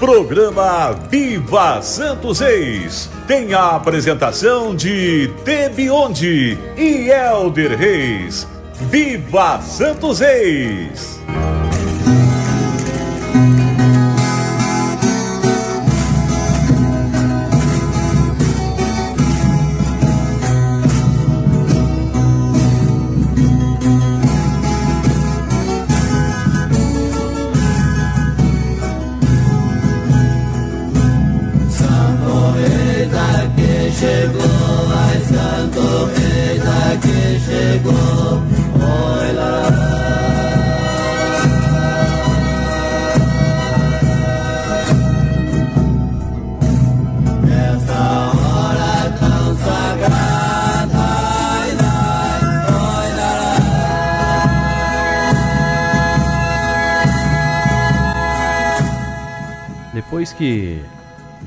Programa 0.00 0.92
Viva 1.10 1.82
Santos 1.82 2.40
Reis 2.40 3.10
tem 3.28 3.52
a 3.52 3.76
apresentação 3.76 4.74
de 4.74 5.30
Tebionde 5.44 6.58
e 6.74 7.10
Elder 7.10 7.76
Reis. 7.78 8.48
Viva 8.90 9.60
Santos 9.60 10.20
Reis! 10.20 11.19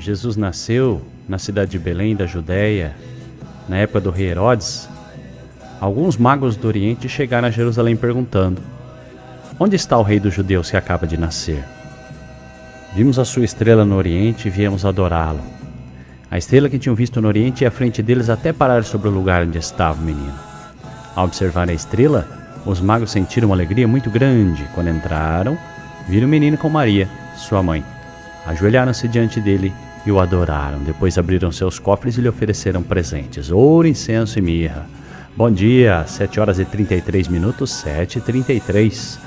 Jesus 0.03 0.35
nasceu 0.35 1.01
na 1.29 1.37
cidade 1.37 1.71
de 1.71 1.79
Belém, 1.79 2.13
da 2.13 2.25
Judéia, 2.25 2.93
na 3.69 3.77
época 3.77 4.01
do 4.01 4.11
rei 4.11 4.27
Herodes, 4.27 4.89
alguns 5.79 6.17
magos 6.17 6.57
do 6.57 6.67
Oriente 6.67 7.07
chegaram 7.07 7.47
a 7.47 7.51
Jerusalém 7.51 7.95
perguntando: 7.95 8.61
Onde 9.57 9.77
está 9.77 9.97
o 9.97 10.03
rei 10.03 10.19
dos 10.19 10.33
judeus 10.33 10.69
que 10.69 10.75
acaba 10.75 11.07
de 11.07 11.15
nascer? 11.15 11.63
Vimos 12.93 13.17
a 13.17 13.23
sua 13.23 13.45
estrela 13.45 13.85
no 13.85 13.95
Oriente 13.95 14.49
e 14.49 14.51
viemos 14.51 14.83
adorá-lo. 14.83 15.39
A 16.29 16.37
estrela 16.37 16.67
que 16.67 16.77
tinham 16.77 16.95
visto 16.95 17.21
no 17.21 17.29
Oriente 17.29 17.63
ia 17.63 17.69
à 17.69 17.71
frente 17.71 18.03
deles 18.03 18.29
até 18.29 18.51
parar 18.51 18.83
sobre 18.83 19.07
o 19.07 19.11
lugar 19.11 19.43
onde 19.43 19.57
estava 19.57 20.01
o 20.01 20.03
menino. 20.03 20.33
Ao 21.15 21.23
observar 21.23 21.69
a 21.69 21.73
estrela, 21.73 22.27
os 22.65 22.81
magos 22.81 23.09
sentiram 23.09 23.47
uma 23.47 23.55
alegria 23.55 23.87
muito 23.87 24.09
grande. 24.09 24.67
Quando 24.75 24.89
entraram, 24.89 25.57
viram 26.09 26.27
o 26.27 26.29
menino 26.29 26.57
com 26.57 26.67
Maria, 26.67 27.07
sua 27.37 27.63
mãe. 27.63 27.85
Ajoelharam-se 28.45 29.07
diante 29.07 29.39
dele 29.39 29.73
e 30.05 30.11
o 30.11 30.19
adoraram. 30.19 30.79
Depois 30.79 31.17
abriram 31.17 31.51
seus 31.51 31.79
cofres 31.79 32.17
e 32.17 32.21
lhe 32.21 32.29
ofereceram 32.29 32.83
presentes: 32.83 33.51
ouro, 33.51 33.87
incenso 33.87 34.39
e 34.39 34.41
mirra. 34.41 34.85
Bom 35.35 35.49
dia, 35.49 36.03
7 36.05 36.39
horas 36.39 36.59
e 36.59 36.65
33 36.65 37.27
minutos, 37.27 37.71
7 37.71 38.19
e 38.19 38.21
33. 38.21 39.19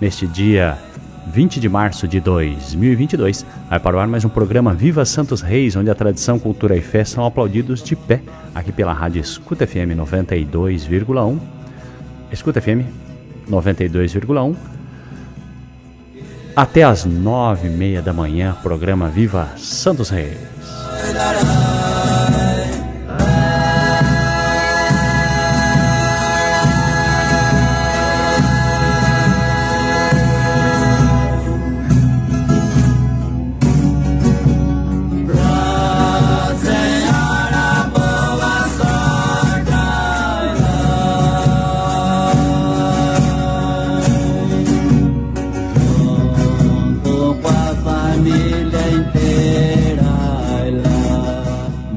Neste 0.00 0.26
dia 0.26 0.78
20 1.26 1.60
de 1.60 1.68
março 1.68 2.08
de 2.08 2.20
2022, 2.20 3.46
vai 3.68 3.78
para 3.78 3.96
o 3.96 4.00
ar 4.00 4.08
mais 4.08 4.24
um 4.24 4.28
programa 4.28 4.74
Viva 4.74 5.04
Santos 5.04 5.40
Reis, 5.40 5.76
onde 5.76 5.90
a 5.90 5.94
tradição, 5.94 6.38
cultura 6.38 6.76
e 6.76 6.80
fé 6.80 7.04
são 7.04 7.24
aplaudidos 7.24 7.82
de 7.82 7.94
pé, 7.94 8.20
aqui 8.54 8.72
pela 8.72 8.92
rádio 8.92 9.20
Escuta 9.20 9.66
FM 9.66 9.94
92,1. 9.96 11.38
Escuta 12.32 12.60
FM 12.60 12.86
92,1 13.48 14.71
até 16.54 16.82
às 16.82 17.04
nove 17.04 17.68
e 17.68 17.70
meia 17.70 18.02
da 18.02 18.12
manhã, 18.12 18.56
programa 18.62 19.08
Viva 19.08 19.48
Santos 19.56 20.10
Reis. 20.10 20.38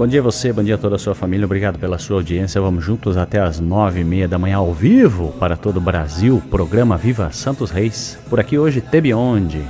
Bom 0.06 0.10
dia 0.10 0.20
a 0.20 0.24
você, 0.24 0.54
bom 0.54 0.62
dia 0.62 0.76
a 0.76 0.78
toda 0.78 0.98
a 0.98 1.00
sua 1.00 1.16
família, 1.16 1.48
obrigado 1.48 1.80
pela 1.80 1.98
sua 1.98 2.18
audiência. 2.18 2.62
Vamos 2.62 2.86
juntos 2.86 3.18
até 3.18 3.40
as 3.40 3.60
nove 3.60 4.02
e 4.02 4.04
meia 4.04 4.28
da 4.28 4.38
manhã 4.38 4.58
ao 4.58 4.72
vivo 4.72 5.34
para 5.40 5.58
todo 5.58 5.78
o 5.78 5.82
Brasil, 5.82 6.44
programa 6.52 6.96
Viva 6.96 7.32
Santos 7.32 7.72
Reis. 7.72 8.16
Por 8.30 8.40
aqui 8.40 8.56
hoje, 8.56 8.82
Tebionde. 8.82 9.64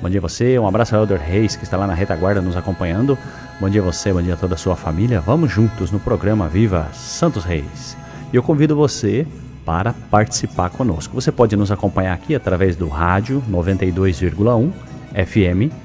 Bom 0.00 0.08
dia 0.08 0.20
a 0.20 0.22
você, 0.22 0.58
um 0.58 0.66
abraço 0.66 0.96
ao 0.96 1.02
Elder 1.02 1.20
Reis 1.20 1.54
que 1.54 1.64
está 1.64 1.76
lá 1.76 1.86
na 1.86 1.92
retaguarda 1.92 2.40
nos 2.40 2.56
acompanhando. 2.56 3.18
Bom 3.60 3.68
dia 3.68 3.82
a 3.82 3.84
você, 3.84 4.10
bom 4.10 4.22
dia 4.22 4.32
a 4.32 4.36
toda 4.38 4.54
a 4.54 4.56
sua 4.56 4.74
família. 4.74 5.20
Vamos 5.20 5.52
juntos 5.52 5.90
no 5.90 6.00
programa 6.00 6.48
Viva 6.48 6.88
Santos 6.94 7.44
Reis. 7.44 7.94
E 8.32 8.36
eu 8.36 8.42
convido 8.42 8.74
você 8.74 9.26
para 9.66 9.92
participar 10.10 10.70
conosco. 10.70 11.14
Você 11.14 11.30
pode 11.30 11.56
nos 11.56 11.70
acompanhar 11.70 12.14
aqui 12.14 12.34
através 12.34 12.74
do 12.74 12.88
rádio 12.88 13.42
92,1 13.50 14.72
FM 15.26 15.83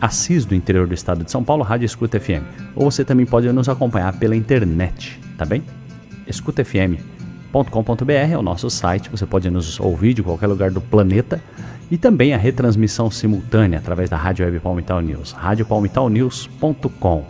Assis 0.00 0.44
do 0.44 0.54
interior 0.54 0.86
do 0.86 0.94
estado 0.94 1.24
de 1.24 1.30
São 1.30 1.42
Paulo, 1.42 1.62
Rádio 1.62 1.86
Escuta 1.86 2.20
FM. 2.20 2.44
Ou 2.74 2.90
você 2.90 3.04
também 3.04 3.24
pode 3.24 3.50
nos 3.52 3.68
acompanhar 3.68 4.12
pela 4.18 4.36
internet, 4.36 5.20
tá 5.38 5.44
bem? 5.44 5.62
escutafm.com.br 6.26 8.12
é 8.12 8.36
o 8.36 8.42
nosso 8.42 8.68
site, 8.68 9.08
você 9.08 9.24
pode 9.24 9.48
nos 9.48 9.78
ouvir 9.78 10.12
de 10.12 10.22
qualquer 10.22 10.48
lugar 10.48 10.70
do 10.70 10.80
planeta 10.80 11.40
e 11.90 11.96
também 11.96 12.34
a 12.34 12.36
retransmissão 12.36 13.10
simultânea 13.10 13.78
através 13.78 14.10
da 14.10 14.16
Rádio 14.16 14.44
Web 14.44 14.58
Palmital 14.60 15.00
News, 15.00 15.32
radiopalmitalnews.com. 15.32 17.24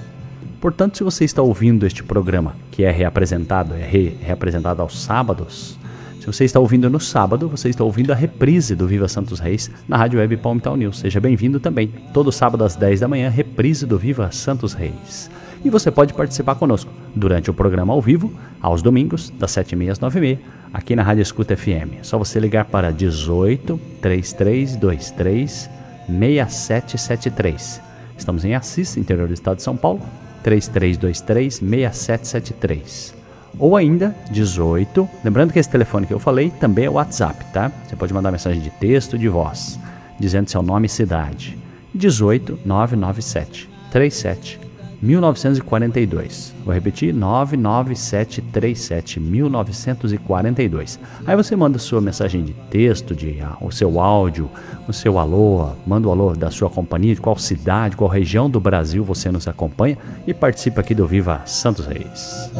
Portanto, 0.61 0.97
se 0.97 1.05
você 1.05 1.25
está 1.25 1.43
ouvindo 1.43 1.87
este 1.87 2.03
programa, 2.03 2.57
que 2.71 2.83
é 2.83 2.91
reapresentado, 2.91 3.75
é 3.75 3.87
re, 3.87 4.17
reapresentado 4.21 4.81
aos 4.81 4.99
sábados, 4.99 5.79
se 6.27 6.33
você 6.33 6.45
está 6.45 6.59
ouvindo 6.59 6.91
no 6.91 6.99
sábado, 6.99 7.49
você 7.49 7.69
está 7.69 7.85
ouvindo 7.85 8.11
a 8.11 8.15
reprise 8.17 8.75
do 8.75 8.85
Viva 8.85 9.07
Santos 9.07 9.39
Reis 9.39 9.71
na 9.87 9.97
Rádio 9.97 10.19
Web 10.19 10.39
Palmital 10.39 10.77
News. 10.77 10.99
Seja 10.99 11.21
bem-vindo 11.21 11.61
também. 11.61 11.87
Todo 12.13 12.33
sábado 12.33 12.65
às 12.65 12.75
10 12.75 12.99
da 12.99 13.07
manhã, 13.07 13.31
reprise 13.31 13.87
do 13.87 13.97
Viva 13.97 14.33
Santos 14.33 14.73
Reis. 14.73 15.31
E 15.65 15.71
você 15.71 15.89
pode 15.89 16.13
participar 16.13 16.57
conosco 16.57 16.91
durante 17.15 17.49
o 17.49 17.55
programa 17.55 17.93
ao 17.93 18.03
vivo, 18.03 18.33
aos 18.61 18.83
domingos, 18.83 19.31
das 19.39 19.53
7h30 19.53 19.91
às 19.93 20.01
9h30, 20.01 20.39
aqui 20.75 20.97
na 20.97 21.05
Rádio 21.05 21.23
Escuta 21.23 21.57
FM. 21.57 22.01
É 22.01 22.03
só 22.03 22.19
você 22.19 22.41
ligar 22.41 22.65
para 22.65 22.91
18 22.91 23.81
3323 24.03 25.71
6773. 26.09 27.81
Estamos 28.19 28.45
em 28.45 28.53
Assis, 28.53 28.97
interior 28.97 29.29
do 29.29 29.35
estado 29.35 29.59
de 29.59 29.63
São 29.63 29.77
Paulo, 29.77 30.01
3323 30.43 31.55
6773 31.55 33.16
ou 33.59 33.77
ainda 33.77 34.15
18. 34.31 35.09
Lembrando 35.25 35.53
que 35.53 35.59
esse 35.59 35.69
telefone 35.69 36.07
que 36.07 36.15
eu 36.15 36.19
falei 36.19 36.51
também 36.51 36.87
é 36.87 36.91
WhatsApp, 36.91 37.45
tá? 37.53 37.71
Você 37.87 37.97
pode 37.97 38.13
mandar 38.13 38.31
mensagem 38.31 38.61
de 38.61 38.71
texto, 38.71 39.19
de 39.19 39.29
voz, 39.29 39.79
dizendo 40.19 40.51
seu 40.51 40.63
nome 40.63 40.87
e 40.87 40.91
cidade. 40.91 41.59
18 41.95 42.61
997 42.65 43.71
37 43.91 44.66
1942. 45.07 46.53
Vou 46.65 46.75
repetir: 46.75 47.15
99737 47.15 49.21
1942. 49.21 50.99
Aí 51.25 51.37
você 51.37 51.55
manda 51.55 51.79
sua 51.79 52.01
mensagem 52.01 52.43
de 52.43 52.53
texto, 52.69 53.15
de, 53.15 53.39
uh, 53.41 53.57
o 53.65 53.71
seu 53.71 54.01
áudio, 54.01 54.51
o 54.89 54.93
seu 54.93 55.17
alô, 55.19 55.69
manda 55.87 56.09
o 56.09 56.11
alô 56.11 56.35
da 56.35 56.51
sua 56.51 56.69
companhia, 56.69 57.15
de 57.15 57.21
qual 57.21 57.39
cidade, 57.39 57.97
qual 57.97 58.11
região 58.11 58.51
do 58.51 58.59
Brasil 58.59 59.05
você 59.05 59.31
nos 59.31 59.47
acompanha 59.47 59.97
e 60.27 60.35
participa 60.35 60.81
aqui 60.81 60.93
do 60.95 61.07
Viva 61.07 61.43
Santos 61.47 61.87
Reis. 61.87 62.51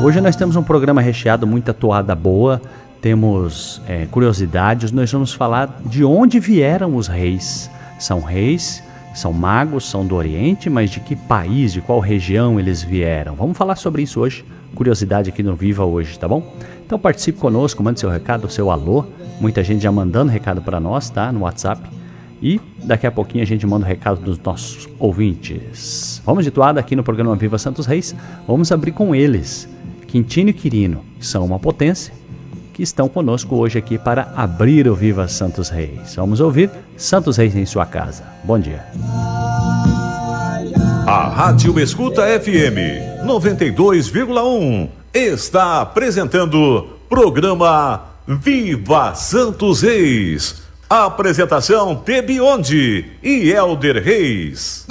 Hoje 0.00 0.20
nós 0.20 0.36
temos 0.36 0.54
um 0.56 0.62
programa 0.62 1.00
recheado, 1.00 1.46
muita 1.46 1.72
toada 1.72 2.14
boa, 2.14 2.60
temos 3.00 3.80
é, 3.88 4.04
curiosidades, 4.06 4.92
nós 4.92 5.10
vamos 5.10 5.32
falar 5.32 5.80
de 5.84 6.04
onde 6.04 6.38
vieram 6.38 6.94
os 6.96 7.08
reis. 7.08 7.70
São 7.98 8.20
reis 8.20 8.82
São 9.14 9.32
magos, 9.32 9.88
são 9.88 10.06
do 10.06 10.14
Oriente, 10.14 10.70
mas 10.70 10.90
de 10.90 11.00
que 11.00 11.14
país, 11.14 11.72
de 11.72 11.80
qual 11.80 12.00
região 12.00 12.58
eles 12.58 12.82
vieram? 12.82 13.34
Vamos 13.34 13.56
falar 13.56 13.76
sobre 13.76 14.02
isso 14.02 14.20
hoje. 14.20 14.44
Curiosidade 14.74 15.28
aqui 15.28 15.42
no 15.42 15.54
Viva 15.54 15.84
hoje, 15.84 16.18
tá 16.18 16.26
bom? 16.26 16.54
Então 16.84 16.98
participe 16.98 17.38
conosco, 17.38 17.82
mande 17.82 18.00
seu 18.00 18.08
recado, 18.08 18.48
seu 18.50 18.70
alô. 18.70 19.04
Muita 19.40 19.62
gente 19.62 19.82
já 19.82 19.92
mandando 19.92 20.32
recado 20.32 20.62
para 20.62 20.80
nós, 20.80 21.10
tá? 21.10 21.30
No 21.30 21.40
WhatsApp. 21.40 21.82
E 22.40 22.60
daqui 22.82 23.06
a 23.06 23.12
pouquinho 23.12 23.44
a 23.44 23.46
gente 23.46 23.66
manda 23.66 23.84
o 23.84 23.88
recado 23.88 24.20
dos 24.20 24.38
nossos 24.38 24.88
ouvintes. 24.98 26.20
Vamos 26.24 26.44
de 26.44 26.50
toada 26.50 26.80
aqui 26.80 26.96
no 26.96 27.04
programa 27.04 27.36
Viva 27.36 27.58
Santos 27.58 27.86
Reis. 27.86 28.14
Vamos 28.48 28.72
abrir 28.72 28.92
com 28.92 29.14
eles. 29.14 29.68
Quintino 30.08 30.50
e 30.50 30.52
Quirino 30.52 31.04
são 31.20 31.44
uma 31.44 31.58
potência 31.58 32.12
que 32.72 32.82
estão 32.82 33.08
conosco 33.08 33.56
hoje 33.56 33.78
aqui 33.78 33.98
para 33.98 34.32
abrir 34.36 34.88
o 34.88 34.94
Viva 34.94 35.28
Santos 35.28 35.68
Reis. 35.68 36.14
Vamos 36.16 36.40
ouvir 36.40 36.70
Santos 36.96 37.36
Reis 37.36 37.54
em 37.54 37.66
sua 37.66 37.86
casa. 37.86 38.24
Bom 38.44 38.58
dia. 38.58 38.84
A 41.06 41.28
Rádio 41.28 41.78
Escuta 41.78 42.22
FM 42.22 43.24
92,1 43.26 44.88
está 45.12 45.82
apresentando 45.82 46.86
programa 47.08 48.02
Viva 48.26 49.14
Santos 49.14 49.82
Reis 49.82 50.62
Apresentação 50.94 51.96
Tebionde 51.96 53.12
e 53.22 53.50
Elder 53.50 54.04
Reis. 54.04 54.86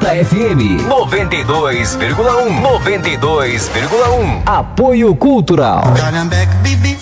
Escuta 0.00 0.14
FM 0.14 0.88
92,1 0.88 2.62
92,1 2.62 4.42
Apoio 4.46 5.14
Cultural. 5.14 5.92
Calhambeque, 5.94 6.54
bibi, 6.62 6.98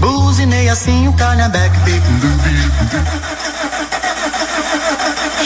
buzinei 0.00 0.68
assim 0.70 1.08
o 1.08 1.12
calhambeque, 1.12 1.76
bibi. 1.84 3.37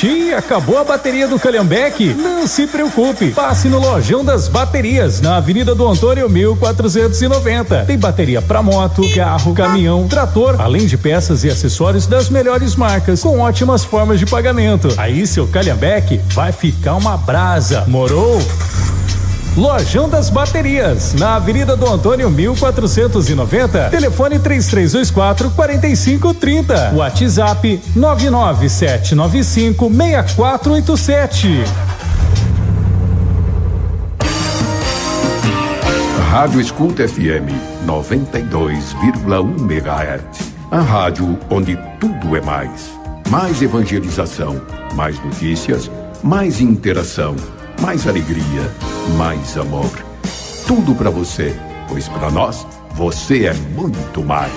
Tia, 0.03 0.37
acabou 0.37 0.79
a 0.79 0.83
bateria 0.83 1.29
do 1.29 1.39
Calhambeque? 1.39 2.13
Não 2.13 2.45
se 2.45 2.67
preocupe, 2.67 3.31
passe 3.31 3.69
no 3.69 3.79
Lojão 3.79 4.25
das 4.25 4.49
Baterias, 4.49 5.21
na 5.21 5.37
Avenida 5.37 5.77
do 5.77 5.87
Antônio 5.87 6.29
1490. 6.29 7.85
Tem 7.85 7.97
bateria 7.97 8.43
para 8.43 8.61
moto, 8.61 9.01
carro, 9.15 9.55
caminhão, 9.55 10.09
trator, 10.09 10.61
além 10.61 10.87
de 10.87 10.99
peças 10.99 11.45
e 11.45 11.49
acessórios 11.49 12.09
das 12.09 12.29
melhores 12.29 12.75
marcas, 12.75 13.23
com 13.23 13.39
ótimas 13.39 13.85
formas 13.85 14.19
de 14.19 14.27
pagamento. 14.27 14.93
Aí 14.97 15.25
seu 15.25 15.47
Calhambeque 15.47 16.21
vai 16.35 16.51
ficar 16.51 16.97
uma 16.97 17.17
brasa, 17.17 17.85
morou? 17.87 18.43
Lojão 19.57 20.09
das 20.09 20.31
Baterias, 20.31 21.13
na 21.13 21.37
Avenida 21.37 21.77
do 21.77 21.87
Antônio 21.87 22.31
1490, 22.31 23.91
telefone 23.91 24.39
3324 24.39 25.51
4530, 25.51 26.93
WhatsApp 26.95 27.83
99795 27.95 29.91
6487. 29.91 31.65
Rádio 36.31 36.61
Escuta 36.63 37.07
FM 37.07 37.53
92,1 37.87 39.71
MHz. 39.71 40.51
A 40.71 40.81
rádio 40.81 41.39
onde 41.51 41.79
tudo 42.01 42.35
é 42.35 42.41
mais. 42.41 42.91
Mais 43.29 43.61
evangelização, 43.61 44.59
mais 44.95 45.23
notícias, 45.23 45.91
mais 46.23 46.59
interação, 46.63 47.37
mais 47.83 48.09
alegria, 48.09 48.71
mais 49.17 49.57
amor. 49.57 49.91
Tudo 50.67 50.95
para 50.95 51.11
você, 51.11 51.57
pois 51.89 52.09
para 52.09 52.31
nós 52.31 52.67
você 52.95 53.47
é 53.47 53.55
muito 53.55 54.23
mais. 54.23 54.53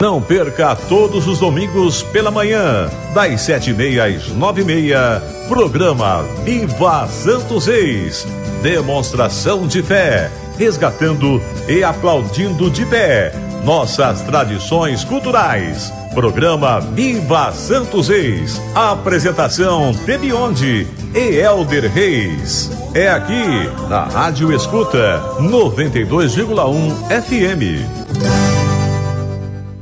Não 0.00 0.20
perca 0.20 0.76
todos 0.76 1.26
os 1.26 1.38
domingos 1.38 2.02
pela 2.02 2.30
manhã, 2.30 2.90
das 3.14 3.40
sete 3.40 3.70
e 3.70 3.74
meia 3.74 4.04
às 4.04 4.28
nove 4.28 4.60
e 4.62 4.64
meia, 4.64 5.22
programa 5.48 6.22
Viva 6.44 7.06
Santos 7.08 7.66
Reis. 7.66 8.26
Demonstração 8.62 9.66
de 9.66 9.82
fé, 9.82 10.30
resgatando 10.58 11.40
e 11.66 11.82
aplaudindo 11.82 12.70
de 12.70 12.84
pé 12.84 13.45
nossas 13.64 14.22
tradições 14.22 15.04
culturais. 15.04 15.92
Programa 16.14 16.80
Viva 16.80 17.52
Santos 17.52 18.08
Reis. 18.08 18.60
Apresentação 18.74 19.92
Tebionde 20.06 20.86
e 21.14 21.18
Elder 21.18 21.92
Reis. 21.92 22.70
É 22.94 23.08
aqui 23.08 23.68
na 23.88 24.04
Rádio 24.04 24.52
Escuta 24.52 25.20
92,1 25.40 27.22
FM. 27.22 27.84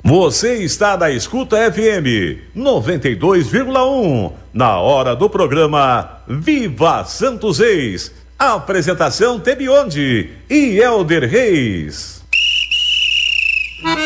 Você 0.02 0.56
está 0.56 0.96
na 0.96 1.10
Escuta 1.10 1.56
FM 1.72 2.56
92,1 2.56 4.32
na 4.52 4.78
hora 4.78 5.14
do 5.14 5.30
programa 5.30 6.20
Viva 6.28 7.04
Santos 7.04 7.58
Reis. 7.58 8.12
Apresentação 8.38 9.38
Tebionde 9.38 10.30
e 10.50 10.78
Elder 10.78 11.30
Reis. 11.30 12.23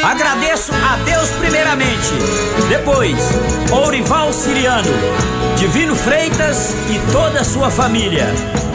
Agradeço 0.03 0.73
a 0.73 0.97
Deus 1.05 1.31
primeiramente, 1.39 2.11
depois 2.69 3.17
Ourival 3.71 4.33
Siriano, 4.33 4.91
Divino 5.57 5.95
Freitas 5.95 6.75
e 6.91 6.99
toda 7.13 7.41
a 7.41 7.45
sua 7.45 7.71
família. 7.71 8.27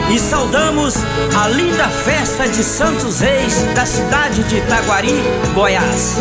E 0.09 0.17
saudamos 0.17 0.95
a 1.35 1.49
linda 1.49 1.89
festa 1.89 2.47
de 2.47 2.63
Santos 2.63 3.19
Reis 3.19 3.65
da 3.75 3.85
cidade 3.85 4.43
de 4.43 4.57
Itaguari, 4.57 5.21
Goiás. 5.53 6.15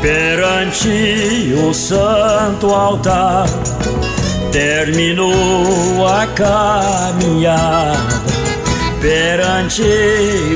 Perante 0.00 1.54
o 1.54 1.74
santo 1.74 2.74
altar 2.74 3.44
terminou 4.50 6.06
a 6.06 6.26
caminhada 6.28 8.41
perante 9.02 9.82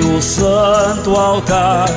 o 0.06 0.22
santo 0.22 1.10
altar 1.16 1.88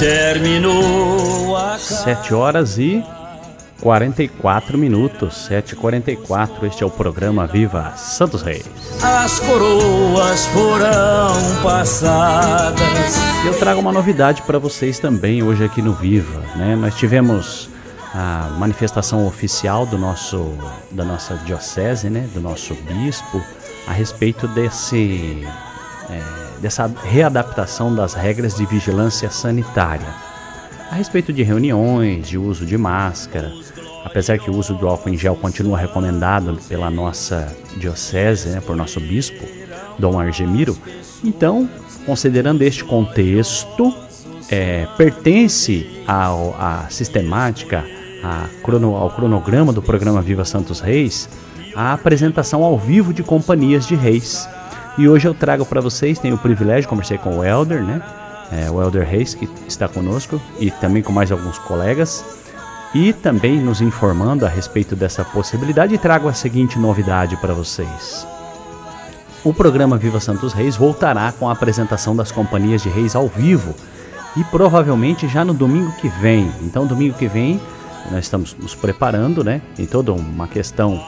terminou 0.00 1.56
a 1.56 1.78
Sete 1.78 2.34
horas 2.34 2.76
e 2.76 3.04
44 3.80 4.76
minutos, 4.76 5.48
7h44. 5.48 6.64
Este 6.64 6.82
é 6.82 6.86
o 6.86 6.90
programa 6.90 7.46
Viva 7.46 7.92
Santos 7.96 8.42
Reis. 8.42 8.66
as 9.00 9.38
coroas 9.38 10.46
foram 10.46 11.62
passadas 11.62 13.16
Eu 13.46 13.56
trago 13.56 13.80
uma 13.80 13.92
novidade 13.92 14.42
para 14.42 14.58
vocês 14.58 14.98
também 14.98 15.42
hoje 15.42 15.62
aqui 15.62 15.80
no 15.80 15.92
Viva. 15.92 16.40
Né? 16.56 16.74
Nós 16.74 16.96
tivemos 16.96 17.70
a 18.12 18.48
manifestação 18.58 19.24
oficial 19.24 19.86
do 19.86 19.98
nosso, 19.98 20.52
da 20.90 21.04
nossa 21.04 21.34
diocese, 21.44 22.10
né? 22.10 22.28
do 22.34 22.40
nosso 22.40 22.74
bispo, 22.74 23.40
a 23.86 23.92
respeito 23.92 24.48
desse, 24.48 25.46
é, 26.10 26.60
dessa 26.60 26.90
readaptação 27.04 27.94
das 27.94 28.14
regras 28.14 28.54
de 28.54 28.64
vigilância 28.66 29.30
sanitária. 29.30 30.08
A 30.90 30.94
respeito 30.94 31.32
de 31.32 31.42
reuniões, 31.42 32.28
de 32.28 32.38
uso 32.38 32.64
de 32.64 32.76
máscara, 32.76 33.52
apesar 34.04 34.38
que 34.38 34.50
o 34.50 34.56
uso 34.56 34.74
do 34.74 34.86
álcool 34.86 35.10
em 35.10 35.16
gel 35.16 35.34
continua 35.36 35.78
recomendado 35.78 36.58
pela 36.68 36.90
nossa 36.90 37.54
diocese, 37.76 38.50
né, 38.50 38.60
por 38.60 38.76
nosso 38.76 39.00
bispo, 39.00 39.44
Dom 39.98 40.18
Argemiro, 40.18 40.76
então, 41.22 41.68
considerando 42.04 42.62
este 42.62 42.84
contexto, 42.84 43.94
é, 44.50 44.86
pertence 44.96 46.04
à 46.06 46.86
sistemática, 46.90 47.84
crono, 48.62 48.94
ao 48.94 49.10
cronograma 49.10 49.72
do 49.72 49.82
programa 49.82 50.20
Viva 50.20 50.44
Santos 50.44 50.80
Reis, 50.80 51.28
a 51.74 51.92
apresentação 51.92 52.62
ao 52.62 52.78
vivo 52.78 53.12
de 53.12 53.22
companhias 53.22 53.86
de 53.86 53.94
reis. 53.94 54.48
E 54.96 55.08
hoje 55.08 55.26
eu 55.26 55.34
trago 55.34 55.64
para 55.66 55.80
vocês, 55.80 56.18
tenho 56.18 56.36
o 56.36 56.38
privilégio, 56.38 56.88
conversei 56.88 57.18
com 57.18 57.38
o 57.38 57.44
Elder, 57.44 57.82
né? 57.82 58.00
É, 58.52 58.70
o 58.70 58.80
Elder 58.80 59.04
Reis, 59.04 59.34
que 59.34 59.48
está 59.66 59.88
conosco, 59.88 60.40
e 60.60 60.70
também 60.70 61.02
com 61.02 61.12
mais 61.12 61.32
alguns 61.32 61.58
colegas, 61.58 62.24
e 62.94 63.12
também 63.12 63.58
nos 63.58 63.80
informando 63.80 64.46
a 64.46 64.48
respeito 64.48 64.94
dessa 64.94 65.24
possibilidade. 65.24 65.98
Trago 65.98 66.28
a 66.28 66.32
seguinte 66.32 66.78
novidade 66.78 67.36
para 67.38 67.52
vocês. 67.52 68.24
O 69.42 69.52
programa 69.52 69.98
Viva 69.98 70.20
Santos 70.20 70.52
Reis 70.52 70.76
voltará 70.76 71.32
com 71.32 71.48
a 71.48 71.52
apresentação 71.52 72.14
das 72.14 72.30
companhias 72.30 72.82
de 72.82 72.88
reis 72.88 73.16
ao 73.16 73.26
vivo 73.28 73.74
e 74.36 74.44
provavelmente 74.44 75.28
já 75.28 75.44
no 75.44 75.52
domingo 75.52 75.92
que 76.00 76.08
vem. 76.08 76.50
Então, 76.62 76.86
domingo 76.86 77.14
que 77.18 77.26
vem, 77.26 77.60
nós 78.10 78.24
estamos 78.24 78.56
nos 78.58 78.74
preparando, 78.74 79.42
né? 79.42 79.60
Tem 79.74 79.86
toda 79.86 80.12
uma 80.12 80.46
questão 80.46 81.02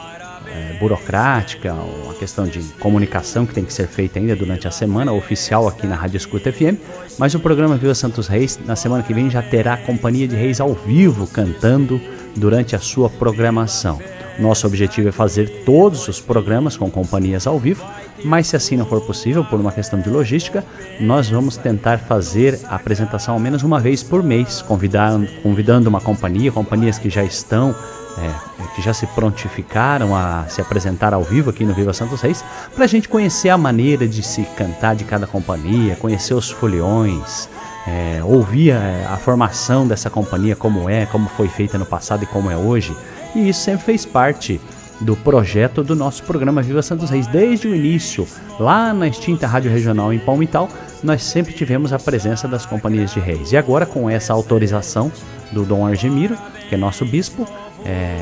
é, 0.53 0.77
burocrática, 0.79 1.73
uma 1.73 2.13
questão 2.13 2.45
de 2.45 2.59
comunicação 2.79 3.45
que 3.45 3.53
tem 3.53 3.63
que 3.63 3.73
ser 3.73 3.87
feita 3.87 4.19
ainda 4.19 4.35
durante 4.35 4.67
a 4.67 4.71
semana, 4.71 5.11
oficial 5.11 5.67
aqui 5.67 5.85
na 5.85 5.95
Rádio 5.95 6.17
Escuta 6.17 6.51
FM. 6.51 6.77
Mas 7.17 7.33
o 7.33 7.39
programa 7.39 7.77
Viva 7.77 7.95
Santos 7.95 8.27
Reis, 8.27 8.59
na 8.65 8.75
semana 8.75 9.03
que 9.03 9.13
vem, 9.13 9.29
já 9.29 9.41
terá 9.41 9.73
a 9.73 9.77
Companhia 9.77 10.27
de 10.27 10.35
Reis 10.35 10.59
ao 10.59 10.73
vivo 10.73 11.27
cantando 11.27 11.99
durante 12.35 12.75
a 12.75 12.79
sua 12.79 13.09
programação. 13.09 13.99
Nosso 14.39 14.67
objetivo 14.67 15.09
é 15.09 15.11
fazer 15.11 15.63
todos 15.65 16.07
os 16.07 16.21
programas 16.21 16.77
com 16.77 16.91
companhias 16.91 17.47
ao 17.47 17.57
vivo, 17.57 17.83
mas 18.23 18.47
se 18.47 18.55
assim 18.55 18.77
não 18.77 18.85
for 18.85 19.01
possível, 19.01 19.43
por 19.43 19.59
uma 19.59 19.71
questão 19.71 19.99
de 19.99 20.09
logística, 20.09 20.63
nós 20.99 21.29
vamos 21.29 21.57
tentar 21.57 21.97
fazer 21.97 22.59
a 22.65 22.75
apresentação 22.75 23.33
ao 23.33 23.39
menos 23.39 23.63
uma 23.63 23.79
vez 23.79 24.03
por 24.03 24.21
mês, 24.21 24.61
convidando 24.61 25.89
uma 25.89 26.01
companhia, 26.01 26.51
companhias 26.51 26.99
que 26.99 27.09
já 27.09 27.23
estão 27.23 27.75
é, 28.17 28.75
que 28.75 28.81
já 28.81 28.93
se 28.93 29.05
prontificaram 29.07 30.15
a 30.15 30.45
se 30.47 30.61
apresentar 30.61 31.13
ao 31.13 31.23
vivo 31.23 31.49
aqui 31.49 31.63
no 31.63 31.73
Viva 31.73 31.93
Santos 31.93 32.21
Reis, 32.21 32.43
para 32.73 32.85
a 32.85 32.87
gente 32.87 33.07
conhecer 33.07 33.49
a 33.49 33.57
maneira 33.57 34.07
de 34.07 34.23
se 34.23 34.43
cantar 34.55 34.95
de 34.95 35.03
cada 35.03 35.27
companhia, 35.27 35.95
conhecer 35.95 36.33
os 36.33 36.49
foliões, 36.49 37.47
é, 37.87 38.21
ouvir 38.23 38.71
a, 38.71 39.13
a, 39.13 39.17
formação 39.17 39.87
dessa 39.87 40.09
companhia, 40.09 40.55
como 40.55 40.89
é, 40.89 41.05
como 41.05 41.29
foi 41.29 41.47
feita 41.47 41.77
no 41.77 41.85
passado 41.85 42.23
e 42.23 42.25
como 42.27 42.51
é 42.51 42.57
hoje. 42.57 42.95
E 43.35 43.49
isso 43.49 43.61
sempre 43.61 43.85
fez 43.85 44.05
parte 44.05 44.59
do 44.99 45.15
projeto 45.15 45.83
do 45.83 45.95
nosso 45.95 46.23
programa 46.23 46.61
Viva 46.61 46.81
Santos 46.81 47.09
Reis. 47.09 47.27
Desde 47.27 47.67
o 47.67 47.75
início, 47.75 48.27
lá 48.59 48.93
na 48.93 49.07
extinta 49.07 49.47
Rádio 49.47 49.71
Regional 49.71 50.11
em 50.11 50.19
Palmital, 50.19 50.67
nós 51.03 51.23
sempre 51.23 51.53
tivemos 51.53 51.93
a 51.93 51.99
presença 51.99 52.47
das 52.47 52.65
companhias 52.65 53.13
de 53.13 53.19
reis. 53.19 53.51
E 53.51 53.57
agora, 53.57 53.85
com 53.85 54.09
essa 54.09 54.33
autorização 54.33 55.11
do 55.51 55.63
Dom 55.63 55.85
Argemiro, 55.85 56.35
que 56.67 56.75
é 56.75 56.77
nosso 56.77 57.05
bispo, 57.05 57.47
é, 57.87 58.21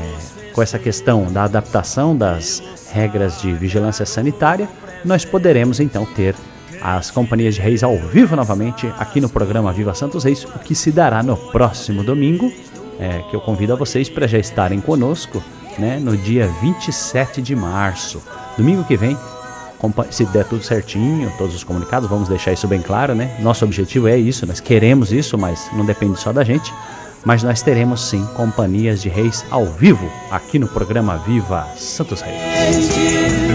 com 0.52 0.62
essa 0.62 0.78
questão 0.78 1.30
da 1.30 1.44
adaptação 1.44 2.16
das 2.16 2.62
regras 2.92 3.40
de 3.42 3.52
vigilância 3.52 4.06
sanitária, 4.06 4.68
nós 5.04 5.24
poderemos 5.24 5.80
então 5.80 6.06
ter 6.06 6.34
as 6.80 7.10
companhias 7.10 7.56
de 7.56 7.60
reis 7.60 7.82
ao 7.82 7.96
vivo 7.98 8.36
novamente 8.36 8.86
aqui 8.98 9.20
no 9.20 9.28
programa 9.28 9.72
Viva 9.72 9.94
Santos 9.94 10.24
Reis, 10.24 10.44
o 10.44 10.58
que 10.60 10.74
se 10.74 10.92
dará 10.92 11.22
no 11.22 11.36
próximo 11.36 12.04
domingo, 12.04 12.52
é, 12.98 13.22
que 13.28 13.34
eu 13.34 13.40
convido 13.40 13.72
a 13.72 13.76
vocês 13.76 14.08
para 14.08 14.26
já 14.26 14.38
estarem 14.38 14.80
conosco 14.80 15.42
né, 15.78 15.98
no 15.98 16.16
dia 16.16 16.48
27 16.62 17.42
de 17.42 17.54
março. 17.54 18.22
Domingo 18.56 18.84
que 18.84 18.96
vem, 18.96 19.18
se 20.10 20.24
der 20.26 20.44
tudo 20.44 20.62
certinho, 20.62 21.30
todos 21.36 21.54
os 21.54 21.64
comunicados, 21.64 22.08
vamos 22.08 22.28
deixar 22.28 22.52
isso 22.52 22.66
bem 22.66 22.80
claro, 22.80 23.14
né? 23.14 23.36
Nosso 23.40 23.64
objetivo 23.64 24.08
é 24.08 24.16
isso, 24.16 24.46
nós 24.46 24.60
queremos 24.60 25.12
isso, 25.12 25.36
mas 25.36 25.68
não 25.74 25.84
depende 25.84 26.18
só 26.18 26.32
da 26.32 26.42
gente. 26.42 26.72
Mas 27.26 27.42
nós 27.42 27.60
teremos 27.60 28.08
sim 28.08 28.24
companhias 28.34 29.02
de 29.02 29.08
reis 29.08 29.44
ao 29.50 29.66
vivo 29.66 30.08
aqui 30.30 30.60
no 30.60 30.68
programa 30.68 31.16
Viva 31.26 31.66
Santos 31.76 32.20
Reis. 32.20 32.88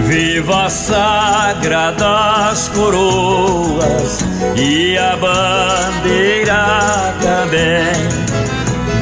Viva 0.06 0.68
sagradas 0.68 2.68
coroas 2.68 4.18
e 4.56 4.98
a 4.98 5.16
bandeira 5.16 7.14
também 7.22 8.12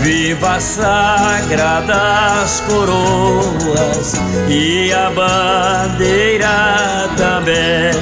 Viva 0.03 0.59
sagradas 0.59 2.61
coroas 2.61 4.15
e 4.49 4.91
a 4.93 5.11
bandeira 5.11 7.09
também. 7.17 7.93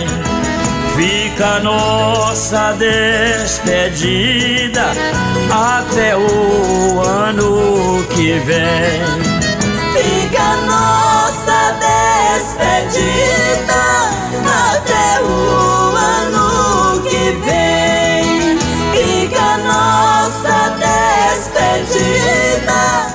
Fica 0.95 1.59
nossa 1.61 2.73
despedida 2.79 4.93
até 5.51 6.17
o 6.17 7.01
ano 7.01 8.05
que 8.11 8.39
vem. 8.41 9.03
Fica 9.93 10.57
nossa 10.67 11.77
despedida 12.39 13.88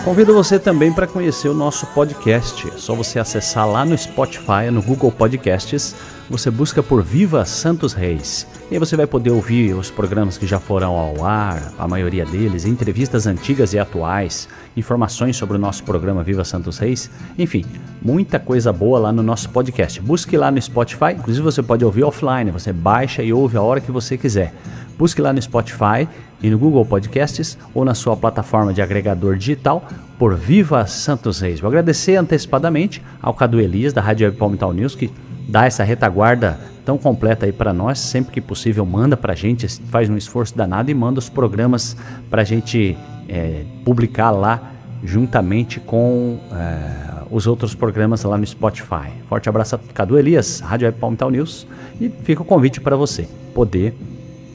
Convido 0.04 0.34
você 0.34 0.60
também 0.60 0.92
para 0.92 1.08
conhecer 1.08 1.48
o 1.48 1.54
nosso 1.54 1.86
podcast. 1.88 2.68
É 2.68 2.78
só 2.78 2.94
você 2.94 3.20
acessar 3.20 3.66
lá 3.66 3.86
no 3.86 3.98
Spotify, 3.98 4.70
no 4.70 4.82
Google 4.82 5.10
Podcasts. 5.10 5.96
Você 6.30 6.52
busca 6.52 6.84
por 6.84 7.02
Viva 7.02 7.46
Santos 7.46 7.94
Reis. 7.94 8.46
E 8.70 8.74
aí 8.74 8.80
você 8.80 8.98
vai 8.98 9.08
poder 9.08 9.30
ouvir 9.30 9.74
os 9.74 9.90
programas 9.90 10.38
que 10.38 10.46
já 10.46 10.60
foram 10.60 10.94
ao 10.94 11.26
ar, 11.26 11.72
a 11.80 11.88
maioria 11.88 12.26
deles, 12.26 12.66
entrevistas 12.66 13.26
antigas 13.26 13.74
e 13.74 13.80
atuais, 13.80 14.50
informações 14.76 15.38
sobre 15.38 15.56
o 15.56 15.60
nosso 15.60 15.86
programa 15.86 16.22
Viva 16.22 16.44
Santos 16.44 16.78
Reis. 16.78 17.10
Enfim, 17.40 17.64
muita 18.02 18.40
coisa 18.40 18.74
boa 18.74 19.00
lá 19.00 19.12
no 19.14 19.24
nosso 19.24 19.50
podcast. 19.52 20.02
Busque 20.02 20.36
lá 20.36 20.52
no 20.52 20.62
Spotify. 20.62 21.14
Inclusive 21.18 21.46
você 21.46 21.64
pode 21.64 21.86
ouvir 21.86 22.04
offline. 22.04 22.52
Você 22.52 22.74
baixa 22.74 23.24
e 23.24 23.32
ouve 23.32 23.56
a 23.56 23.62
hora 23.62 23.80
que 23.80 23.92
você 23.92 24.18
quiser. 24.18 24.54
Busque 24.98 25.22
lá 25.22 25.34
no 25.34 25.42
Spotify 25.42 26.08
e 26.42 26.50
no 26.50 26.58
Google 26.60 26.86
Podcasts 26.86 27.58
ou 27.74 27.84
na 27.86 27.94
sua 27.94 28.16
plataforma 28.16 28.74
de 28.74 28.82
agregador 28.82 29.36
digital 29.36 29.88
por 30.20 30.36
Viva 30.36 30.86
Santos 30.86 31.40
Reis. 31.40 31.60
Vou 31.60 31.68
agradecer 31.68 32.16
antecipadamente 32.16 33.02
ao 33.22 33.34
Cadu 33.34 33.60
Elias 33.60 33.94
da 33.94 34.02
Rádio 34.02 34.28
Web 34.28 34.38
Palmital 34.38 34.74
News 34.74 34.96
que 34.96 35.12
dá 35.48 35.66
essa 35.66 35.84
retaguarda 35.84 36.60
tão 36.86 36.98
completa 36.98 37.46
aí 37.46 37.52
para 37.52 37.74
nós, 37.74 38.00
sempre 38.00 38.34
que 38.34 38.42
possível 38.42 38.86
manda 38.86 39.16
para 39.16 39.34
a 39.34 39.36
gente, 39.36 39.68
faz 39.90 40.10
um 40.10 40.18
esforço 40.18 40.56
danado 40.56 40.92
e 40.92 40.94
manda 40.94 41.20
os 41.20 41.30
programas 41.30 41.96
para 42.30 42.42
a 42.42 42.46
gente 42.46 42.98
é, 43.30 43.64
publicar 43.86 44.32
lá 44.32 44.72
juntamente 45.04 45.80
com 45.80 46.40
é, 46.52 47.24
os 47.30 47.48
outros 47.48 47.74
programas 47.74 48.24
lá 48.24 48.38
no 48.38 48.46
Spotify. 48.46 49.12
Forte 49.28 49.50
abraço 49.50 49.76
a 49.76 49.80
Cadu 49.94 50.18
Elias, 50.18 50.60
Rádio 50.60 50.86
Web 50.86 51.00
Palmital 51.00 51.30
News 51.30 51.68
e 52.00 52.10
fica 52.10 52.42
o 52.42 52.46
convite 52.46 52.80
para 52.80 52.96
você 52.96 53.28
poder 53.54 53.96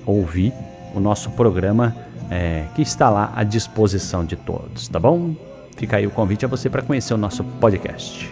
ouvir 0.09 0.53
o 0.95 1.01
nosso 1.01 1.31
programa 1.31 1.95
é, 2.31 2.65
que 2.75 2.83
está 2.83 3.11
lá 3.11 3.33
à 3.35 3.45
disposição 3.45 4.25
de 4.25 4.37
todos, 4.37 4.89
tá 4.89 4.99
bom? 4.99 5.35
Fica 5.77 5.97
aí 5.97 6.07
o 6.07 6.11
convite 6.11 6.45
a 6.45 6.49
você 6.49 6.69
para 6.69 6.83
conhecer 6.83 7.15
o 7.15 7.19
nosso 7.19 7.45
podcast. 7.45 8.29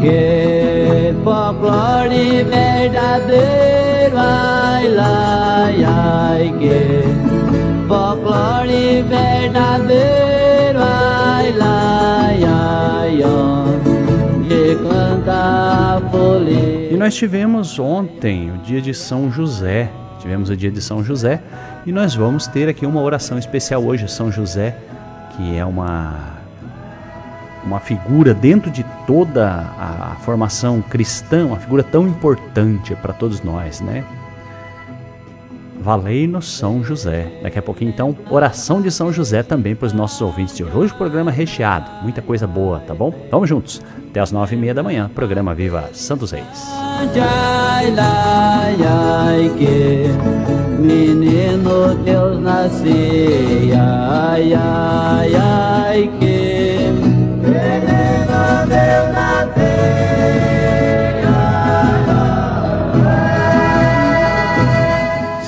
Que 0.00 1.14
folclore 1.24 2.44
verdadeiro, 2.44 4.16
ai, 4.16 4.96
ai, 4.98 5.84
ai, 5.84 6.54
que 6.58 7.88
folclore 7.88 9.02
verdadeiro, 9.02 10.37
E 16.90 16.96
nós 16.96 17.14
tivemos 17.14 17.78
ontem 17.78 18.50
o 18.50 18.58
dia 18.58 18.80
de 18.80 18.92
São 18.92 19.30
José. 19.30 19.90
Tivemos 20.20 20.50
o 20.50 20.56
dia 20.56 20.70
de 20.70 20.82
São 20.82 21.02
José 21.04 21.40
e 21.86 21.92
nós 21.92 22.14
vamos 22.14 22.46
ter 22.46 22.68
aqui 22.68 22.84
uma 22.84 23.00
oração 23.00 23.38
especial 23.38 23.84
hoje, 23.84 24.08
São 24.08 24.32
José, 24.32 24.76
que 25.36 25.56
é 25.56 25.64
uma 25.64 26.36
uma 27.64 27.80
figura 27.80 28.32
dentro 28.32 28.70
de 28.70 28.84
toda 29.06 29.46
a 29.46 30.16
formação 30.24 30.80
cristã, 30.80 31.46
uma 31.46 31.58
figura 31.58 31.82
tão 31.82 32.08
importante 32.08 32.94
para 32.96 33.12
todos 33.12 33.42
nós, 33.42 33.80
né? 33.80 34.04
Valei-nos 35.80 36.50
São 36.56 36.82
José. 36.82 37.26
Daqui 37.42 37.58
a 37.58 37.62
pouquinho, 37.62 37.90
então, 37.90 38.16
oração 38.30 38.80
de 38.80 38.90
São 38.90 39.12
José 39.12 39.42
também 39.42 39.74
para 39.74 39.86
os 39.86 39.92
nossos 39.92 40.20
ouvintes 40.20 40.56
de 40.56 40.64
hoje. 40.64 40.76
Hoje 40.76 40.92
o 40.92 40.96
programa 40.96 41.30
é 41.30 41.34
recheado, 41.34 41.90
muita 42.02 42.20
coisa 42.20 42.46
boa, 42.46 42.80
tá 42.80 42.94
bom? 42.94 43.12
Vamos 43.30 43.48
juntos. 43.48 43.80
Até 44.10 44.20
as 44.20 44.32
nove 44.32 44.56
e 44.56 44.58
meia 44.58 44.74
da 44.74 44.82
manhã, 44.82 45.10
programa 45.14 45.54
Viva 45.54 45.90
Santos 45.92 46.32
Reis. 46.32 46.66
Menino 50.78 51.94
Deus 52.04 52.40
nascia, 52.40 53.82
ai, 53.82 54.54
ai, 54.54 55.34
ai, 55.34 56.10
que 56.18 56.90
menino 57.42 58.66
Deus 58.68 59.77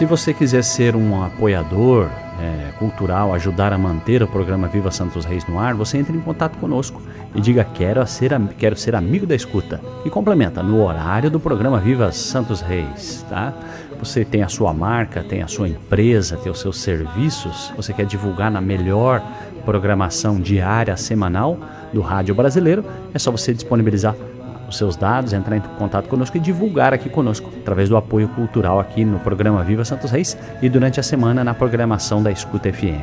Se 0.01 0.07
você 0.07 0.33
quiser 0.33 0.65
ser 0.65 0.97
um 0.97 1.23
apoiador 1.23 2.09
é, 2.41 2.73
cultural, 2.79 3.35
ajudar 3.35 3.71
a 3.71 3.77
manter 3.77 4.23
o 4.23 4.27
programa 4.27 4.67
Viva 4.67 4.91
Santos 4.91 5.27
Reis 5.27 5.47
no 5.47 5.59
ar, 5.59 5.75
você 5.75 5.99
entra 5.99 6.17
em 6.17 6.21
contato 6.21 6.57
conosco 6.57 7.03
e 7.35 7.41
diga 7.43 7.65
quero 7.75 8.07
ser, 8.07 8.31
quero 8.57 8.75
ser 8.77 8.95
amigo 8.95 9.27
da 9.27 9.35
escuta. 9.35 9.79
E 10.03 10.09
complementa 10.09 10.63
no 10.63 10.83
horário 10.83 11.31
do 11.31 11.39
programa 11.39 11.79
Viva 11.79 12.11
Santos 12.13 12.63
Reis, 12.63 13.27
tá? 13.29 13.53
Você 13.99 14.25
tem 14.25 14.43
a 14.43 14.49
sua 14.49 14.73
marca, 14.73 15.23
tem 15.23 15.43
a 15.43 15.47
sua 15.47 15.69
empresa, 15.69 16.39
tem 16.39 16.51
os 16.51 16.61
seus 16.61 16.81
serviços, 16.81 17.71
você 17.77 17.93
quer 17.93 18.07
divulgar 18.07 18.51
na 18.51 18.63
melhor 18.63 19.23
programação 19.67 20.41
diária, 20.41 20.97
semanal 20.97 21.59
do 21.93 22.01
rádio 22.01 22.35
brasileiro, 22.35 22.87
é 23.13 23.19
só 23.19 23.31
você 23.31 23.53
disponibilizar 23.53 24.17
os 24.71 24.79
seus 24.79 24.97
dados, 24.97 25.33
entrar 25.33 25.57
em 25.57 25.61
contato 25.61 26.09
conosco 26.09 26.37
e 26.37 26.41
divulgar 26.41 26.95
aqui 26.95 27.09
conosco, 27.09 27.51
através 27.61 27.89
do 27.89 27.97
apoio 27.97 28.29
cultural 28.29 28.81
aqui 28.81 29.05
no 29.05 29.19
programa 29.21 29.63
Viva 29.63 29.85
Santos 29.85 30.11
Reis 30.11 30.37
e 30.63 30.69
durante 30.69 30.99
a 30.99 31.03
semana 31.03 31.45
na 31.45 31.53
programação 31.53 32.23
da 32.23 32.31
Escuta 32.31 32.73
FM. 32.73 33.03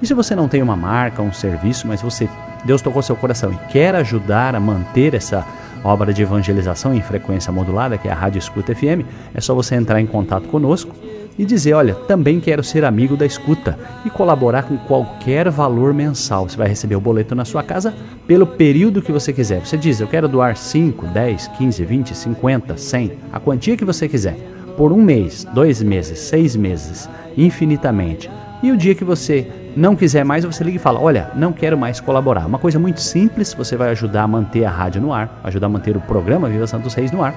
E 0.00 0.06
se 0.06 0.14
você 0.14 0.36
não 0.36 0.46
tem 0.46 0.62
uma 0.62 0.76
marca, 0.76 1.22
um 1.22 1.32
serviço, 1.32 1.88
mas 1.88 2.02
você 2.02 2.28
Deus 2.64 2.82
tocou 2.82 3.02
seu 3.02 3.16
coração 3.16 3.52
e 3.52 3.72
quer 3.72 3.94
ajudar 3.94 4.54
a 4.54 4.60
manter 4.60 5.14
essa 5.14 5.46
obra 5.84 6.12
de 6.12 6.22
evangelização 6.22 6.94
em 6.94 7.00
frequência 7.00 7.52
modulada, 7.52 7.96
que 7.96 8.08
é 8.08 8.12
a 8.12 8.14
Rádio 8.14 8.38
Escuta 8.38 8.74
FM, 8.74 9.06
é 9.34 9.40
só 9.40 9.54
você 9.54 9.76
entrar 9.76 10.00
em 10.00 10.06
contato 10.06 10.48
conosco 10.48 10.94
e 11.38 11.44
dizer: 11.44 11.74
Olha, 11.74 11.94
também 11.94 12.40
quero 12.40 12.62
ser 12.62 12.84
amigo 12.84 13.16
da 13.16 13.26
escuta 13.26 13.78
e 14.04 14.10
colaborar 14.10 14.64
com 14.64 14.76
qualquer 14.76 15.50
valor 15.50 15.92
mensal. 15.92 16.48
Você 16.48 16.56
vai 16.56 16.68
receber 16.68 16.96
o 16.96 17.00
boleto 17.00 17.34
na 17.34 17.44
sua 17.44 17.62
casa 17.62 17.94
pelo 18.26 18.46
período 18.46 19.02
que 19.02 19.12
você 19.12 19.32
quiser. 19.32 19.64
Você 19.64 19.76
diz: 19.76 20.00
Eu 20.00 20.08
quero 20.08 20.28
doar 20.28 20.56
5, 20.56 21.06
10, 21.06 21.48
15, 21.48 21.84
20, 21.84 22.14
50, 22.14 22.76
100, 22.76 23.12
a 23.32 23.40
quantia 23.40 23.76
que 23.76 23.84
você 23.84 24.08
quiser, 24.08 24.36
por 24.76 24.92
um 24.92 25.02
mês, 25.02 25.46
dois 25.52 25.82
meses, 25.82 26.18
seis 26.18 26.56
meses, 26.56 27.08
infinitamente. 27.36 28.30
E 28.62 28.70
o 28.70 28.76
dia 28.76 28.94
que 28.94 29.04
você 29.04 29.46
não 29.76 29.94
quiser 29.94 30.24
mais, 30.24 30.44
você 30.44 30.64
liga 30.64 30.76
e 30.76 30.80
fala: 30.80 31.00
Olha, 31.00 31.30
não 31.34 31.52
quero 31.52 31.76
mais 31.76 32.00
colaborar. 32.00 32.46
Uma 32.46 32.58
coisa 32.58 32.78
muito 32.78 33.00
simples, 33.00 33.52
você 33.52 33.76
vai 33.76 33.90
ajudar 33.90 34.22
a 34.22 34.28
manter 34.28 34.64
a 34.64 34.70
rádio 34.70 35.00
no 35.00 35.12
ar, 35.12 35.40
ajudar 35.44 35.66
a 35.66 35.70
manter 35.70 35.96
o 35.96 36.00
programa 36.00 36.48
Viva 36.48 36.66
Santos 36.66 36.94
Reis 36.94 37.12
no 37.12 37.22
ar 37.22 37.34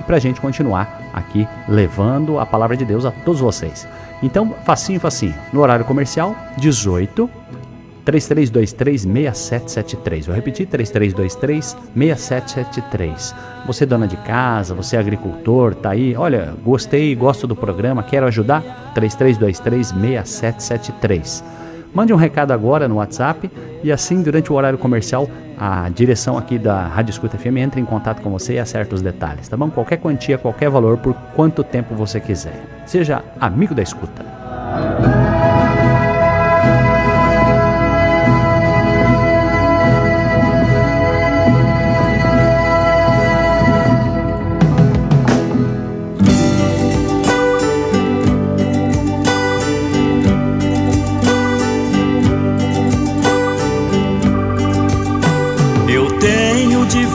e 0.00 0.02
para 0.02 0.16
a 0.16 0.20
gente 0.20 0.40
continuar 0.40 1.00
aqui 1.12 1.46
levando 1.68 2.38
a 2.38 2.46
palavra 2.46 2.76
de 2.76 2.84
Deus 2.84 3.04
a 3.04 3.10
todos 3.10 3.40
vocês. 3.40 3.86
Então, 4.22 4.54
facinho, 4.64 5.00
facinho. 5.00 5.34
No 5.52 5.60
horário 5.60 5.84
comercial, 5.84 6.36
18 6.56 7.28
3323-6773. 8.04 10.26
Vou 10.26 10.34
repetir: 10.34 10.66
3323-6773. 10.68 13.34
Você, 13.66 13.86
dona 13.86 14.08
de 14.08 14.16
casa, 14.18 14.74
você, 14.74 14.96
agricultor, 14.96 15.74
tá 15.74 15.90
aí. 15.90 16.16
Olha, 16.16 16.54
gostei, 16.64 17.14
gosto 17.14 17.46
do 17.46 17.54
programa, 17.54 18.02
quero 18.02 18.26
ajudar? 18.26 18.92
3323-6773. 18.94 21.44
Mande 21.94 22.12
um 22.12 22.16
recado 22.16 22.52
agora 22.52 22.88
no 22.88 22.96
WhatsApp 22.96 23.50
e 23.82 23.92
assim, 23.92 24.22
durante 24.22 24.50
o 24.50 24.54
horário 24.54 24.78
comercial, 24.78 25.28
a 25.58 25.88
direção 25.90 26.38
aqui 26.38 26.58
da 26.58 26.86
Rádio 26.86 27.10
Escuta 27.10 27.36
FM 27.36 27.58
entra 27.58 27.78
em 27.78 27.84
contato 27.84 28.22
com 28.22 28.30
você 28.30 28.54
e 28.54 28.58
acerta 28.58 28.94
os 28.94 29.02
detalhes, 29.02 29.46
tá 29.48 29.56
bom? 29.56 29.70
Qualquer 29.70 29.98
quantia, 29.98 30.38
qualquer 30.38 30.70
valor, 30.70 30.96
por 30.98 31.14
quanto 31.34 31.62
tempo 31.62 31.94
você 31.94 32.18
quiser. 32.18 32.60
Seja 32.86 33.22
amigo 33.38 33.74
da 33.74 33.82
escuta. 33.82 35.21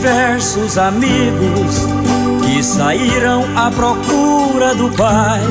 Diversos 0.08 0.78
amigos 0.78 1.86
que 2.46 2.64
saíram 2.64 3.44
à 3.58 3.70
procura 3.70 4.74
do 4.74 4.90
Pai 4.96 5.42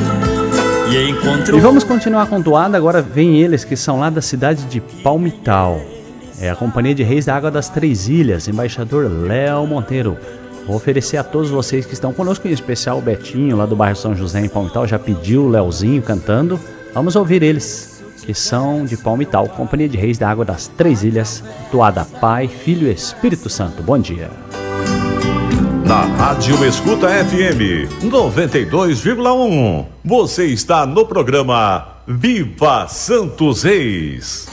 e 0.91 1.11
encontrou. 1.11 1.59
E 1.59 1.61
vamos 1.61 1.85
continuar 1.85 2.27
com 2.27 2.41
toada. 2.41 2.75
Agora 2.75 3.03
vem 3.03 3.39
eles 3.39 3.65
que 3.65 3.77
são 3.77 4.01
lá 4.01 4.09
da 4.09 4.23
cidade 4.23 4.65
de 4.65 4.81
Palmital. 4.81 5.79
É 6.41 6.49
a 6.49 6.57
Companhia 6.57 6.95
de 6.95 7.03
Reis 7.03 7.27
da 7.27 7.37
Água 7.37 7.51
das 7.51 7.69
Três 7.69 8.09
Ilhas, 8.09 8.49
embaixador 8.49 9.11
Léo 9.11 9.67
Monteiro. 9.67 10.17
Vou 10.67 10.77
oferecer 10.77 11.19
a 11.19 11.23
todos 11.23 11.51
vocês 11.51 11.85
que 11.85 11.93
estão 11.93 12.15
conosco, 12.15 12.49
em 12.49 12.53
especial 12.53 12.97
o 12.97 13.03
Betinho, 13.03 13.59
lá 13.59 13.67
do 13.67 13.77
bairro 13.77 13.97
São 13.97 14.17
José, 14.17 14.41
em 14.41 14.49
Palmital, 14.49 14.87
já 14.87 14.99
pediu 14.99 15.43
o 15.43 15.51
Léozinho 15.51 16.01
cantando. 16.01 16.59
Vamos 16.95 17.15
ouvir 17.15 17.43
eles, 17.43 17.96
que 18.27 18.35
são 18.35 18.85
de 18.85 18.97
Palmital, 18.97 19.49
Companhia 19.49 19.89
de 19.89 19.97
Reis 19.97 20.19
da 20.19 20.29
Água 20.29 20.45
das 20.45 20.67
Três 20.67 21.05
Ilhas, 21.05 21.43
toada 21.71 22.05
Pai, 22.05 22.49
Filho 22.49 22.89
e 22.89 22.93
Espírito 22.93 23.49
Santo. 23.49 23.83
Bom 23.83 23.99
dia 23.99 24.29
na 25.87 26.01
Rádio 26.17 26.65
Escuta 26.65 27.07
FM 27.09 27.89
92,1. 28.03 29.87
Você 30.05 30.47
está 30.47 30.85
no 30.85 31.07
programa 31.07 31.87
Viva 32.09 32.89
Santos 32.89 33.63
Reis. 33.63 34.49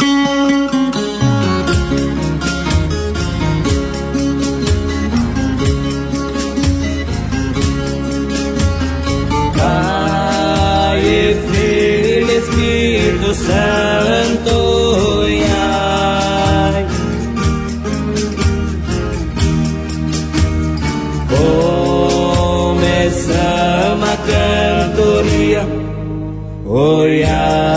Espírito 13.34 13.36
Santo. 13.36 14.74
cantoria 24.26 25.66
olhar. 26.66 27.73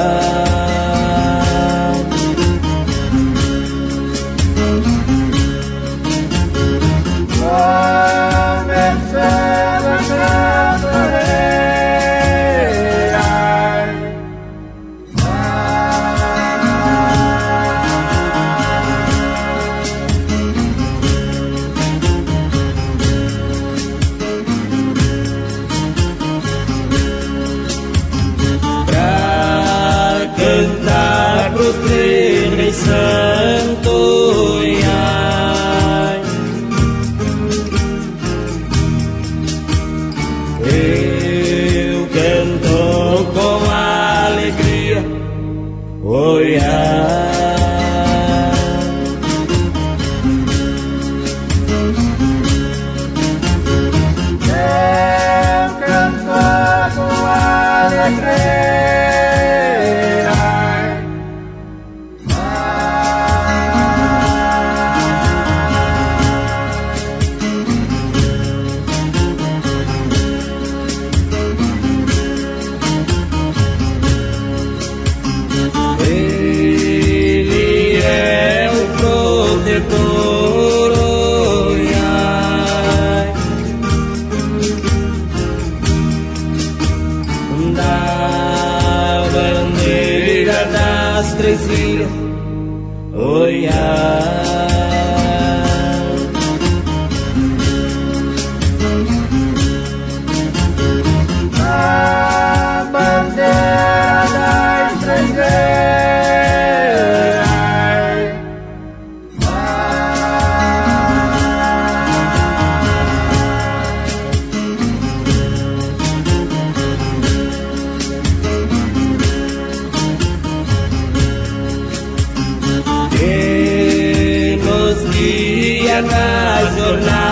nos 124.86 125.02
guia 125.10 126.00
na 126.02 126.62
jornada. 126.76 127.26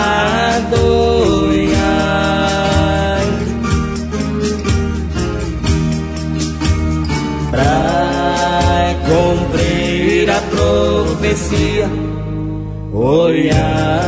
Para 7.51 8.95
cumprir 9.07 10.29
a 10.29 10.41
profecia, 10.51 11.89
olhar. 12.93 14.04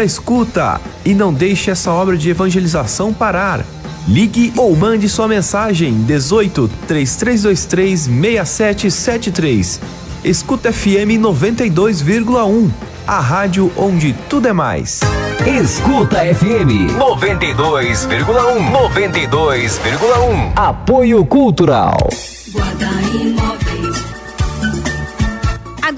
Da 0.00 0.04
escuta 0.04 0.80
e 1.04 1.12
não 1.14 1.32
deixe 1.32 1.70
essa 1.70 1.92
obra 1.92 2.16
de 2.16 2.30
evangelização 2.30 3.12
parar. 3.12 3.62
Ligue 4.08 4.50
ou 4.56 4.74
mande 4.74 5.10
sua 5.10 5.28
mensagem 5.28 5.92
18 6.04 6.70
3323 6.88 8.00
6773. 8.00 9.80
Escuta 10.24 10.72
FM 10.72 11.20
92,1. 11.20 12.70
A 13.06 13.20
rádio 13.20 13.70
onde 13.76 14.14
tudo 14.28 14.48
é 14.48 14.54
mais. 14.54 15.00
Escuta 15.46 16.20
FM 16.34 16.96
92,1. 16.98 18.72
92,1. 18.72 20.52
Apoio 20.56 21.24
Cultural. 21.26 21.98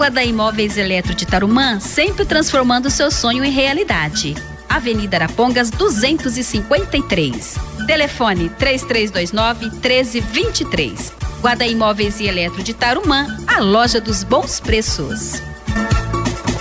A 0.03 0.07
Guarda 0.07 0.25
Imóveis 0.25 0.77
Eletro 0.77 1.15
de 1.15 1.25
Tarumã 1.25 1.79
sempre 1.79 2.25
transformando 2.25 2.91
seu 2.91 3.09
sonho 3.09 3.45
em 3.45 3.53
realidade. 3.53 4.35
Avenida 4.69 5.19
Arapongas 5.19 5.71
253. 5.71 7.57
Telefone 7.87 8.49
3329 8.49 9.71
1323. 9.71 11.13
Guarda 11.41 11.65
Imóveis 11.65 12.19
e 12.19 12.27
Eletro 12.27 12.65
de 12.65 12.75
Tarumã, 12.75 13.29
a 13.47 13.61
loja 13.61 14.01
dos 14.01 14.25
bons 14.25 14.59
preços. 14.59 15.41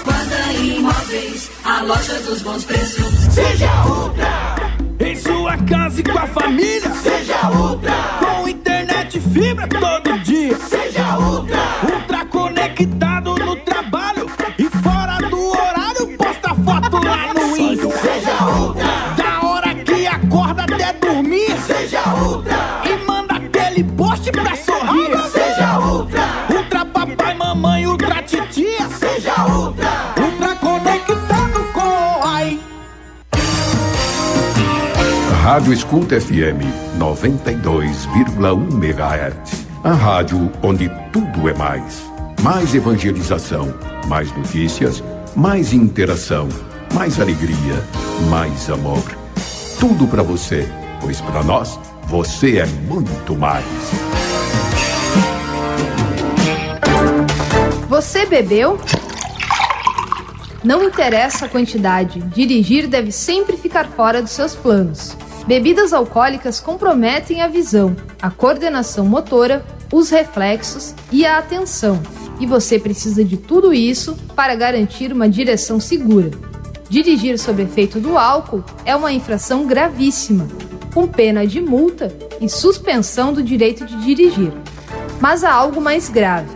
Guarda 0.06 0.54
Imóveis, 0.54 1.50
a 1.66 1.82
loja 1.82 2.20
dos 2.20 2.44
bons 2.44 2.64
preços. 2.64 3.12
Seja 3.34 3.72
Ultra. 3.88 4.56
Em 5.00 5.16
sua 5.16 5.58
casa 5.58 6.00
e 6.00 6.04
com 6.04 6.20
a 6.20 6.28
família. 6.28 6.94
Seja 6.94 7.50
Ultra. 7.50 7.92
Com 8.20 8.48
internet 8.48 9.18
e 9.18 9.20
fibra 9.20 9.68
todo 9.68 10.20
dia. 10.20 10.56
Seja 10.60 11.18
Ultra. 11.18 11.91
Escuta 35.72 36.20
FM 36.20 36.60
92,1 37.00 38.74
MHz. 38.74 39.66
A 39.82 39.94
rádio 39.94 40.52
onde 40.62 40.92
tudo 41.14 41.48
é 41.48 41.54
mais. 41.54 42.04
Mais 42.42 42.76
evangelização, 42.76 43.74
mais 44.06 44.30
notícias, 44.36 45.02
mais 45.34 45.72
interação, 45.72 46.50
mais 46.94 47.22
alegria, 47.22 47.82
mais 48.30 48.70
amor. 48.70 49.02
Tudo 49.80 50.08
para 50.08 50.22
você, 50.22 50.68
pois 51.00 51.22
para 51.22 51.42
nós 51.42 51.80
você 52.04 52.58
é 52.58 52.66
muito 52.66 53.34
mais. 53.34 53.64
Você 57.88 58.26
bebeu? 58.26 58.78
Não 60.66 60.84
interessa 60.84 61.46
a 61.46 61.50
quantidade, 61.50 62.20
dirigir 62.20 62.88
deve 62.88 63.14
sempre 63.14 63.56
ficar 63.56 63.88
fora 63.88 64.22
dos 64.22 64.32
seus 64.32 64.54
planos. 64.54 65.16
Bebidas 65.52 65.92
alcoólicas 65.92 66.62
comprometem 66.62 67.42
a 67.42 67.48
visão, 67.50 67.94
a 68.22 68.32
coordenação 68.32 69.06
motora, 69.06 69.66
os 69.92 70.10
reflexos 70.10 70.96
e 71.12 71.26
a 71.26 71.40
atenção, 71.40 72.02
e 72.40 72.46
você 72.46 72.80
precisa 72.80 73.22
de 73.22 73.36
tudo 73.36 73.74
isso 73.74 74.16
para 74.34 74.56
garantir 74.56 75.12
uma 75.12 75.28
direção 75.28 75.78
segura. 75.78 76.32
Dirigir 76.90 77.38
sob 77.38 77.62
efeito 77.62 78.00
do 78.00 78.18
álcool 78.18 78.64
é 78.86 78.96
uma 78.96 79.12
infração 79.12 79.68
gravíssima, 79.68 80.48
com 80.94 81.06
pena 81.06 81.46
de 81.46 81.60
multa 81.60 82.16
e 82.40 82.48
suspensão 82.48 83.34
do 83.34 83.44
direito 83.44 83.86
de 83.86 83.98
dirigir. 84.06 84.54
Mas 85.20 85.44
há 85.44 85.52
algo 85.52 85.82
mais 85.82 86.08
grave. 86.08 86.56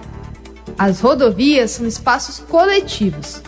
As 0.80 1.02
rodovias 1.02 1.72
são 1.72 1.86
espaços 1.86 2.40
coletivos. 2.40 3.42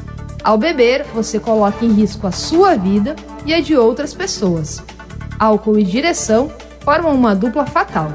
Ao 0.43 0.57
beber, 0.57 1.05
você 1.13 1.39
coloca 1.39 1.85
em 1.85 1.93
risco 1.93 2.27
a 2.27 2.33
sua 2.33 2.75
vida 2.75 3.15
e 3.45 3.53
a 3.53 3.61
de 3.61 3.77
outras 3.77 4.13
pessoas. 4.13 4.83
Álcool 5.39 5.77
e 5.79 5.83
direção 5.83 6.51
formam 6.81 7.13
uma 7.13 7.35
dupla 7.35 7.65
fatal. 7.65 8.11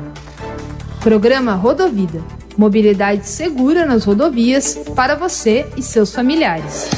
Programa 1.01 1.55
Rodovida 1.55 2.23
mobilidade 2.57 3.27
segura 3.27 3.87
nas 3.87 4.05
rodovias 4.05 4.79
para 4.95 5.15
você 5.15 5.67
e 5.77 5.83
seus 5.83 6.15
familiares. 6.15 6.89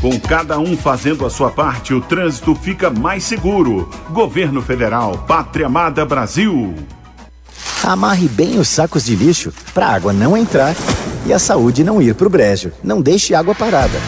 Com 0.00 0.18
cada 0.18 0.58
um 0.58 0.76
fazendo 0.76 1.24
a 1.24 1.30
sua 1.30 1.50
parte, 1.50 1.94
o 1.94 2.00
trânsito 2.00 2.54
fica 2.56 2.90
mais 2.90 3.22
seguro. 3.22 3.88
Governo 4.10 4.60
Federal, 4.60 5.18
Pátria 5.28 5.66
Amada 5.66 6.04
Brasil. 6.04 6.74
Amarre 7.84 8.28
bem 8.28 8.58
os 8.58 8.68
sacos 8.68 9.04
de 9.04 9.14
lixo 9.14 9.52
para 9.72 9.86
a 9.86 9.94
água 9.94 10.12
não 10.12 10.36
entrar 10.36 10.74
e 11.26 11.32
a 11.32 11.38
saúde 11.38 11.84
não 11.84 12.02
ir 12.02 12.14
para 12.14 12.26
o 12.26 12.30
brejo. 12.30 12.72
Não 12.82 13.00
deixe 13.00 13.34
água 13.34 13.54
parada. 13.54 13.98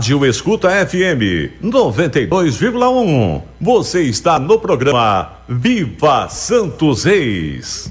Rádio 0.00 0.24
Escuta 0.24 0.70
FM 0.86 1.60
92,1. 1.62 3.42
Você 3.60 4.00
está 4.04 4.38
no 4.38 4.58
programa 4.58 5.32
Viva 5.46 6.26
Santos 6.30 7.04
Reis. 7.04 7.89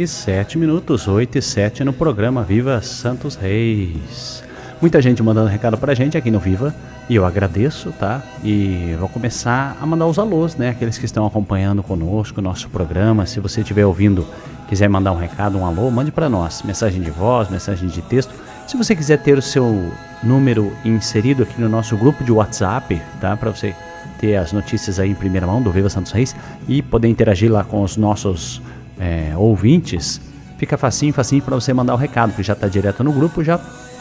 E 0.00 0.08
7 0.08 0.56
minutos, 0.56 1.06
8 1.06 1.36
e 1.36 1.42
7 1.42 1.84
no 1.84 1.92
programa 1.92 2.42
Viva 2.42 2.80
Santos 2.80 3.34
Reis. 3.34 4.42
Muita 4.80 5.02
gente 5.02 5.22
mandando 5.22 5.50
recado 5.50 5.76
pra 5.76 5.92
gente 5.92 6.16
aqui 6.16 6.30
no 6.30 6.40
Viva 6.40 6.74
e 7.06 7.16
eu 7.16 7.26
agradeço, 7.26 7.92
tá? 7.92 8.22
E 8.42 8.96
vou 8.98 9.10
começar 9.10 9.76
a 9.78 9.84
mandar 9.84 10.06
os 10.06 10.18
alôs, 10.18 10.56
né? 10.56 10.70
Aqueles 10.70 10.96
que 10.96 11.04
estão 11.04 11.26
acompanhando 11.26 11.82
conosco 11.82 12.40
o 12.40 12.42
nosso 12.42 12.70
programa. 12.70 13.26
Se 13.26 13.40
você 13.40 13.60
estiver 13.60 13.84
ouvindo, 13.84 14.26
quiser 14.70 14.88
mandar 14.88 15.12
um 15.12 15.18
recado, 15.18 15.58
um 15.58 15.66
alô, 15.66 15.90
mande 15.90 16.10
para 16.10 16.30
nós. 16.30 16.62
Mensagem 16.62 17.02
de 17.02 17.10
voz, 17.10 17.50
mensagem 17.50 17.86
de 17.86 18.00
texto. 18.00 18.32
Se 18.66 18.78
você 18.78 18.96
quiser 18.96 19.18
ter 19.18 19.36
o 19.36 19.42
seu 19.42 19.92
número 20.22 20.72
inserido 20.82 21.42
aqui 21.42 21.60
no 21.60 21.68
nosso 21.68 21.94
grupo 21.98 22.24
de 22.24 22.32
WhatsApp, 22.32 23.02
tá? 23.20 23.36
Para 23.36 23.50
você 23.50 23.74
ter 24.18 24.36
as 24.36 24.50
notícias 24.50 24.98
aí 24.98 25.10
em 25.10 25.14
primeira 25.14 25.46
mão 25.46 25.60
do 25.60 25.70
Viva 25.70 25.90
Santos 25.90 26.12
Reis 26.12 26.34
e 26.66 26.80
poder 26.80 27.08
interagir 27.08 27.52
lá 27.52 27.64
com 27.64 27.82
os 27.82 27.98
nossos 27.98 28.62
é, 29.00 29.32
ouvintes, 29.36 30.20
fica 30.58 30.76
facinho, 30.76 31.12
facinho 31.12 31.42
para 31.42 31.54
você 31.54 31.72
mandar 31.72 31.94
o 31.94 31.96
recado, 31.96 32.34
que 32.34 32.42
já 32.42 32.52
está 32.52 32.68
direto 32.68 33.02
no 33.02 33.12
grupo, 33.12 33.42
já 33.42 33.58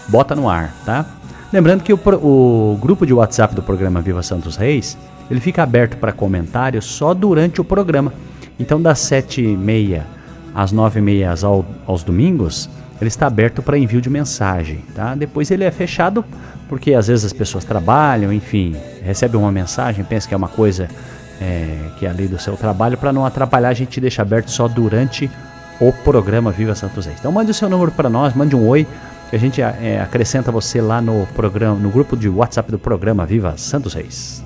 bota 0.10 0.36
no 0.36 0.50
ar, 0.50 0.74
tá? 0.86 1.06
Lembrando 1.52 1.82
que 1.82 1.94
o, 1.94 2.00
o 2.22 2.78
grupo 2.80 3.06
de 3.06 3.14
WhatsApp 3.14 3.56
do 3.56 3.64
programa 3.64 4.02
Viva 4.02 4.22
Santos 4.22 4.56
Reis, 4.56 4.98
ele 5.32 5.40
fica 5.40 5.64
aberto 5.64 5.98
para 5.98 6.12
comentários 6.12 6.86
só 6.86 7.14
durante 7.14 7.62
o 7.62 7.64
programa. 7.64 8.14
Então 8.60 8.82
das 8.82 9.00
7h30 9.00 10.02
às 10.54 10.74
9h30 10.74 11.44
ao, 11.44 11.66
aos 11.88 12.04
domingos, 12.04 12.70
ele 13.00 13.08
está 13.08 13.28
aberto 13.28 13.62
para 13.62 13.78
envio 13.78 14.02
de 14.02 14.10
mensagem, 14.10 14.84
tá? 14.94 15.16
Depois 15.16 15.50
ele 15.50 15.64
é 15.64 15.72
fechado 15.72 16.26
porque 16.68 16.94
às 16.94 17.08
vezes 17.08 17.26
as 17.26 17.34
pessoas 17.34 17.64
trabalham, 17.64 18.32
enfim, 18.32 18.76
recebem 19.04 19.40
uma 19.40 19.52
mensagem, 19.52 20.04
pensa 20.04 20.28
que 20.28 20.34
é 20.34 20.38
uma 20.38 20.48
coisa 20.48 20.88
é, 21.40 21.90
que 21.98 22.06
é 22.06 22.10
ali 22.10 22.28
do 22.28 22.40
seu 22.40 22.56
trabalho, 22.56 22.98
para 22.98 23.14
não 23.14 23.26
atrapalhar, 23.26 23.70
a 23.70 23.74
gente 23.74 24.00
deixa 24.00 24.22
aberto 24.22 24.50
só 24.50 24.68
durante 24.68 25.30
o 25.80 25.92
programa 25.92 26.52
Viva 26.52 26.76
Santos 26.76 27.06
Reis. 27.06 27.20
Então 27.20 27.32
mande 27.32 27.52
o 27.52 27.54
seu 27.54 27.70
número 27.70 27.92
para 27.92 28.10
nós, 28.10 28.34
mande 28.34 28.56
um 28.56 28.68
oi, 28.68 28.86
que 29.30 29.36
a 29.36 29.40
gente 29.40 29.62
é, 29.62 30.02
acrescenta 30.02 30.52
você 30.52 30.82
lá 30.82 31.02
no 31.02 31.28
programa, 31.36 31.76
no 31.76 31.90
grupo 31.90 32.18
de 32.18 32.28
WhatsApp 32.28 32.72
do 32.72 32.80
programa 32.80 33.26
Viva 33.26 33.56
Santos 33.58 33.94
Reis. 33.94 34.44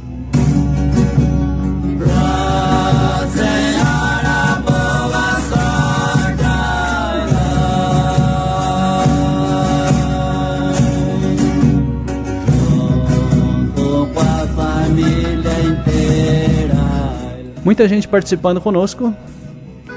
Muita 17.73 17.89
gente 17.89 18.07
participando 18.07 18.61
conosco. 18.61 19.11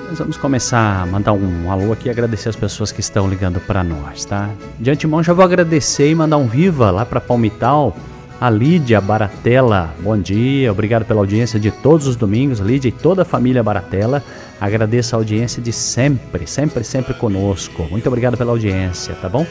Nós 0.09 0.18
vamos 0.18 0.39
começar 0.39 1.03
a 1.03 1.05
mandar 1.05 1.35
um 1.35 1.70
alô 1.70 1.93
aqui 1.93 2.09
e 2.09 2.11
agradecer 2.11 2.49
as 2.49 2.57
pessoas 2.57 2.91
que 2.91 3.01
estão 3.03 3.29
ligando 3.29 3.61
para 3.61 3.85
nós, 3.85 4.24
tá? 4.24 4.49
De 4.81 4.91
antemão 4.91 5.22
já 5.22 5.35
vou 5.35 5.45
agradecer 5.45 6.11
e 6.11 6.14
mandar 6.14 6.39
um 6.39 6.47
viva 6.47 6.91
lá 6.91 7.05
para 7.05 7.20
Palmital 7.20 7.95
A 8.41 8.49
Lídia 8.49 8.99
Baratella, 8.99 9.95
bom 10.01 10.16
dia, 10.18 10.72
obrigado 10.72 11.05
pela 11.05 11.20
audiência 11.20 11.61
de 11.61 11.70
todos 11.70 12.07
os 12.07 12.16
domingos, 12.16 12.61
Lídia 12.61 12.89
e 12.89 12.93
toda 12.93 13.20
a 13.20 13.24
família 13.27 13.62
Baratella. 13.62 14.24
Agradeço 14.59 15.14
a 15.14 15.18
audiência 15.18 15.61
de 15.61 15.70
sempre, 15.70 16.47
sempre, 16.47 16.83
sempre 16.83 17.12
conosco. 17.12 17.87
Muito 17.91 18.07
obrigado 18.07 18.39
pela 18.39 18.53
audiência, 18.53 19.14
tá 19.20 19.29
bom? 19.29 19.47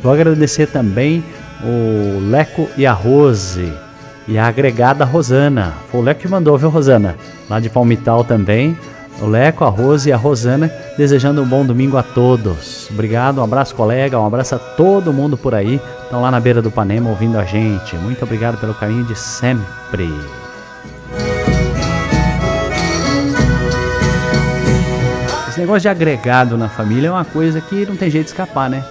Vou 0.00 0.14
agradecer 0.14 0.68
também 0.68 1.22
o 1.62 2.30
Leco 2.30 2.70
e 2.78 2.86
a 2.86 2.94
Rose 2.94 3.70
e 4.28 4.38
a 4.38 4.46
agregada 4.46 5.04
Rosana. 5.04 5.74
Foi 5.90 6.00
o 6.00 6.02
Leco 6.02 6.20
que 6.20 6.28
mandou, 6.28 6.56
viu, 6.58 6.68
Rosana? 6.68 7.16
Lá 7.48 7.60
de 7.60 7.68
Palmital 7.68 8.24
também. 8.24 8.76
O 9.20 9.26
Leco, 9.26 9.64
a 9.64 9.68
Rose 9.68 10.08
e 10.08 10.12
a 10.12 10.16
Rosana 10.16 10.70
desejando 10.98 11.42
um 11.42 11.46
bom 11.46 11.64
domingo 11.64 11.96
a 11.96 12.02
todos. 12.02 12.88
Obrigado, 12.90 13.40
um 13.40 13.44
abraço, 13.44 13.74
colega, 13.74 14.18
um 14.18 14.26
abraço 14.26 14.56
a 14.56 14.58
todo 14.58 15.12
mundo 15.12 15.38
por 15.38 15.54
aí. 15.54 15.80
Estão 16.02 16.20
lá 16.20 16.30
na 16.30 16.38
beira 16.38 16.60
do 16.60 16.70
Panema 16.70 17.08
ouvindo 17.08 17.38
a 17.38 17.44
gente. 17.44 17.96
Muito 17.96 18.22
obrigado 18.22 18.58
pelo 18.58 18.74
carinho 18.74 19.04
de 19.04 19.16
sempre. 19.16 20.12
Esse 25.48 25.60
negócio 25.60 25.80
de 25.80 25.88
agregado 25.88 26.58
na 26.58 26.68
família 26.68 27.08
é 27.08 27.10
uma 27.10 27.24
coisa 27.24 27.62
que 27.62 27.86
não 27.86 27.96
tem 27.96 28.10
jeito 28.10 28.26
de 28.26 28.32
escapar, 28.32 28.68
né? 28.68 28.84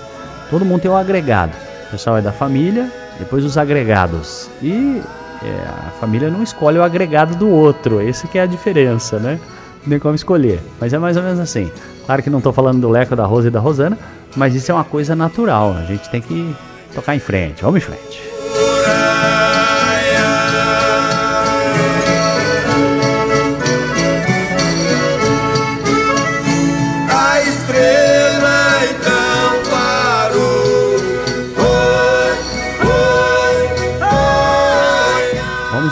Todo 0.49 0.65
mundo 0.65 0.81
tem 0.81 0.89
um 0.89 0.97
agregado. 0.97 1.51
O 1.87 1.91
pessoal 1.91 2.17
é 2.17 2.21
da 2.21 2.31
família, 2.31 2.91
depois 3.19 3.45
os 3.45 3.57
agregados. 3.57 4.49
E 4.63 5.01
é, 5.43 5.87
a 5.87 5.91
família 5.99 6.29
não 6.29 6.43
escolhe 6.43 6.77
o 6.77 6.83
agregado 6.83 7.35
do 7.35 7.49
outro. 7.49 8.01
Esse 8.01 8.27
que 8.27 8.37
é 8.37 8.41
a 8.43 8.45
diferença, 8.45 9.19
né? 9.19 9.39
Não 9.83 9.89
tem 9.89 9.99
como 9.99 10.15
escolher. 10.15 10.59
Mas 10.79 10.93
é 10.93 10.97
mais 10.97 11.17
ou 11.17 11.23
menos 11.23 11.39
assim. 11.39 11.71
Claro 12.05 12.21
que 12.23 12.29
não 12.29 12.39
estou 12.39 12.53
falando 12.53 12.81
do 12.81 12.89
Leco, 12.89 13.15
da 13.15 13.25
Rosa 13.25 13.47
e 13.47 13.51
da 13.51 13.59
Rosana, 13.59 13.97
mas 14.35 14.55
isso 14.55 14.71
é 14.71 14.75
uma 14.75 14.83
coisa 14.83 15.15
natural. 15.15 15.75
A 15.77 15.83
gente 15.83 16.09
tem 16.09 16.21
que 16.21 16.55
tocar 16.93 17.15
em 17.15 17.19
frente. 17.19 17.63
Vamos 17.63 17.77
em 17.77 17.85
frente. 17.85 18.64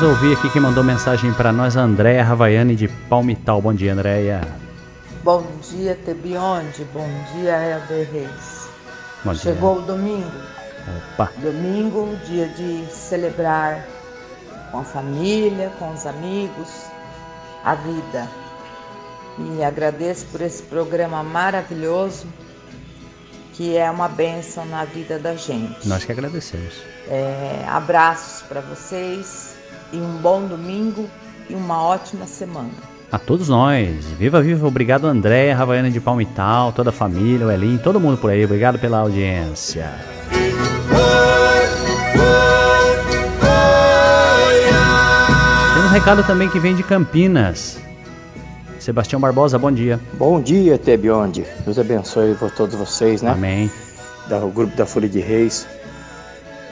Ouvir 0.05 0.35
aqui 0.35 0.49
quem 0.49 0.61
mandou 0.61 0.83
mensagem 0.83 1.33
para 1.33 1.53
nós, 1.53 1.77
a 1.77 1.81
Andréia 1.81 2.23
Ravaiani 2.23 2.75
de 2.75 2.87
Palmital. 2.87 3.61
Bom 3.61 3.73
dia, 3.73 3.93
Andréia. 3.93 4.41
Bom 5.23 5.45
dia, 5.61 5.97
Tebionde. 6.05 6.85
Bom 6.93 7.07
dia, 7.33 7.53
Helder 7.53 8.11
Reis. 8.11 8.69
Bom 9.23 9.31
dia. 9.31 9.41
Chegou 9.41 9.77
o 9.77 9.81
domingo. 9.81 10.31
Opa. 11.13 11.31
Domingo, 11.37 12.17
dia 12.25 12.47
de 12.49 12.85
celebrar 12.91 13.85
com 14.71 14.79
a 14.79 14.83
família, 14.83 15.71
com 15.79 15.93
os 15.93 16.05
amigos, 16.05 16.69
a 17.63 17.75
vida. 17.75 18.27
E 19.39 19.63
agradeço 19.63 20.25
por 20.25 20.41
esse 20.41 20.63
programa 20.63 21.23
maravilhoso 21.23 22.27
que 23.53 23.77
é 23.77 23.89
uma 23.89 24.09
bênção 24.09 24.65
na 24.65 24.83
vida 24.83 25.17
da 25.17 25.35
gente. 25.35 25.87
Nós 25.87 26.03
que 26.03 26.11
agradecemos. 26.11 26.81
É, 27.07 27.63
abraços 27.67 28.41
para 28.43 28.59
vocês 28.59 29.52
e 29.93 29.97
um 29.97 30.17
bom 30.17 30.45
domingo 30.45 31.07
e 31.49 31.53
uma 31.53 31.81
ótima 31.81 32.25
semana. 32.25 32.71
A 33.11 33.19
todos 33.19 33.47
nós. 33.47 34.03
Viva, 34.17 34.41
viva. 34.41 34.67
Obrigado, 34.67 35.05
Andréia 35.05 35.55
Ravaiana 35.55 35.91
de 35.91 36.01
Palmital, 36.01 36.73
toda 36.73 36.89
a 36.89 36.93
família, 36.93 37.45
o 37.45 37.51
Elim, 37.51 37.77
todo 37.77 37.99
mundo 37.99 38.17
por 38.17 38.31
aí. 38.31 38.43
Obrigado 38.43 38.79
pela 38.79 38.97
audiência. 38.97 39.87
Temos 45.75 45.85
um 45.85 45.93
recado 45.93 46.23
também 46.23 46.49
que 46.49 46.59
vem 46.59 46.75
de 46.75 46.81
Campinas. 46.81 47.79
Sebastião 48.79 49.21
Barbosa, 49.21 49.59
bom 49.59 49.71
dia. 49.71 49.99
Bom 50.13 50.41
dia, 50.41 50.77
Tebionde. 50.77 51.45
Deus 51.63 51.77
abençoe 51.77 52.33
por 52.35 52.49
todos 52.51 52.75
vocês, 52.75 53.21
né? 53.21 53.31
Amém. 53.31 53.71
Da, 54.27 54.39
o 54.39 54.49
grupo 54.49 54.75
da 54.75 54.87
Folha 54.87 55.07
de 55.07 55.19
Reis. 55.19 55.67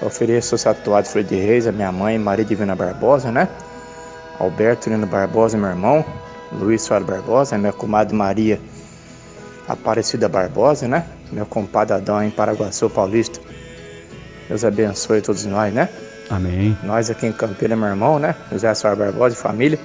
Eu 0.02 0.08
ofereço 0.08 0.56
esse 0.56 0.68
atuado 0.68 1.08
Folha 1.08 1.24
de 1.24 1.36
Reis 1.36 1.68
a 1.68 1.72
minha 1.72 1.92
mãe, 1.92 2.18
Maria 2.18 2.44
Divina 2.44 2.76
Barbosa, 2.76 3.32
né? 3.32 3.48
Alberto 4.40 4.90
Lino 4.90 5.06
Barbosa, 5.06 5.58
meu 5.58 5.70
irmão. 5.70 6.04
Luiz 6.52 6.82
Soares 6.82 7.08
Barbosa, 7.08 7.58
minha 7.58 7.72
comadre 7.72 8.16
Maria 8.16 8.60
Aparecida 9.68 10.28
Barbosa, 10.28 10.88
né? 10.88 11.06
Meu 11.32 11.46
compadre 11.46 11.94
Adão 11.94 12.22
em 12.22 12.32
Paraguaçu 12.32 12.90
Paulista. 12.90 13.40
Deus 14.50 14.66
abençoe 14.66 15.22
todos 15.22 15.46
nós, 15.46 15.74
né? 15.74 15.88
Amém. 16.30 16.78
Nós 16.84 17.10
aqui 17.10 17.28
em 17.28 17.32
Campinas, 17.32 17.78
meu 17.78 17.88
irmão, 17.88 18.20
né? 18.20 18.36
José 18.52 18.74
Soares 18.74 19.00
Barbosa 19.00 19.36
e 19.36 19.38
família. 19.38 19.80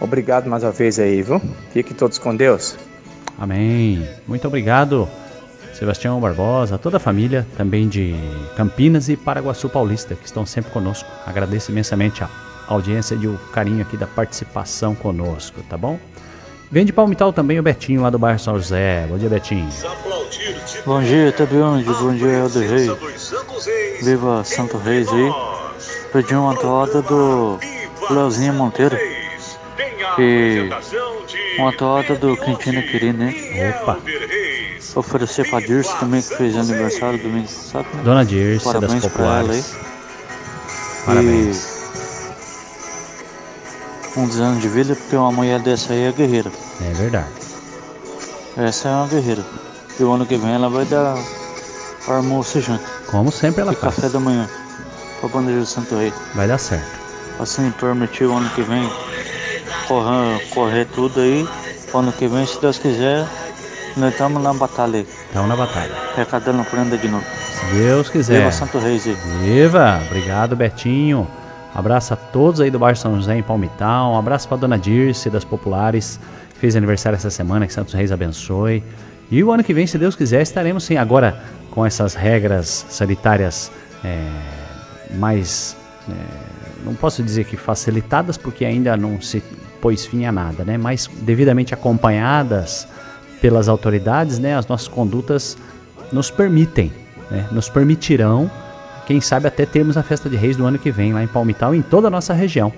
Obrigado 0.00 0.48
mais 0.48 0.62
uma 0.62 0.70
vez 0.70 0.98
aí, 0.98 1.22
viu? 1.22 1.40
Fiquem 1.72 1.96
todos 1.96 2.18
com 2.18 2.36
Deus. 2.36 2.76
Amém. 3.38 4.08
Muito 4.26 4.46
obrigado, 4.46 5.08
Sebastião 5.78 6.18
Barbosa, 6.18 6.76
toda 6.76 6.96
a 6.96 7.00
família 7.00 7.46
também 7.56 7.88
de 7.88 8.12
Campinas 8.56 9.08
e 9.08 9.16
Paraguaçu 9.16 9.68
Paulista, 9.68 10.16
que 10.16 10.26
estão 10.26 10.44
sempre 10.44 10.72
conosco. 10.72 11.08
Agradeço 11.24 11.70
imensamente 11.70 12.24
a 12.24 12.28
audiência 12.66 13.14
e 13.14 13.28
o 13.28 13.38
carinho 13.52 13.82
aqui 13.82 13.96
da 13.96 14.06
participação 14.06 14.92
conosco, 14.96 15.62
tá 15.70 15.76
bom? 15.76 15.96
Vem 16.68 16.84
de 16.84 16.92
Palmital 16.92 17.32
também 17.32 17.60
o 17.60 17.62
Betinho, 17.62 18.02
lá 18.02 18.10
do 18.10 18.18
bairro 18.18 18.40
São 18.40 18.56
José. 18.56 19.06
Bom 19.08 19.18
dia, 19.18 19.28
Betinho. 19.28 19.68
Bom 20.84 21.00
dia, 21.00 21.30
Tabione. 21.30 21.84
Bom 21.84 22.12
dia, 22.12 22.38
Helder 22.38 22.70
Reis. 22.70 23.32
Viva 24.02 24.42
Santo 24.42 24.78
Reis 24.78 25.08
aí. 25.08 25.32
Pedi 26.12 26.34
uma 26.34 26.56
toada 26.56 27.00
do 27.02 27.56
Leozinho 28.10 28.52
Monteiro. 28.52 28.98
E 30.18 30.68
uma 31.56 31.72
toada 31.72 32.16
do 32.16 32.36
Quintino 32.36 32.82
Quirino, 32.82 33.18
né? 33.18 33.34
Opa. 33.80 33.98
Oferecer 34.94 35.48
pra 35.48 35.60
Dirce 35.60 35.94
também, 35.98 36.22
que 36.22 36.36
fez 36.36 36.56
aniversário 36.56 37.22
domingo 37.22 37.46
passado. 37.46 37.86
Dona 38.02 38.24
Dirce, 38.24 38.64
Parabéns 38.64 39.02
das 39.02 39.12
pra 39.12 39.24
ela 39.24 39.52
aí. 39.52 39.62
Populares. 39.62 39.76
Parabéns. 41.04 41.78
E 44.14 44.18
muitos 44.18 44.40
anos 44.40 44.60
de 44.60 44.68
vida, 44.68 44.96
porque 44.96 45.14
uma 45.16 45.30
mulher 45.30 45.60
dessa 45.60 45.92
aí 45.92 46.04
é 46.04 46.12
guerreira. 46.12 46.50
É 46.80 46.92
verdade. 46.94 47.28
Essa 48.56 48.88
é 48.88 48.92
uma 48.92 49.06
guerreira. 49.06 49.44
E 49.98 50.02
o 50.02 50.12
ano 50.12 50.26
que 50.26 50.36
vem 50.36 50.52
ela 50.52 50.68
vai 50.68 50.84
dar 50.84 51.16
almoço 52.08 52.58
e 52.58 52.60
janta. 52.60 52.84
Como 53.06 53.30
sempre 53.30 53.60
ela 53.62 53.72
e 53.72 53.76
faz. 53.76 53.94
café 53.94 54.08
da 54.08 54.18
manhã. 54.18 54.48
Pra 55.20 55.28
bandeja 55.28 55.60
do 55.60 55.66
Santo 55.66 55.96
Rei. 55.96 56.12
Vai 56.34 56.48
dar 56.48 56.58
certo. 56.58 56.98
Assim, 57.38 57.70
permitir 57.72 58.24
o 58.24 58.36
ano 58.36 58.48
que 58.50 58.62
vem 58.62 58.90
correr, 59.86 60.48
correr 60.50 60.84
tudo 60.86 61.20
aí. 61.20 61.48
O 61.92 61.98
ano 61.98 62.12
que 62.12 62.26
vem, 62.26 62.46
se 62.46 62.60
Deus 62.60 62.78
quiser, 62.78 63.26
nós 63.98 64.12
estamos 64.12 64.42
na 64.42 64.52
batalha. 64.54 64.98
Estamos 64.98 65.48
na 65.48 65.56
batalha. 65.56 65.92
Arrecadando 66.14 66.64
prenda 66.64 66.96
de 66.96 67.08
novo. 67.08 67.24
Se 67.24 67.74
Deus 67.74 68.08
quiser. 68.08 68.38
Viva 68.38 68.52
Santo 68.52 68.78
Reis 68.78 69.06
aí. 69.06 69.16
Viva! 69.42 70.00
Obrigado, 70.06 70.56
Betinho. 70.56 71.26
Abraço 71.74 72.14
a 72.14 72.16
todos 72.16 72.60
aí 72.60 72.70
do 72.70 72.78
bairro 72.78 72.96
São 72.96 73.16
José 73.16 73.36
em 73.36 73.42
Palmital. 73.42 74.12
Um 74.12 74.18
abraço 74.18 74.48
para 74.48 74.56
Dona 74.56 74.78
Dirce 74.78 75.28
das 75.28 75.44
Populares, 75.44 76.18
que 76.54 76.58
fez 76.58 76.74
aniversário 76.76 77.16
essa 77.16 77.30
semana. 77.30 77.66
Que 77.66 77.72
Santos 77.72 77.94
Reis 77.94 78.10
abençoe. 78.10 78.82
E 79.30 79.44
o 79.44 79.52
ano 79.52 79.62
que 79.62 79.74
vem, 79.74 79.86
se 79.86 79.98
Deus 79.98 80.16
quiser, 80.16 80.42
estaremos 80.42 80.84
sim 80.84 80.96
agora 80.96 81.42
com 81.70 81.84
essas 81.84 82.14
regras 82.14 82.86
sanitárias 82.88 83.70
é, 84.04 84.26
mais. 85.14 85.76
é, 86.08 86.12
não 86.84 86.94
posso 86.94 87.22
dizer 87.22 87.44
que 87.44 87.56
facilitadas, 87.56 88.36
porque 88.36 88.64
ainda 88.64 88.96
não 88.96 89.20
se 89.20 89.42
pôs 89.80 90.06
fim 90.06 90.24
a 90.24 90.32
nada, 90.32 90.64
né? 90.64 90.78
Mas 90.78 91.08
devidamente 91.20 91.74
acompanhadas 91.74 92.88
pelas 93.40 93.68
autoridades, 93.68 94.38
né? 94.38 94.56
As 94.56 94.66
nossas 94.66 94.88
condutas 94.88 95.56
nos 96.12 96.30
permitem, 96.30 96.92
né? 97.30 97.46
Nos 97.50 97.68
permitirão 97.68 98.50
quem 99.06 99.20
sabe 99.20 99.48
até 99.48 99.64
termos 99.64 99.96
a 99.96 100.02
festa 100.02 100.28
de 100.28 100.36
reis 100.36 100.56
do 100.56 100.66
ano 100.66 100.78
que 100.78 100.90
vem 100.90 101.12
lá 101.12 101.22
em 101.22 101.26
Palmital 101.26 101.74
e 101.74 101.78
em 101.78 101.82
toda 101.82 102.08
a 102.08 102.10
nossa 102.10 102.34
região. 102.34 102.72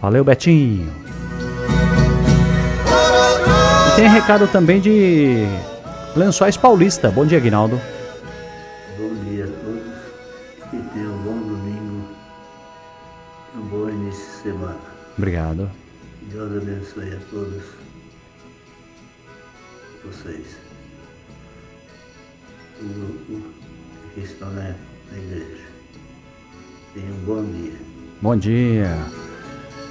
Valeu, 0.00 0.24
Betinho. 0.24 0.88
E 3.88 3.96
tem 3.96 4.08
recado 4.08 4.46
também 4.46 4.80
de 4.80 5.44
Lençóis 6.14 6.56
Paulista. 6.56 7.10
Bom 7.10 7.26
dia, 7.26 7.40
Guinaldo. 7.40 7.80
Bom 8.98 9.14
dia 9.24 9.44
a 9.44 9.48
todos. 9.48 10.70
Que 10.70 10.76
tenham 10.94 11.14
um 11.14 11.22
bom 11.22 11.38
domingo. 11.38 12.08
Um 13.56 13.62
bom 13.62 13.88
início 13.88 14.24
de 14.24 14.50
semana. 14.50 14.78
Obrigado. 15.16 15.70
Deus 16.30 16.56
abençoe 16.56 17.14
a 17.14 17.18
todos 17.30 17.62
vocês. 20.22 20.56
O 22.80 23.42
que 24.14 24.20
igreja. 25.16 25.64
Tenham 26.94 27.14
um 27.14 27.24
bom 27.24 27.44
dia. 27.44 27.72
Bom 28.20 28.36
dia. 28.36 28.98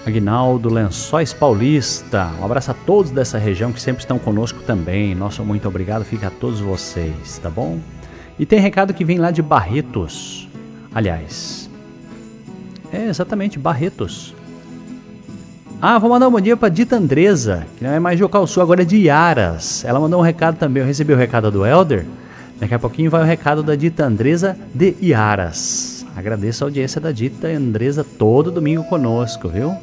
Aguinaldo 0.06 0.70
Lençóis 0.70 1.34
Paulista. 1.34 2.32
Um 2.40 2.46
abraço 2.46 2.72
a 2.72 2.74
todos 2.74 3.12
dessa 3.12 3.38
região 3.38 3.72
que 3.72 3.82
sempre 3.82 4.02
estão 4.02 4.18
conosco 4.18 4.62
também. 4.64 5.14
Nosso 5.14 5.44
muito 5.44 5.68
obrigado 5.68 6.04
fica 6.04 6.28
a 6.28 6.32
todos 6.32 6.60
vocês, 6.60 7.38
tá 7.38 7.50
bom? 7.50 7.80
E 8.40 8.46
tem 8.46 8.60
recado 8.60 8.94
que 8.94 9.06
vem 9.06 9.18
lá 9.18 9.32
de 9.32 9.42
Barretos. 9.42 10.48
Aliás, 10.94 11.70
É, 12.92 13.06
exatamente, 13.06 13.58
Barretos. 13.58 14.36
Ah, 15.84 15.98
vou 15.98 16.12
mandar 16.12 16.28
um 16.28 16.32
bom 16.32 16.40
dia 16.40 16.56
pra 16.56 16.70
Dita 16.70 16.96
Andresa, 16.96 17.66
que 17.76 17.84
não 17.84 17.92
é 17.92 18.00
mais 18.00 18.16
de 18.16 18.24
Sul, 18.46 18.62
agora 18.62 18.84
é 18.84 18.86
de 18.86 18.98
Iaras. 18.98 19.84
Ela 19.84 20.00
mandou 20.00 20.20
um 20.20 20.24
recado 20.24 20.56
também, 20.56 20.84
eu 20.84 20.86
recebi 20.86 21.12
o 21.12 21.18
recado 21.18 21.50
do 21.50 21.66
Elder. 21.66 22.06
Daqui 22.60 22.76
a 22.76 22.78
pouquinho 22.78 23.10
vai 23.10 23.24
o 23.24 23.26
recado 23.26 23.64
da 23.64 23.76
Dita 23.76 24.06
Andresa 24.06 24.56
de 24.76 24.94
Iaras. 25.02 26.06
Agradeço 26.16 26.64
a 26.64 26.68
audiência 26.68 27.02
da 27.02 27.12
Dita 27.12 27.48
Andresa 27.48 28.04
todo 28.04 28.52
domingo 28.52 28.84
conosco, 28.84 29.50
viu? 29.50 29.74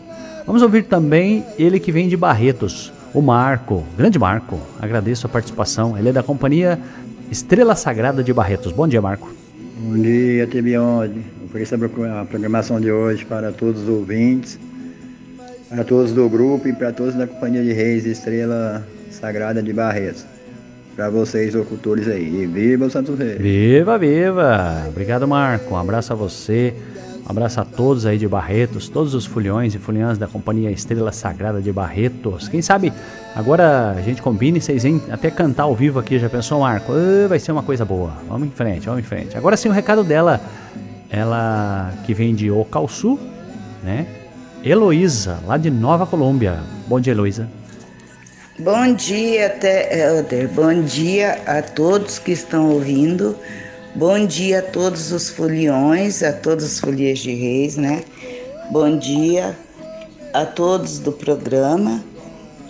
Vamos 0.47 0.63
ouvir 0.63 0.85
também 0.85 1.45
ele 1.59 1.81
que 1.81 1.91
vem 1.91 2.09
de 2.09 2.17
Barretos, 2.17 2.93
o 3.13 3.21
Marco, 3.21 3.83
grande 3.97 4.21
Marco. 4.21 4.61
Agradeço 4.81 5.27
a 5.27 5.29
participação. 5.29 5.99
Ele 5.99 6.11
é 6.11 6.13
da 6.13 6.23
companhia 6.23 6.79
Estrela 7.29 7.75
Sagrada 7.75 8.23
de 8.23 8.33
Barretos. 8.33 8.71
Bom 8.71 8.87
dia, 8.87 9.03
Marco. 9.03 9.29
Bom 9.81 10.01
dia, 10.01 10.47
Tibionde. 10.47 11.25
Ofereço 11.45 11.75
a 11.75 12.25
programação 12.25 12.81
de 12.81 12.93
hoje 12.93 13.25
para 13.25 13.51
todos 13.51 13.83
os 13.83 13.89
ouvintes, 13.89 14.61
para 15.69 15.85
todos 15.85 16.13
do 16.13 16.29
grupo 16.29 16.67
e 16.67 16.73
para 16.73 16.93
todos 16.93 17.15
da 17.15 17.27
Companhia 17.27 17.63
de 17.63 17.73
Reis 17.73 18.07
Estrela 18.07 18.87
Sagrada 19.11 19.63
de 19.63 19.73
Barretos. 19.73 20.25
Para 20.97 21.11
vocês, 21.11 21.55
ocultores 21.55 22.09
aí. 22.09 22.43
E 22.43 22.47
viva 22.47 22.87
o 22.87 22.91
Santos 22.91 23.19
Reis! 23.19 23.39
Viva, 23.39 23.99
viva! 23.99 24.85
Obrigado, 24.89 25.29
Marco. 25.29 25.75
Um 25.75 25.77
abraço 25.77 26.13
a 26.13 26.17
você. 26.17 26.75
Um 27.25 27.31
abraço 27.31 27.61
a 27.61 27.65
todos 27.65 28.07
aí 28.07 28.17
de 28.17 28.27
Barretos, 28.27 28.89
todos 28.89 29.15
os 29.15 29.27
fulhões 29.27 29.75
e 29.75 29.79
fulhãs 29.79 30.17
da 30.17 30.27
Companhia 30.27 30.71
Estrela 30.71 31.13
Sagrada 31.13 31.61
de 31.61 31.71
Barretos. 31.71 32.49
Quem 32.49 32.63
sabe 32.63 32.91
agora 33.37 33.91
a 33.91 34.01
gente 34.01 34.23
combine, 34.23 34.61
vocês 34.61 34.83
vêm 34.83 35.01
até 35.11 35.31
cantar 35.31 35.65
ao 35.65 35.77
vivo 35.77 35.99
aqui, 35.99 36.19
já 36.19 36.31
pensou, 36.31 36.61
Marco? 36.61 36.91
Ah, 36.91 37.29
vai 37.29 37.39
ser 37.39 37.53
uma 37.53 37.63
coisa 37.63 37.85
boa. 37.85 38.13
Vamos 38.27 38.49
em 38.49 38.51
frente, 38.51 38.87
vamos 38.87 39.01
em 39.01 39.07
frente. 39.07 39.37
Agora 39.37 39.59
sim 39.59 39.69
o 39.69 39.73
recado 39.73 40.03
dela, 40.03 40.41
ela 41.11 41.93
que 42.07 42.15
vem 42.15 42.35
de 42.35 42.51
Ocalçu, 42.51 43.19
né? 43.85 44.07
Heloísa, 44.69 45.43
lá 45.47 45.57
de 45.57 45.71
Nova 45.71 46.07
Colômbia. 46.07 46.61
Bom 46.87 47.01
dia, 47.01 47.15
Heloísa. 47.15 47.49
Bom 48.59 48.93
dia, 48.93 49.47
até 49.47 49.99
Helder. 49.99 50.47
Bom 50.51 50.83
dia 50.83 51.41
a 51.47 51.63
todos 51.63 52.19
que 52.19 52.33
estão 52.33 52.73
ouvindo. 52.73 53.35
Bom 53.95 54.27
dia 54.27 54.59
a 54.59 54.63
todos 54.63 55.11
os 55.11 55.31
foliões, 55.31 56.23
a 56.23 56.35
todos 56.35 56.67
os 56.67 56.81
folias 56.81 57.21
de 57.21 57.35
reis, 57.35 57.79
né? 57.79 58.05
Bom 58.71 58.99
dia 58.99 59.57
a 60.35 60.45
todos 60.45 60.99
do 60.99 61.13
programa. 61.13 62.05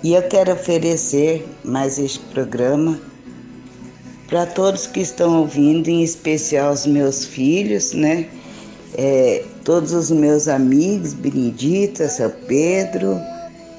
E 0.05 0.14
eu 0.14 0.22
quero 0.22 0.53
oferecer 0.53 1.44
mais 1.64 1.99
este 1.99 2.20
programa 2.26 3.01
para 4.28 4.46
todos 4.46 4.86
que 4.86 5.01
estão 5.01 5.40
ouvindo, 5.40 5.88
em 5.88 6.05
especial 6.05 6.72
os 6.72 6.86
meus 6.86 7.24
filhos, 7.24 7.92
né? 7.92 8.28
É, 8.94 9.42
todos 9.69 9.93
os 9.93 10.11
meus 10.11 10.49
amigos, 10.49 11.12
Benedita, 11.12 12.09
São 12.09 12.33
Pedro, 12.47 13.21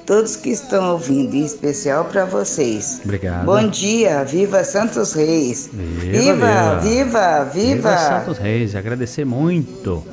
todos 0.05 0.35
que 0.35 0.51
estão 0.51 0.91
ouvindo, 0.91 1.33
em 1.33 1.43
especial 1.43 2.05
para 2.05 2.25
vocês. 2.25 3.01
Obrigado. 3.03 3.43
Bom 3.43 3.67
dia, 3.67 4.23
viva 4.23 4.63
Santos 4.63 5.13
Reis. 5.13 5.67
Viva, 5.73 6.77
viva, 6.79 6.79
viva, 6.79 7.43
viva. 7.45 7.97
Santos 7.97 8.37
Reis, 8.37 8.75
agradecer 8.75 9.25
muito. 9.25 10.03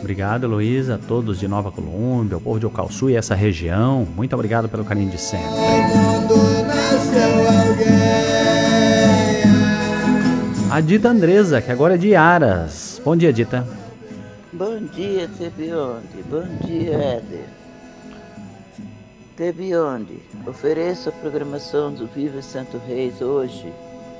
Obrigado, 0.00 0.44
Heloísa, 0.44 0.96
a 0.96 0.98
todos 0.98 1.40
de 1.40 1.48
Nova 1.48 1.72
Colômbia, 1.72 2.36
o 2.36 2.40
povo 2.40 2.60
de 2.60 2.66
Ocalçu 2.66 3.08
e 3.08 3.16
essa 3.16 3.34
região. 3.34 4.06
Muito 4.14 4.34
obrigado 4.34 4.68
pelo 4.68 4.84
carinho 4.84 5.10
de 5.10 5.18
sempre. 5.18 5.48
A 10.70 10.78
Dita 10.82 11.08
Andresa, 11.08 11.62
que 11.62 11.72
agora 11.72 11.94
é 11.94 11.96
de 11.96 12.14
Aras. 12.14 13.00
Bom 13.02 13.16
dia, 13.16 13.32
Dita. 13.32 13.81
Bom 14.54 14.84
dia, 14.84 15.30
Tebionde. 15.38 16.22
Bom 16.28 16.44
dia, 16.66 16.92
Éder. 16.92 17.48
Tebionde, 19.34 20.18
ofereço 20.46 21.08
a 21.08 21.12
programação 21.12 21.90
do 21.90 22.06
Viva 22.06 22.42
Santo 22.42 22.76
Reis 22.76 23.22
hoje 23.22 23.72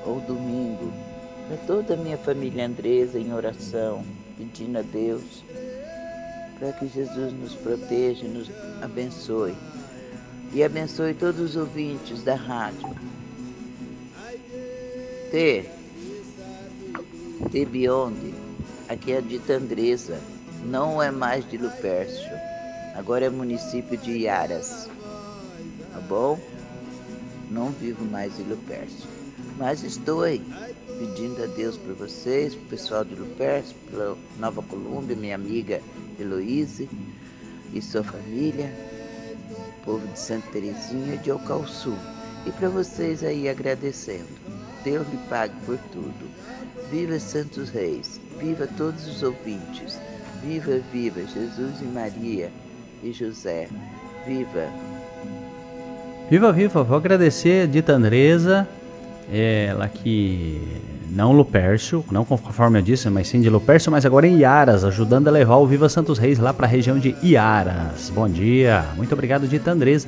ou 0.03 0.19
domingo 0.21 0.91
para 1.47 1.57
toda 1.67 1.93
a 1.93 1.97
minha 1.97 2.17
família 2.17 2.65
Andresa 2.65 3.19
em 3.19 3.31
oração, 3.31 4.03
pedindo 4.35 4.79
a 4.79 4.81
Deus 4.81 5.43
para 6.57 6.73
que 6.73 6.87
Jesus 6.87 7.31
nos 7.31 7.53
proteja 7.53 8.25
e 8.25 8.29
nos 8.29 8.49
abençoe. 8.81 9.53
E 10.51 10.63
abençoe 10.63 11.13
todos 11.13 11.41
os 11.41 11.55
ouvintes 11.55 12.23
da 12.23 12.33
rádio. 12.33 12.89
T. 15.29 15.69
T. 17.51 17.65
Aqui 18.93 19.11
é 19.11 19.17
a 19.17 19.21
dita 19.21 19.53
Andresa. 19.53 20.21
Não 20.65 21.01
é 21.01 21.09
mais 21.09 21.49
de 21.49 21.57
Lupércio. 21.57 22.29
Agora 22.95 23.25
é 23.25 23.29
município 23.29 23.97
de 23.97 24.11
Iaras. 24.19 24.87
Tá 25.91 25.99
bom? 26.01 26.39
Não 27.49 27.71
vivo 27.71 28.05
mais 28.05 28.39
em 28.39 28.43
Lupércio. 28.43 29.09
Mas 29.57 29.83
estou 29.83 30.21
aí, 30.21 30.45
pedindo 30.99 31.43
a 31.43 31.47
Deus 31.47 31.75
por 31.75 31.95
vocês, 31.95 32.53
pro 32.53 32.65
pessoal 32.65 33.03
de 33.03 33.15
Lupércio, 33.15 33.75
pela 33.89 34.15
Nova 34.37 34.61
Colômbia, 34.61 35.15
minha 35.15 35.33
amiga 35.33 35.81
Heloíse 36.19 36.87
e 37.73 37.81
sua 37.81 38.03
família, 38.03 38.71
povo 39.83 40.05
de 40.05 40.19
Santa 40.19 40.51
Terezinha 40.51 41.15
e 41.15 41.17
de 41.17 41.31
Ocalçu. 41.31 41.97
E 42.45 42.51
para 42.51 42.69
vocês 42.69 43.23
aí 43.23 43.49
agradecendo. 43.49 44.29
Deus 44.83 45.07
lhe 45.09 45.17
pague 45.29 45.55
por 45.65 45.79
tudo. 45.91 46.29
Viva 46.91 47.19
Santos 47.19 47.69
Reis, 47.69 48.19
viva 48.43 48.67
todos 48.77 49.07
os 49.07 49.23
ouvintes. 49.23 49.97
Viva, 50.43 50.79
viva 50.91 51.21
Jesus 51.21 51.81
e 51.81 51.85
Maria 51.85 52.51
e 53.01 53.13
José. 53.13 53.69
Viva! 54.27 54.67
Viva, 56.29 56.51
viva, 56.51 56.83
vou 56.83 56.97
agradecer 56.97 57.63
a 57.63 57.65
Dita 57.65 57.93
Andresa, 57.93 58.67
ela 59.31 59.87
que 59.87 60.61
não 61.09 61.31
Lupércio, 61.31 62.03
não 62.11 62.25
conforme 62.25 62.79
eu 62.79 62.81
disse, 62.81 63.09
mas 63.09 63.27
sim 63.27 63.39
de 63.39 63.49
Lupércio, 63.49 63.91
mas 63.91 64.05
agora 64.05 64.27
em 64.27 64.39
Iaras, 64.39 64.83
ajudando 64.83 65.27
a 65.27 65.31
levar 65.31 65.57
o 65.57 65.67
Viva 65.67 65.87
Santos 65.87 66.17
Reis 66.17 66.39
lá 66.39 66.53
para 66.53 66.65
a 66.65 66.69
região 66.69 66.97
de 66.97 67.15
Iaras. 67.23 68.09
Bom 68.09 68.27
dia, 68.27 68.85
muito 68.97 69.13
obrigado, 69.13 69.47
Dita 69.47 69.71
Andresa. 69.71 70.07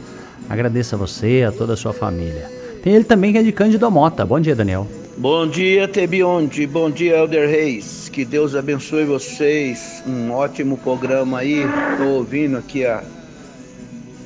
Agradeço 0.50 0.96
a 0.96 0.98
você, 0.98 1.46
a 1.48 1.52
toda 1.52 1.74
a 1.74 1.78
sua 1.78 1.94
família. 1.94 2.50
Tem 2.84 2.94
ele 2.94 3.04
também 3.04 3.32
que 3.32 3.38
é 3.38 3.44
de 3.44 3.52
Cândido 3.52 3.90
Mota. 3.90 4.26
Bom 4.26 4.40
dia, 4.40 4.56
Daniel. 4.56 4.88
Bom 5.18 5.48
dia, 5.48 5.88
Tebionde. 5.88 6.68
Bom 6.68 6.92
dia, 6.92 7.16
Elder 7.16 7.50
Reis. 7.50 8.10
Que 8.10 8.26
Deus 8.26 8.54
abençoe 8.54 9.06
vocês. 9.06 10.04
Um 10.06 10.30
ótimo 10.32 10.78
programa 10.78 11.40
aí. 11.40 11.64
Estou 11.92 12.16
ouvindo 12.18 12.58
aqui 12.58 12.86
a, 12.86 13.02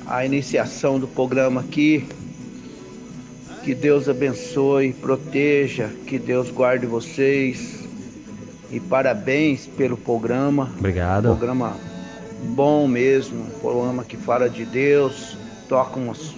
a 0.07 0.25
iniciação 0.25 0.99
do 0.99 1.07
programa 1.07 1.61
aqui. 1.61 2.09
Que 3.63 3.75
Deus 3.75 4.09
abençoe, 4.09 4.91
proteja, 4.93 5.91
que 6.07 6.17
Deus 6.17 6.49
guarde 6.49 6.87
vocês. 6.87 7.87
E 8.71 8.79
parabéns 8.79 9.67
pelo 9.67 9.95
programa. 9.95 10.71
Obrigado. 10.75 11.25
Programa 11.25 11.77
bom 12.55 12.87
mesmo, 12.87 13.45
programa 13.61 14.03
que 14.03 14.17
fala 14.17 14.49
de 14.49 14.65
Deus, 14.65 15.37
toca 15.67 15.99
umas 15.99 16.33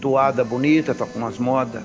toada 0.00 0.44
bonita, 0.44 0.94
toca 0.94 1.18
umas 1.18 1.38
modas. 1.38 1.82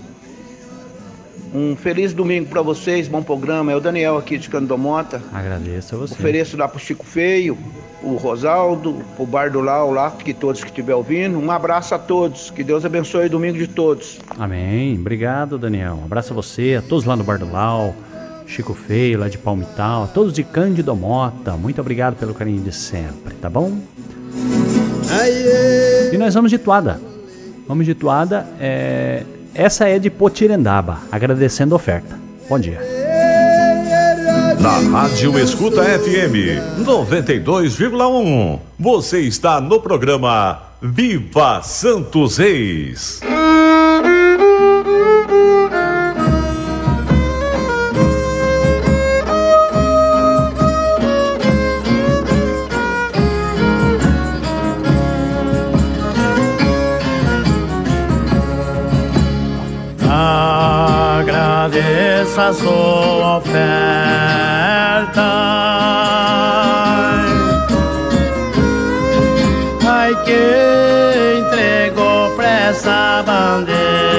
Um 1.53 1.75
feliz 1.75 2.13
domingo 2.13 2.49
para 2.49 2.61
vocês, 2.61 3.07
bom 3.07 3.23
programa. 3.23 3.71
É 3.71 3.75
o 3.75 3.79
Daniel 3.79 4.17
aqui 4.17 4.37
de 4.37 4.49
Candomota. 4.49 5.21
Agradeço 5.33 5.95
a 5.95 5.99
você. 5.99 6.13
Ofereço 6.13 6.57
lá 6.57 6.67
pro 6.67 6.79
Chico 6.79 7.05
Feio, 7.05 7.57
o 8.03 8.15
Rosaldo, 8.15 9.01
o 9.17 9.25
Bardulau 9.25 9.91
lá, 9.91 10.11
que 10.11 10.33
todos 10.33 10.61
que 10.61 10.69
estiver 10.69 10.95
ouvindo. 10.95 11.37
Um 11.39 11.49
abraço 11.51 11.95
a 11.95 11.99
todos. 11.99 12.49
Que 12.51 12.63
Deus 12.63 12.83
abençoe 12.83 13.27
o 13.27 13.29
domingo 13.29 13.57
de 13.57 13.67
todos. 13.67 14.19
Amém. 14.37 14.97
Obrigado, 14.99 15.57
Daniel. 15.57 15.99
Um 16.01 16.05
abraço 16.05 16.33
a 16.33 16.35
você, 16.35 16.75
a 16.77 16.81
todos 16.81 17.05
lá 17.05 17.15
no 17.15 17.23
Bar 17.23 17.39
do 17.39 17.49
Lau, 17.51 17.95
Chico 18.45 18.73
Feio, 18.73 19.19
lá 19.19 19.29
de 19.29 19.37
Palmital, 19.37 20.03
a 20.03 20.07
todos 20.07 20.33
de 20.33 20.43
Cândido 20.43 20.95
Mota. 20.95 21.53
Muito 21.53 21.79
obrigado 21.79 22.15
pelo 22.15 22.33
carinho 22.33 22.61
de 22.61 22.73
sempre, 22.73 23.33
tá 23.35 23.49
bom? 23.49 23.79
E 26.11 26.17
nós 26.17 26.33
vamos 26.33 26.51
de 26.51 26.57
toada. 26.57 26.99
Vamos 27.67 27.85
de 27.85 27.95
toada. 27.95 28.45
É... 28.59 29.23
Essa 29.55 29.87
é 29.87 29.97
de 29.97 30.09
Potirendaba, 30.09 30.99
agradecendo 31.09 31.73
a 31.73 31.77
oferta. 31.77 32.19
Bom 32.49 32.59
dia. 32.59 32.81
Na 34.59 34.99
Rádio 34.99 35.39
Escuta 35.39 35.81
FM 35.81 36.83
92,1. 36.83 38.59
Você 38.77 39.21
está 39.21 39.61
no 39.61 39.79
programa 39.79 40.61
Viva 40.81 41.61
Santos 41.63 42.37
Reis. 42.37 43.21
Essa 62.37 62.51
sua 62.51 63.37
oferta, 63.37 63.63
Ai, 69.87 70.13
que 70.25 71.39
entregou 71.39 72.35
pra 72.35 72.49
essa 72.67 73.23
bandeira. 73.25 74.14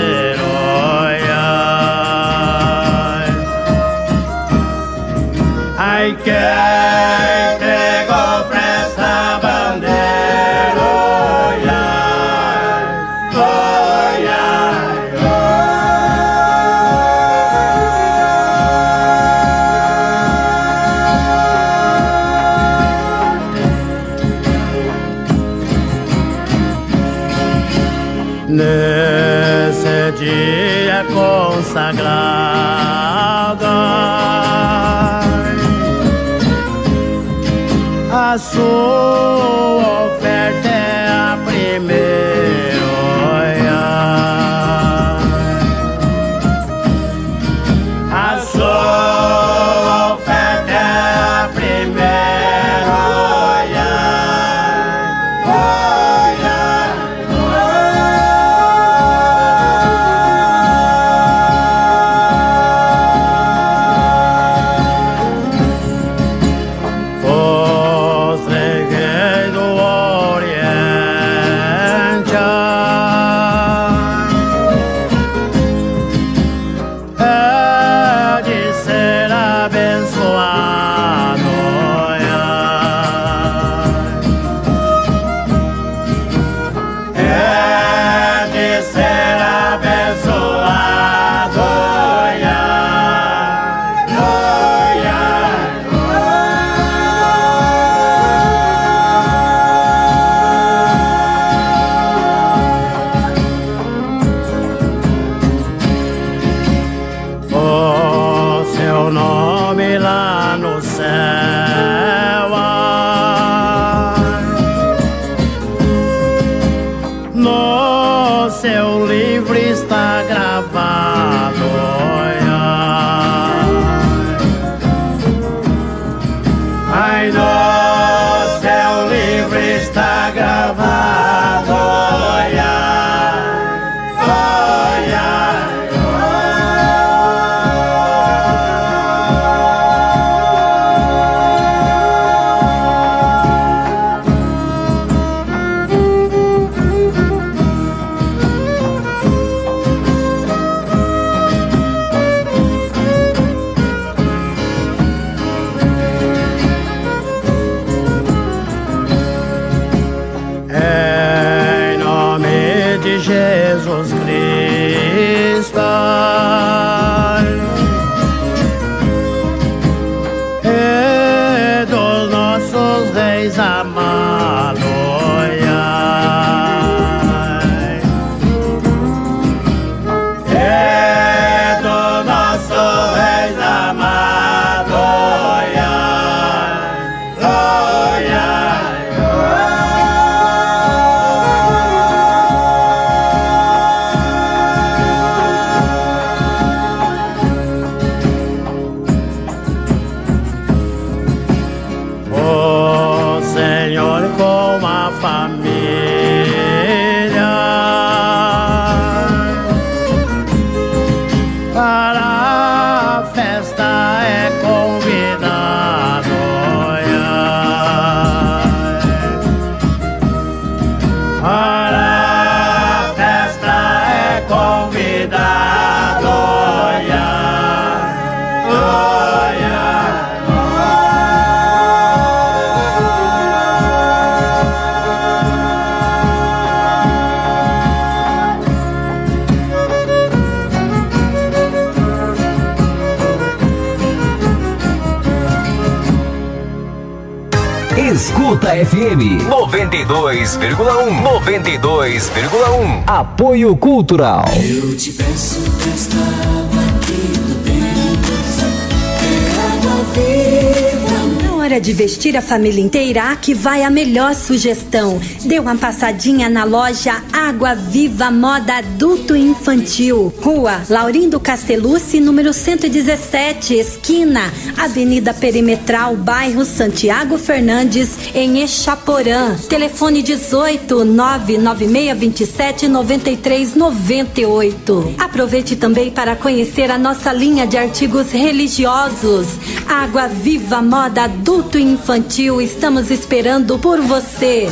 92,1 250.46 251.24
92,1 251.24 253.02
Apoio 253.04 253.76
Cultural. 253.76 254.44
Eu 254.62 254.96
te 254.96 255.10
peço 255.10 255.58
água 255.58 256.84
que 257.00 257.12
tu 257.34 257.54
tens, 257.64 258.62
é 258.62 259.34
água 259.72 260.04
viva. 260.14 261.16
Na 261.42 261.56
hora 261.56 261.80
de 261.80 261.92
vestir 261.92 262.36
a 262.36 262.40
família 262.40 262.80
inteira, 262.80 263.32
aqui 263.32 263.54
vai 263.54 263.82
a 263.82 263.90
melhor 263.90 264.36
sugestão. 264.36 265.20
Dê 265.44 265.58
uma 265.58 265.74
passadinha 265.74 266.48
na 266.48 266.62
loja 266.62 267.20
Água 267.32 267.74
Viva 267.74 268.30
Moda 268.30 268.76
Adulto 268.76 269.34
e 269.34 269.40
Infantil. 269.40 270.32
Rua 270.40 270.82
Laurindo 270.88 271.40
Castellucci, 271.40 272.20
número 272.20 272.52
117, 272.52 273.74
esquina 273.74 274.52
Avenida 274.86 275.34
Perimetral, 275.34 276.16
bairro 276.16 276.64
Santiago 276.64 277.36
Fernandes, 277.36 278.16
em 278.32 278.62
Echaporã. 278.62 279.56
Telefone 279.68 280.22
18 280.22 281.04
99627 281.04 282.86
9398. 282.86 285.14
Aproveite 285.18 285.74
também 285.74 286.08
para 286.10 286.36
conhecer 286.36 286.88
a 286.90 286.98
nossa 286.98 287.32
linha 287.32 287.66
de 287.66 287.76
artigos 287.76 288.30
religiosos. 288.30 289.48
Água 289.88 290.28
Viva 290.28 290.80
Moda 290.80 291.24
Adulto 291.24 291.76
e 291.78 291.82
Infantil, 291.82 292.62
estamos 292.62 293.10
esperando 293.10 293.80
por 293.80 294.00
você. 294.00 294.68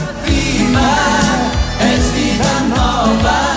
És 1.81 2.05
vida 2.13 2.61
nova. 2.69 3.54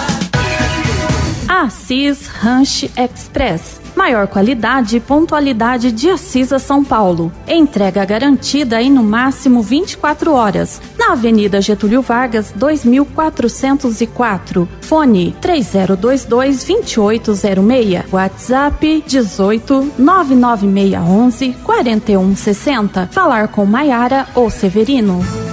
Assis 1.67 2.27
Ranch 2.27 2.89
Express. 2.95 3.81
Maior 3.93 4.27
qualidade 4.27 4.95
e 4.95 4.99
pontualidade 5.01 5.91
de 5.91 6.09
Assis 6.09 6.53
a 6.53 6.59
São 6.59 6.81
Paulo. 6.81 7.29
Entrega 7.45 8.05
garantida 8.05 8.81
em 8.81 8.89
no 8.89 9.03
máximo 9.03 9.61
24 9.61 10.31
horas. 10.31 10.81
Na 10.97 11.11
Avenida 11.11 11.59
Getúlio 11.59 12.01
Vargas, 12.01 12.53
2404. 12.55 14.69
Fone 14.81 15.35
3022 15.41 16.23
2806. 16.23 18.13
WhatsApp 18.13 19.03
18 19.05 19.91
99611 19.97 21.53
4160. 21.63 23.09
Falar 23.11 23.49
com 23.49 23.65
Maiara 23.65 24.25
ou 24.33 24.49
Severino. 24.49 25.46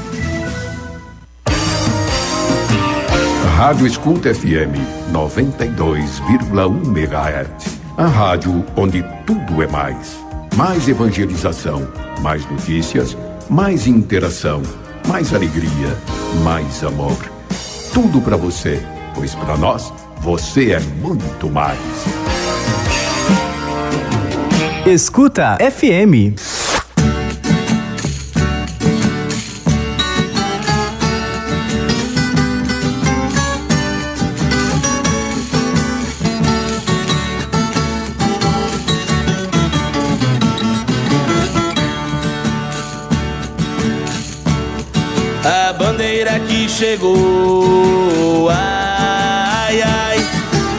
Rádio 3.57 3.86
Escuta 3.86 4.34
FM 4.34 4.74
92,1 5.12 6.86
MHz. 6.88 7.78
A 7.96 8.07
rádio 8.07 8.64
onde 8.74 9.00
tudo 9.24 9.62
é 9.62 9.66
mais. 9.68 10.18
Mais 10.57 10.88
evangelização, 10.88 11.86
mais 12.20 12.44
notícias, 12.50 13.16
mais 13.48 13.86
interação, 13.86 14.61
mais 15.07 15.32
alegria, 15.32 15.96
mais 16.42 16.82
amor. 16.82 17.16
Tudo 17.92 18.20
para 18.20 18.36
você, 18.36 18.84
pois 19.14 19.36
para 19.36 19.57
nós 19.57 19.92
você 20.18 20.72
é 20.72 20.80
muito 20.80 21.48
mais. 21.48 21.78
Escuta 24.84 25.57
FM. 25.59 26.36
Chegou, 46.74 48.48
ai, 48.50 49.80
ai, 49.80 50.18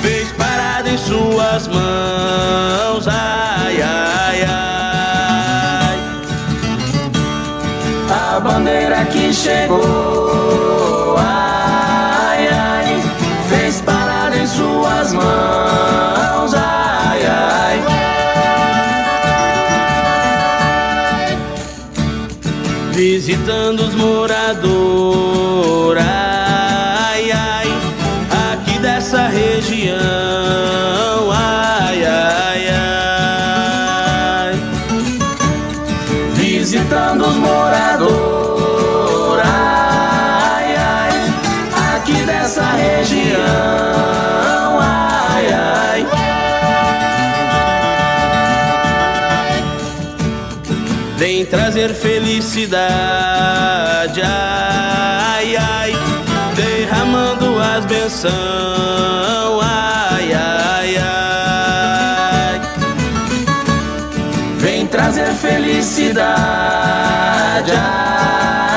fez 0.02 0.30
parada 0.34 0.90
em 0.90 0.98
suas 0.98 1.70
mãos, 1.70 3.08
ai, 3.08 3.82
ai, 3.82 4.44
ai. 4.44 5.98
A 8.10 8.40
bandeira 8.42 9.06
que 9.06 9.32
chegou, 9.34 11.16
ai, 11.18 12.50
ai, 12.50 13.02
fez 13.48 13.80
parada 13.80 14.36
em 14.36 14.48
suas 14.48 15.14
mãos, 15.14 16.54
ai, 16.56 17.26
ai. 17.26 17.84
visitando 22.92 23.82
os 23.82 23.96
moradores, 23.96 24.85
felicidade, 52.66 54.22
ai, 54.24 55.56
ai, 55.56 55.94
derramando 56.56 57.60
as 57.60 57.86
bênçãos, 57.86 58.34
ai, 59.64 60.34
ai, 60.34 60.98
ai. 60.98 62.62
Vem 64.58 64.88
trazer 64.88 65.32
felicidade, 65.34 66.26
ai, 67.72 68.75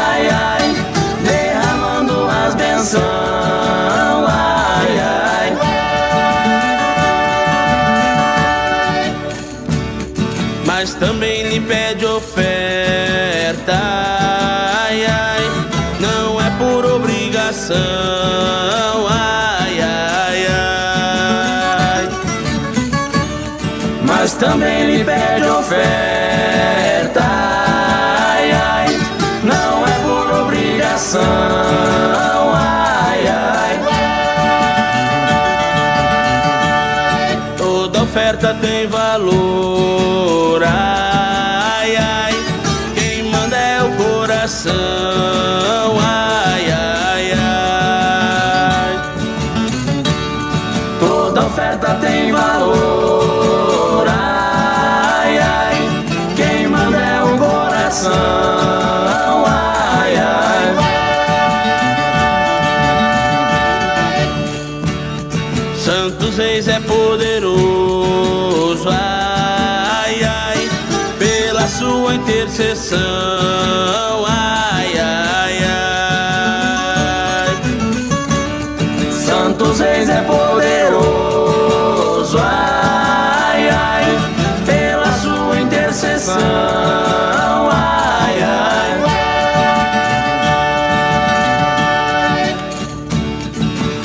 também 24.39 24.87
lhe 24.87 25.05
pede 25.05 25.49
oferta. 25.49 26.18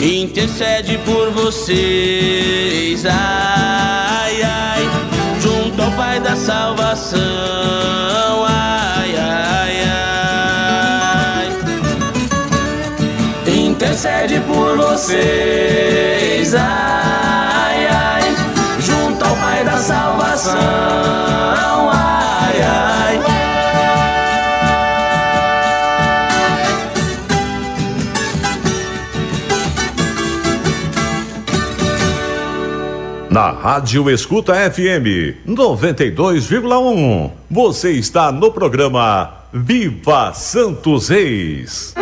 Intercede 0.04 0.98
por 1.06 1.32
vocês, 1.32 3.06
ai, 3.06 4.42
ai, 4.44 4.90
junto 5.40 5.82
ao 5.82 5.92
Pai 5.92 6.20
da 6.20 6.36
salvação, 6.36 7.22
ai, 8.46 9.16
ai, 9.18 9.84
ai. 11.08 11.48
Intercede 13.48 14.42
por 14.42 14.76
vocês, 14.76 16.54
ai, 16.54 17.88
ai, 17.88 18.36
junto 18.80 19.24
ao 19.24 19.36
Pai 19.38 19.64
da 19.64 19.78
salvação, 19.78 20.60
ai, 21.90 22.62
ai. 22.62 22.93
Na 33.34 33.50
Rádio 33.50 34.12
Escuta 34.12 34.54
FM 34.54 35.42
92,1. 35.48 37.32
Você 37.50 37.94
está 37.94 38.32
no 38.32 38.52
programa 38.52 39.46
Viva 39.52 40.32
Santos 40.36 41.10
Reis. 41.10 41.96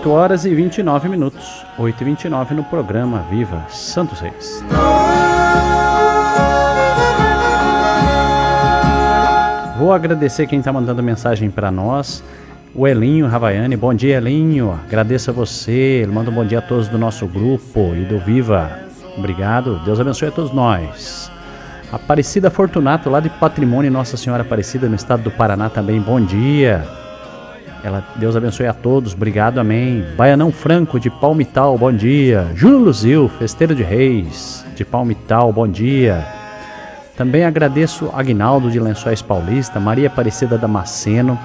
8 0.00 0.10
horas 0.10 0.44
e 0.46 0.54
29 0.54 1.10
minutos. 1.10 1.62
8 1.76 2.00
e 2.00 2.04
29 2.04 2.54
no 2.54 2.64
programa 2.64 3.22
Viva 3.28 3.66
Santos 3.68 4.18
Reis. 4.18 4.64
Vou 9.76 9.92
agradecer 9.92 10.46
quem 10.46 10.60
está 10.60 10.72
mandando 10.72 11.02
mensagem 11.02 11.50
para 11.50 11.70
nós. 11.70 12.24
O 12.74 12.88
Elinho 12.88 13.26
Ravaiani, 13.26 13.76
bom 13.76 13.92
dia 13.92 14.16
Elinho, 14.16 14.80
agradeço 14.86 15.30
a 15.30 15.34
você, 15.34 16.08
manda 16.10 16.30
um 16.30 16.34
bom 16.34 16.46
dia 16.46 16.60
a 16.60 16.62
todos 16.62 16.88
do 16.88 16.96
nosso 16.96 17.26
grupo 17.26 17.92
e 17.94 18.04
do 18.04 18.18
Viva, 18.20 18.70
obrigado, 19.18 19.80
Deus 19.84 19.98
abençoe 19.98 20.28
a 20.28 20.32
todos 20.32 20.52
nós. 20.52 21.30
Aparecida 21.92 22.48
Fortunato, 22.48 23.10
lá 23.10 23.18
de 23.18 23.28
Patrimônio 23.28 23.90
Nossa 23.90 24.16
Senhora 24.16 24.42
Aparecida, 24.42 24.88
no 24.88 24.94
estado 24.94 25.24
do 25.24 25.30
Paraná 25.32 25.68
também, 25.68 26.00
bom 26.00 26.20
dia. 26.20 26.99
Ela, 27.82 28.04
Deus 28.16 28.36
abençoe 28.36 28.66
a 28.66 28.74
todos, 28.74 29.14
obrigado, 29.14 29.58
amém. 29.58 30.04
Baianão 30.16 30.52
Franco, 30.52 31.00
de 31.00 31.08
Palmital, 31.08 31.78
bom 31.78 31.92
dia. 31.92 32.46
Júlio 32.54 32.78
Luzil, 32.78 33.28
Festeiro 33.38 33.74
de 33.74 33.82
Reis, 33.82 34.64
de 34.76 34.84
Palmital, 34.84 35.52
bom 35.52 35.66
dia. 35.66 36.26
Também 37.16 37.44
agradeço 37.44 38.10
Agnaldo 38.14 38.70
de 38.70 38.78
Lençóis 38.78 39.22
Paulista, 39.22 39.80
Maria 39.80 40.08
Aparecida 40.08 40.58
Damasceno, 40.58 41.38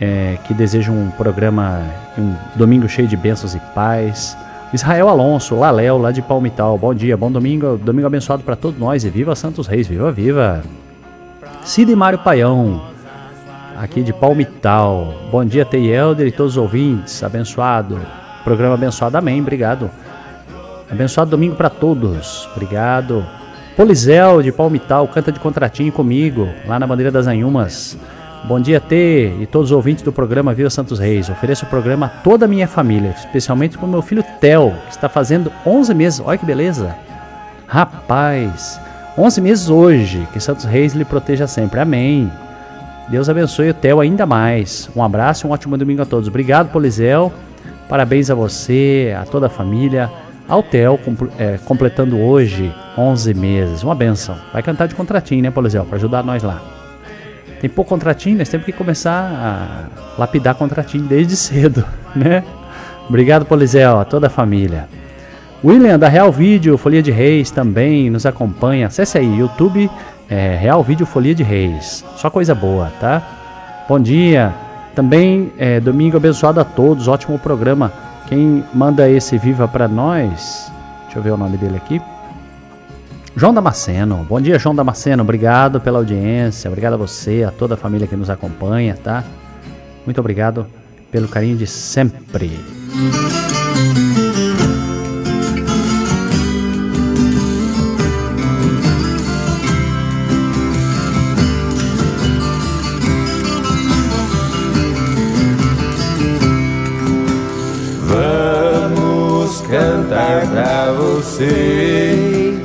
é, 0.00 0.38
que 0.44 0.54
desejam 0.54 0.94
um 0.94 1.10
programa, 1.10 1.82
um 2.18 2.34
domingo 2.56 2.88
cheio 2.88 3.08
de 3.08 3.16
bênçãos 3.16 3.54
e 3.54 3.60
paz. 3.74 4.36
Israel 4.72 5.08
Alonso, 5.08 5.54
Laléu, 5.54 5.98
lá 5.98 6.10
de 6.10 6.22
Palmital. 6.22 6.78
Bom 6.78 6.94
dia, 6.94 7.16
bom 7.16 7.30
domingo, 7.30 7.76
domingo 7.76 8.06
abençoado 8.06 8.42
para 8.42 8.56
todos 8.56 8.78
nós 8.78 9.04
e 9.04 9.10
viva 9.10 9.34
Santos 9.34 9.66
Reis, 9.66 9.86
viva, 9.86 10.10
viva. 10.10 10.62
Cid 11.64 11.92
e 11.92 11.96
Mário 11.96 12.18
Paião, 12.18 12.91
aqui 13.82 14.00
de 14.00 14.12
Palmital. 14.12 15.12
Bom 15.32 15.44
dia, 15.44 15.64
Tei 15.64 15.92
Helder 15.92 16.28
e 16.28 16.30
todos 16.30 16.52
os 16.52 16.56
ouvintes, 16.56 17.20
abençoado. 17.24 17.98
Programa 18.44 18.74
abençoado, 18.74 19.18
amém, 19.18 19.40
obrigado. 19.40 19.90
Abençoado 20.88 21.32
domingo 21.32 21.56
para 21.56 21.68
todos, 21.68 22.48
obrigado. 22.52 23.26
Polizel 23.76 24.40
de 24.40 24.52
Palmital, 24.52 25.08
canta 25.08 25.32
de 25.32 25.40
contratinho 25.40 25.90
comigo, 25.90 26.48
lá 26.64 26.78
na 26.78 26.86
Bandeira 26.86 27.10
das 27.10 27.26
Anhumas. 27.26 27.98
Bom 28.44 28.60
dia, 28.60 28.78
T 28.78 29.36
e 29.40 29.46
todos 29.46 29.72
os 29.72 29.76
ouvintes 29.76 30.04
do 30.04 30.12
programa 30.12 30.54
Viva 30.54 30.70
Santos 30.70 31.00
Reis. 31.00 31.28
Ofereço 31.28 31.64
o 31.64 31.68
programa 31.68 32.06
a 32.06 32.08
toda 32.08 32.44
a 32.44 32.48
minha 32.48 32.68
família, 32.68 33.10
especialmente 33.18 33.76
o 33.78 33.86
meu 33.88 34.02
filho 34.02 34.24
Theo, 34.40 34.72
que 34.86 34.92
está 34.92 35.08
fazendo 35.08 35.50
11 35.66 35.92
meses. 35.92 36.22
Olha 36.24 36.38
que 36.38 36.46
beleza! 36.46 36.94
Rapaz, 37.66 38.80
11 39.18 39.40
meses 39.40 39.68
hoje. 39.68 40.28
Que 40.32 40.38
Santos 40.38 40.66
Reis 40.66 40.94
lhe 40.94 41.04
proteja 41.04 41.48
sempre. 41.48 41.80
Amém. 41.80 42.30
Deus 43.08 43.28
abençoe 43.28 43.70
o 43.70 43.74
Theo 43.74 44.00
ainda 44.00 44.24
mais. 44.24 44.88
Um 44.96 45.02
abraço 45.02 45.46
e 45.46 45.48
um 45.48 45.52
ótimo 45.52 45.76
domingo 45.76 46.02
a 46.02 46.06
todos. 46.06 46.28
Obrigado, 46.28 46.70
Polizel. 46.70 47.32
Parabéns 47.88 48.30
a 48.30 48.34
você, 48.34 49.14
a 49.20 49.24
toda 49.24 49.46
a 49.46 49.50
família. 49.50 50.10
Ao 50.48 50.62
Theo, 50.62 50.98
é, 51.38 51.58
completando 51.64 52.18
hoje 52.18 52.72
11 52.96 53.34
meses. 53.34 53.82
Uma 53.82 53.94
benção. 53.94 54.36
Vai 54.52 54.62
cantar 54.62 54.88
de 54.88 54.94
contratinho, 54.94 55.42
né, 55.42 55.50
Polizel? 55.50 55.84
Para 55.84 55.96
ajudar 55.96 56.22
nós 56.22 56.42
lá. 56.42 56.60
Tem 57.60 57.70
pouco 57.70 57.90
contratinho, 57.90 58.38
nós 58.38 58.48
temos 58.48 58.66
que 58.66 58.72
começar 58.72 59.12
a 59.12 60.18
lapidar 60.18 60.56
contratinho 60.56 61.04
desde 61.04 61.36
cedo, 61.36 61.84
né? 62.16 62.42
Obrigado, 63.08 63.44
Polizel, 63.44 64.00
a 64.00 64.04
toda 64.04 64.26
a 64.26 64.30
família. 64.30 64.88
William, 65.64 65.96
da 65.96 66.08
Real 66.08 66.32
Vídeo, 66.32 66.76
Folia 66.76 67.00
de 67.00 67.12
Reis, 67.12 67.52
também 67.52 68.10
nos 68.10 68.26
acompanha. 68.26 68.88
Acesse 68.88 69.16
aí, 69.16 69.38
YouTube, 69.38 69.88
é, 70.32 70.56
Real 70.56 70.82
Vídeo 70.82 71.04
Folia 71.04 71.34
de 71.34 71.42
Reis. 71.42 72.02
Só 72.16 72.30
coisa 72.30 72.54
boa, 72.54 72.90
tá? 72.98 73.22
Bom 73.86 74.00
dia. 74.00 74.54
Também, 74.94 75.52
é, 75.58 75.78
domingo 75.78 76.16
abençoado 76.16 76.58
a 76.58 76.64
todos, 76.64 77.06
ótimo 77.06 77.38
programa. 77.38 77.92
Quem 78.28 78.64
manda 78.72 79.08
esse 79.10 79.36
Viva 79.36 79.68
para 79.68 79.86
nós, 79.86 80.72
deixa 81.04 81.18
eu 81.18 81.22
ver 81.22 81.32
o 81.32 81.36
nome 81.36 81.58
dele 81.58 81.76
aqui. 81.76 82.00
João 83.36 83.52
Damasceno, 83.52 84.26
bom 84.28 84.40
dia 84.40 84.58
João 84.58 84.74
Damasceno, 84.74 85.22
obrigado 85.22 85.80
pela 85.80 85.98
audiência, 85.98 86.68
obrigado 86.68 86.94
a 86.94 86.98
você, 86.98 87.44
a 87.44 87.50
toda 87.50 87.74
a 87.74 87.78
família 87.78 88.06
que 88.06 88.16
nos 88.16 88.28
acompanha, 88.28 88.96
tá? 89.02 89.24
Muito 90.06 90.18
obrigado 90.18 90.66
pelo 91.10 91.28
carinho 91.28 91.56
de 91.56 91.66
sempre. 91.66 92.58
Pra 111.32 111.46
você. 111.46 112.58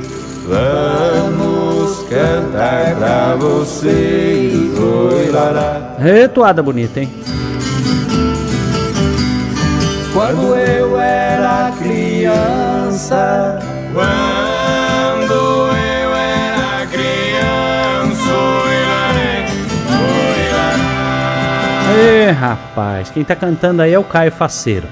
Vamos 0.46 2.04
cantar 2.08 2.96
pra 2.96 3.36
você. 3.36 4.50
Oi, 4.78 5.30
lará. 5.30 5.96
Retoada 5.98 6.62
bonita, 6.62 7.00
hein? 7.00 7.10
Quando 10.12 10.56
eu 10.56 10.98
era 10.98 11.72
criança. 11.78 13.58
Quando 13.92 15.32
eu 15.32 16.14
era 16.14 16.86
criança. 16.86 18.32
Oi, 18.32 18.76
laré. 18.88 19.46
Oi, 19.90 20.52
lará. 20.52 21.94
Ê, 21.96 22.30
rapaz, 22.30 23.10
quem 23.10 23.24
tá 23.24 23.36
cantando 23.36 23.82
aí 23.82 23.92
é 23.92 23.98
o 23.98 24.04
Caio 24.04 24.32
Faceiro. 24.32 24.86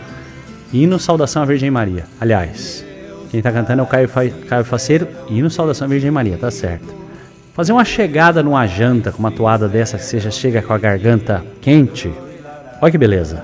Hino 0.73 0.99
Saudação 0.99 1.43
à 1.43 1.47
Virgem 1.47 1.71
Maria. 1.71 2.05
Aliás, 2.21 2.86
quem 3.37 3.43
tá 3.43 3.53
cantando 3.53 3.81
é 3.81 3.85
o 3.85 3.87
Caio, 3.87 4.09
Fa 4.09 4.23
Caio 4.49 4.65
Faceiro. 4.65 5.07
Hino 5.29 5.51
Saudação 5.51 5.87
à 5.87 5.91
Virgem 5.91 6.11
Maria, 6.11 6.39
tá 6.39 6.51
certo. 6.51 6.95
Fazer 7.53 7.71
uma 7.71 7.85
chegada 7.85 8.43
numa 8.43 8.67
janta 8.67 9.13
com 9.13 9.19
uma 9.19 9.31
toada 9.31 9.69
dessa 9.69 9.99
que 9.99 10.05
você 10.05 10.19
já 10.19 10.31
chega 10.31 10.63
com 10.63 10.73
a 10.73 10.79
garganta 10.79 11.45
quente. 11.61 12.11
Olha 12.81 12.91
que 12.91 12.97
beleza. 12.97 13.43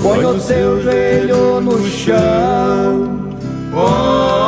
Põe 0.00 0.24
o 0.24 0.38
seu 0.38 0.80
joelho 0.80 1.60
no 1.60 1.84
chão. 1.88 3.36
Põe 3.72 4.45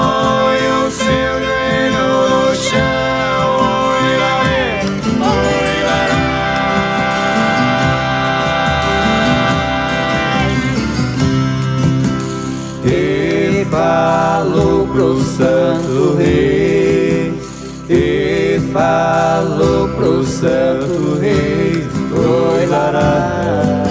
falou 18.78 19.88
pro 19.88 20.24
Santo 20.24 21.18
Rei. 21.20 21.84
Oi, 22.12 22.66
lará. 22.66 23.82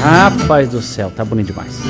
Rapaz 0.00 0.68
do 0.68 0.80
céu, 0.80 1.12
tá 1.14 1.24
bonito 1.24 1.48
demais. 1.48 1.80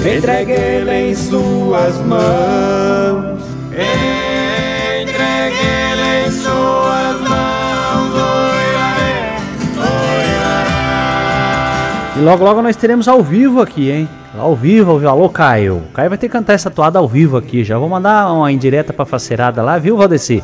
Entregue 0.00 0.52
ele 0.52 1.10
em 1.10 1.14
suas 1.14 1.98
mãos. 2.06 3.42
Entregue 3.72 5.12
ele 5.60 6.26
em 6.26 6.30
suas 6.30 7.20
mãos. 7.20 8.14
Oi, 8.14 8.72
laré. 8.74 9.36
Oi, 9.76 10.26
lará. 10.40 12.14
E 12.16 12.20
logo 12.20 12.42
logo 12.42 12.62
nós 12.62 12.74
teremos 12.74 13.06
ao 13.06 13.22
vivo 13.22 13.60
aqui, 13.60 13.90
hein? 13.90 14.08
Ao 14.38 14.56
vivo, 14.56 14.92
ao 14.92 14.98
vivo. 14.98 15.10
Alô, 15.10 15.28
Caio. 15.28 15.82
Caio 15.92 16.08
vai 16.08 16.16
ter 16.16 16.28
que 16.28 16.32
cantar 16.32 16.54
essa 16.54 16.70
toada 16.70 16.98
ao 16.98 17.06
vivo 17.06 17.36
aqui. 17.36 17.62
Já 17.64 17.76
vou 17.76 17.88
mandar 17.88 18.32
uma 18.32 18.50
indireta 18.50 18.94
pra 18.94 19.04
faceirada 19.04 19.62
lá, 19.62 19.76
viu, 19.78 19.94
Valdeci? 19.94 20.42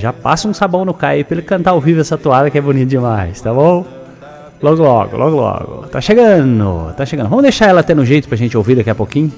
Já 0.00 0.12
passa 0.12 0.48
um 0.48 0.54
sabão 0.54 0.84
no 0.84 0.94
Caio 0.94 1.24
pra 1.24 1.36
ele 1.36 1.46
cantar 1.46 1.70
ao 1.70 1.80
vivo 1.80 2.00
essa 2.00 2.18
toada 2.18 2.50
que 2.50 2.58
é 2.58 2.60
bonito 2.60 2.88
demais, 2.88 3.40
tá 3.40 3.52
bom? 3.52 3.86
Logo, 4.62 4.82
logo, 4.82 5.16
logo, 5.16 5.36
logo. 5.36 5.86
Tá 5.88 6.00
chegando, 6.00 6.92
tá 6.96 7.06
chegando. 7.06 7.28
Vamos 7.28 7.42
deixar 7.42 7.66
ela 7.68 7.80
até 7.80 7.94
no 7.94 8.04
jeito 8.04 8.28
pra 8.28 8.36
gente 8.36 8.56
ouvir 8.56 8.74
daqui 8.74 8.90
a 8.90 8.94
pouquinho. 8.94 9.32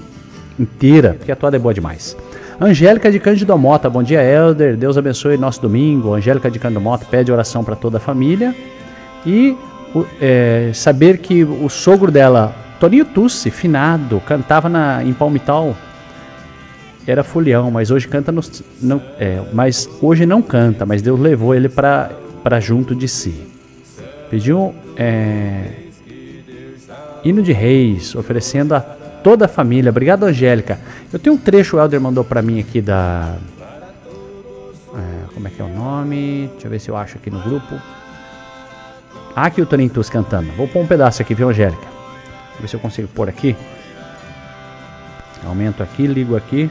Inteira, 0.59 1.15
porque 1.19 1.33
a 1.33 1.37
toada 1.37 1.57
é 1.57 1.59
boa 1.61 1.73
demais. 1.73 2.17
Angélica 2.61 3.11
de 3.11 3.19
Cândido 3.19 3.57
Mota, 3.57 3.89
bom 3.91 4.03
dia, 4.03 4.23
Elder. 4.23 4.77
Deus 4.77 4.97
abençoe 4.97 5.37
nosso 5.37 5.61
domingo. 5.61 6.15
Angélica 6.15 6.51
de 6.51 6.59
Cândido 6.59 6.81
Mota 6.81 7.05
pede 7.11 7.33
oração 7.33 7.65
para 7.65 7.77
toda 7.77 7.97
a 7.99 8.01
família. 8.01 8.55
E 9.27 9.57
é, 10.21 10.71
saber 10.75 11.19
que 11.19 11.45
o 11.45 11.69
sogro 11.69 12.11
dela, 12.11 12.55
Toninho 12.81 13.05
Tussi, 13.05 13.51
finado, 13.51 14.21
cantava 14.27 14.69
na, 14.69 15.05
em 15.05 15.13
Palmital. 15.13 15.77
Era 17.07 17.25
folião, 17.25 17.71
mas 17.71 17.91
hoje 17.91 18.07
canta 18.07 18.31
no, 18.31 18.41
não, 18.81 19.03
é, 19.19 19.43
mas 19.53 19.89
hoje 20.01 20.25
não 20.25 20.41
canta, 20.41 20.87
mas 20.87 21.03
Deus 21.03 21.19
levou 21.19 21.55
ele 21.55 21.69
para 21.69 22.61
junto 22.61 22.95
de 22.95 23.09
si. 23.09 23.35
Pediu 24.31 24.73
é, 24.97 25.65
hino 27.25 27.43
de 27.43 27.53
reis, 27.53 28.15
oferecendo 28.15 28.75
a 28.75 28.81
toda 28.81 29.47
a 29.47 29.49
família. 29.49 29.91
Obrigado, 29.91 30.25
Angélica. 30.25 30.79
Eu 31.13 31.19
tenho 31.19 31.35
um 31.35 31.39
trecho, 31.39 31.77
o 31.77 31.81
Helder 31.81 32.01
mandou 32.01 32.25
para 32.25 32.41
mim 32.41 32.61
aqui 32.61 32.81
da. 32.81 33.37
é, 34.95 35.35
como 35.35 35.49
é 35.49 35.51
que 35.51 35.61
é 35.61 35.65
o 35.65 35.69
nome? 35.69 36.49
Deixa 36.53 36.67
eu 36.67 36.71
ver 36.71 36.79
se 36.81 36.89
eu 36.89 36.97
acho 36.97 37.17
aqui 37.19 37.31
no 37.31 37.41
grupo. 37.41 37.75
Ah, 39.35 39.47
aqui 39.47 39.61
o 39.63 39.67
Toninho 39.67 39.91
Tuss 39.91 40.09
cantando. 40.09 40.53
Vou 40.53 40.69
pôr 40.69 40.81
um 40.83 40.87
pedaço 40.87 41.23
aqui, 41.23 41.35
viu, 41.35 41.49
Angélica? 41.49 41.83
Vou 42.53 42.61
ver 42.61 42.69
se 42.69 42.77
eu 42.77 42.81
consigo 42.81 43.09
pôr 43.09 43.29
aqui. 43.29 43.57
Aumento 45.45 45.83
aqui, 45.83 46.07
ligo 46.07 46.37
aqui. 46.37 46.71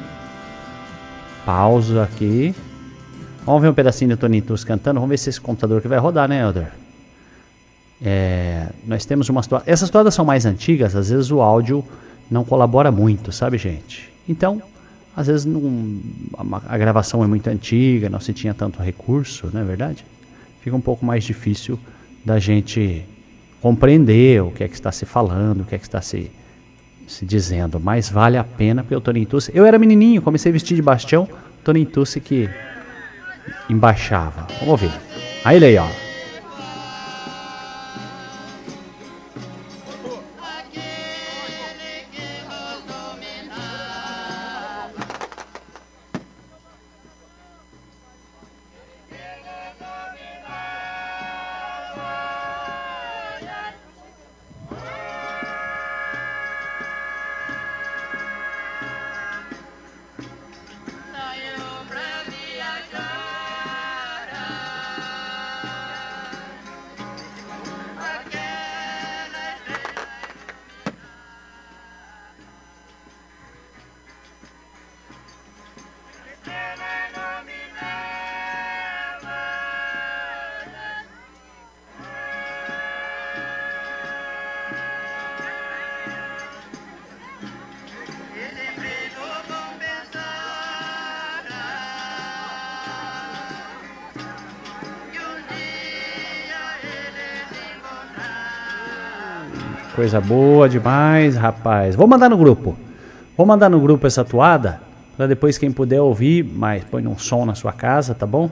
Pausa 1.46 2.04
aqui. 2.04 2.54
Vamos 3.46 3.62
ver 3.62 3.70
um 3.70 3.74
pedacinho 3.74 4.16
do 4.16 4.42
Tuss 4.42 4.64
cantando. 4.64 5.00
Vamos 5.00 5.10
ver 5.10 5.18
se 5.18 5.30
esse 5.30 5.42
computador 5.42 5.80
aqui 5.80 5.88
vai 5.88 6.00
rodar, 6.00 6.28
né, 6.28 6.42
Elder? 6.42 6.72
É, 8.04 8.68
nós 8.86 9.06
temos 9.06 9.30
uma 9.30 9.44
situação. 9.44 9.72
Essas 9.72 9.90
toadas 9.90 10.14
são 10.14 10.26
mais 10.26 10.46
antigas, 10.46 10.96
às 10.96 11.10
vezes 11.10 11.32
o 11.32 11.40
áudio 11.42 11.84
não 12.30 12.44
colabora 12.44 12.92
muito, 12.92 13.32
sabe, 13.32 13.58
gente? 13.58 14.12
Então, 14.28 14.62
às 15.16 15.28
vezes 15.28 15.46
não, 15.46 16.00
a, 16.38 16.74
a 16.74 16.78
gravação 16.78 17.24
é 17.24 17.28
muito 17.28 17.48
antiga, 17.48 18.10
não 18.10 18.20
se 18.20 18.34
tinha 18.34 18.54
tanto 18.54 18.82
recurso, 18.82 19.50
não 19.54 19.62
é 19.62 19.64
verdade? 19.64 20.06
Fica 20.62 20.76
um 20.76 20.82
pouco 20.82 21.06
mais 21.06 21.24
difícil 21.24 21.80
da 22.26 22.40
gente 22.40 23.06
compreender 23.62 24.42
o 24.42 24.52
que 24.52 24.64
é 24.64 24.68
que 24.68 24.74
está 24.74 24.92
se 24.92 25.06
falando, 25.06 25.62
o 25.62 25.66
que 25.66 25.76
é 25.76 25.78
que 25.78 25.86
está 25.86 26.02
se, 26.02 26.32
se 27.12 27.26
dizendo. 27.26 27.80
Mas 27.80 28.10
vale 28.10 28.38
a 28.38 28.44
pena 28.44 28.84
pelo 28.84 29.02
Toninho 29.02 29.26
Tussi. 29.26 29.52
Eu 29.54 29.66
era 29.66 29.78
menininho, 29.78 30.22
comecei 30.22 30.50
a 30.50 30.54
vestir 30.54 30.76
de 30.76 30.82
bastião, 30.82 31.28
Toninho 31.64 31.86
Tussi 31.86 32.20
que 32.20 32.50
embaixava. 33.70 34.48
Vamos 34.60 34.70
ouvir. 34.70 34.92
Aí 35.44 35.58
ele 35.58 35.66
aí, 35.66 35.78
ó. 35.78 36.01
Coisa 100.02 100.20
boa 100.20 100.68
demais, 100.68 101.36
rapaz. 101.36 101.96
Vou 101.96 102.08
mandar 102.08 102.28
no 102.28 102.36
grupo. 102.36 102.76
Vou 103.38 103.46
mandar 103.46 103.70
no 103.70 103.80
grupo 103.80 104.08
essa 104.08 104.26
toada 104.26 104.82
para 105.16 105.28
depois 105.28 105.60
quem 105.60 105.72
puder 105.72 106.02
ouvir, 106.02 106.44
mas 106.44 106.84
põe 106.84 107.06
um 107.06 107.16
som 107.20 107.46
na 107.46 107.54
sua 107.54 107.72
casa, 107.72 108.16
tá 108.16 108.26
bom? 108.26 108.50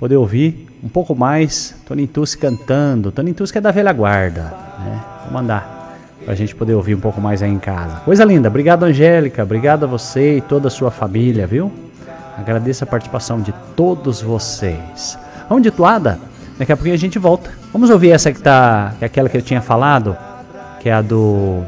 Poder 0.00 0.16
ouvir 0.16 0.66
um 0.82 0.88
pouco 0.88 1.14
mais 1.14 1.76
Toninho 1.86 2.08
Tussi 2.08 2.36
cantando. 2.36 3.12
Tussi 3.12 3.52
que 3.52 3.58
é 3.58 3.60
da 3.60 3.70
velha 3.70 3.92
guarda, 3.92 4.52
né? 4.80 5.00
Vou 5.22 5.34
mandar 5.34 5.96
pra 6.24 6.34
gente 6.34 6.56
poder 6.56 6.74
ouvir 6.74 6.96
um 6.96 7.00
pouco 7.00 7.20
mais 7.20 7.40
aí 7.40 7.52
em 7.52 7.60
casa. 7.60 8.00
Coisa 8.00 8.24
linda. 8.24 8.48
Obrigado, 8.48 8.82
Angélica. 8.82 9.44
Obrigado 9.44 9.84
a 9.84 9.86
você 9.86 10.38
e 10.38 10.40
toda 10.40 10.66
a 10.66 10.70
sua 10.72 10.90
família, 10.90 11.46
viu? 11.46 11.70
Agradeço 12.36 12.82
a 12.82 12.86
participação 12.88 13.40
de 13.40 13.54
todos 13.76 14.20
vocês. 14.20 15.16
Vamos 15.48 15.62
de 15.62 15.70
toada? 15.70 16.18
Daqui 16.58 16.72
a 16.72 16.76
pouquinho 16.76 16.96
a 16.96 16.98
gente 16.98 17.16
volta. 17.16 17.48
Vamos 17.72 17.90
ouvir 17.90 18.10
essa 18.10 18.32
que 18.32 18.40
tá, 18.40 18.92
é 19.00 19.04
aquela 19.04 19.28
que 19.28 19.36
eu 19.36 19.42
tinha 19.42 19.62
falado, 19.62 20.16
que 20.84 20.90
é 20.90 20.92
a 20.92 21.00
do 21.00 21.64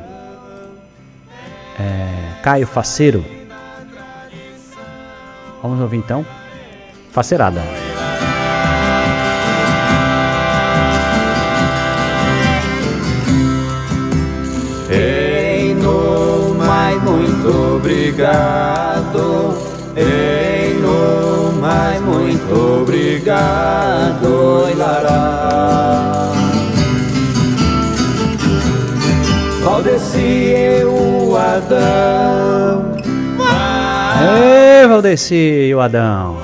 é, 1.81 2.43
Caio 2.43 2.67
Faceiro. 2.67 3.25
Vamos 5.63 5.81
ouvir 5.81 5.97
então. 5.97 6.23
Faceirada. 7.13 7.63
Ei, 14.91 15.75
no, 15.77 16.55
mas 16.59 17.03
muito 17.03 17.77
obrigado. 17.77 19.57
Ei, 19.97 20.75
no, 20.75 21.59
mas 21.59 22.03
muito 22.03 22.83
obrigado. 22.83 24.69
Ilará. 24.71 26.26
Valdeci 29.67 30.21
e 30.21 30.85
o 30.85 31.37
Adão. 31.37 32.93
Ei, 34.23 34.87
Valdeci 34.87 35.35
e 35.35 35.75
o 35.75 35.81
Adão. 35.81 36.37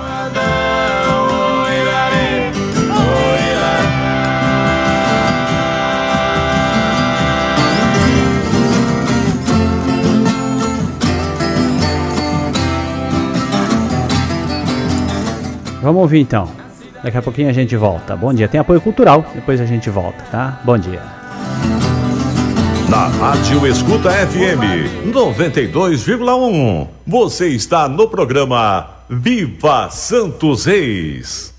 Vamos 15.80 16.02
ouvir 16.02 16.18
então. 16.18 16.48
Daqui 17.04 17.16
a 17.16 17.22
pouquinho 17.22 17.48
a 17.48 17.52
gente 17.52 17.76
volta. 17.76 18.16
Bom 18.16 18.34
dia. 18.34 18.48
Tem 18.48 18.60
apoio 18.60 18.80
cultural, 18.80 19.24
depois 19.32 19.60
a 19.60 19.64
gente 19.64 19.88
volta, 19.88 20.24
tá? 20.32 20.60
Bom 20.64 20.76
dia. 20.76 21.21
Na 22.92 23.06
Rádio 23.06 23.66
Escuta 23.66 24.10
FM 24.10 25.08
92,1. 25.14 26.88
Você 27.06 27.48
está 27.48 27.88
no 27.88 28.06
programa 28.06 28.86
Viva 29.08 29.88
Santos 29.88 30.66
Reis. 30.66 31.54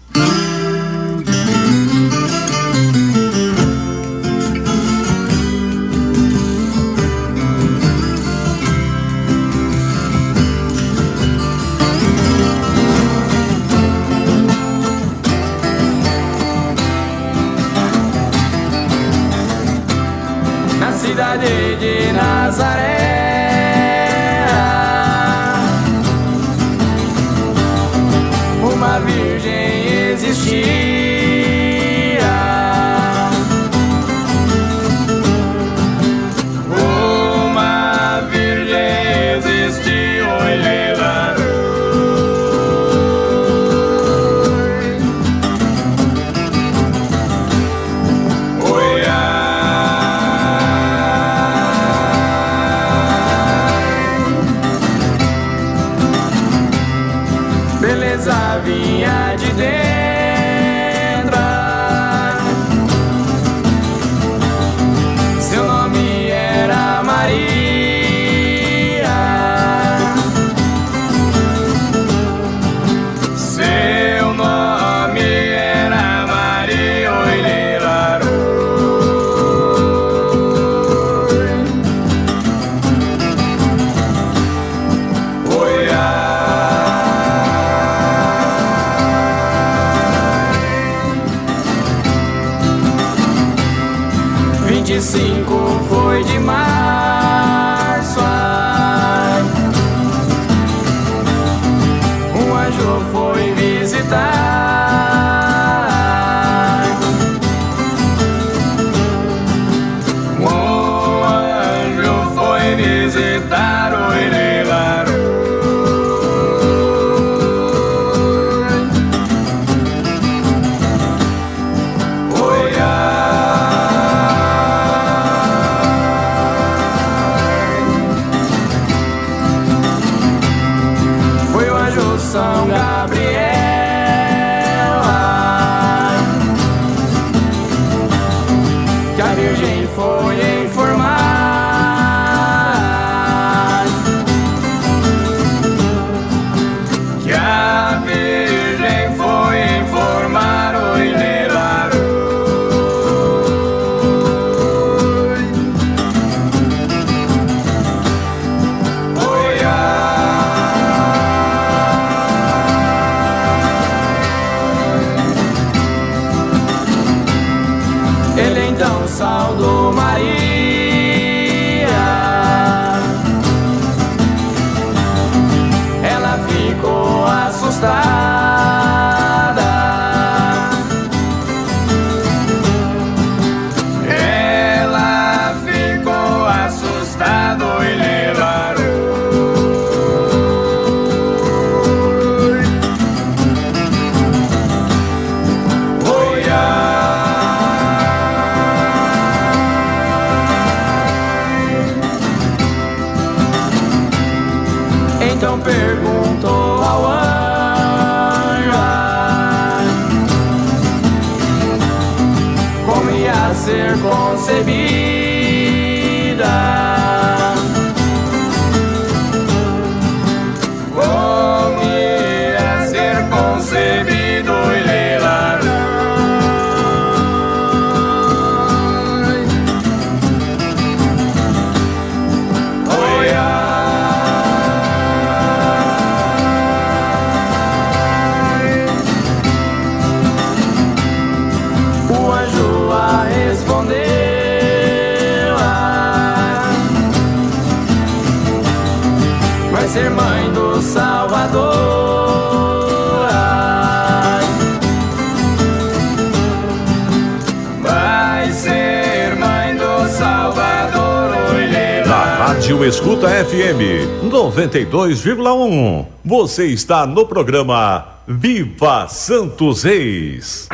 Escuta 263.23 263.45
FM 263.45 264.29
92,1. 264.29 266.05
Você 266.25 266.65
está 266.65 267.07
no 267.07 267.25
programa 267.25 268.05
Viva 268.27 269.07
Santos 269.07 269.83
Reis. 269.83 270.67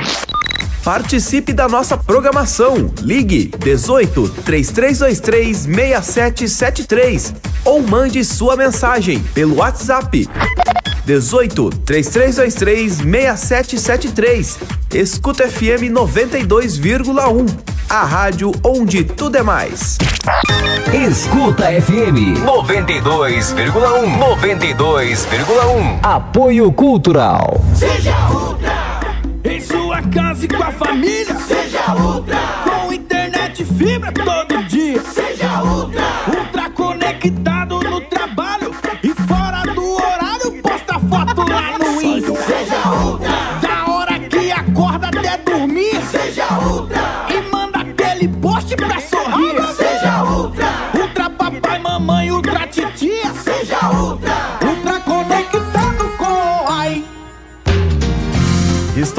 Participe 0.83 1.53
da 1.53 1.69
nossa 1.69 1.95
programação. 1.95 2.91
Ligue 3.01 3.51
18 3.59 4.29
3323 4.43 5.57
6773 5.57 7.35
ou 7.65 7.83
mande 7.83 8.25
sua 8.25 8.55
mensagem 8.55 9.19
pelo 9.19 9.57
WhatsApp 9.57 10.27
18 11.05 11.69
3323 11.85 12.95
6773. 12.95 14.57
Escuta 14.95 15.47
FM 15.47 15.93
92,1. 15.93 17.47
A 17.87 18.03
rádio 18.05 18.51
onde 18.63 19.03
tudo 19.03 19.37
é 19.37 19.43
mais. 19.43 19.99
Escuta 20.93 21.65
FM 21.65 22.33
92,1. 22.43 24.17
92,1. 24.17 25.99
Apoio 26.01 26.71
Cultural. 26.71 27.61
Seja 27.75 28.15
Ultra. 28.31 28.73
Em 29.43 29.61
sua 29.61 30.01
casa 30.01 30.45
e 30.45 30.47
com 30.47 30.63
a 30.63 30.71
família. 30.71 31.35
Seja 31.35 31.93
Ultra. 31.93 32.37
Com 32.63 32.91
internet 32.91 33.61
e 33.61 33.65
fibra 33.65 34.11
todo 34.11 34.38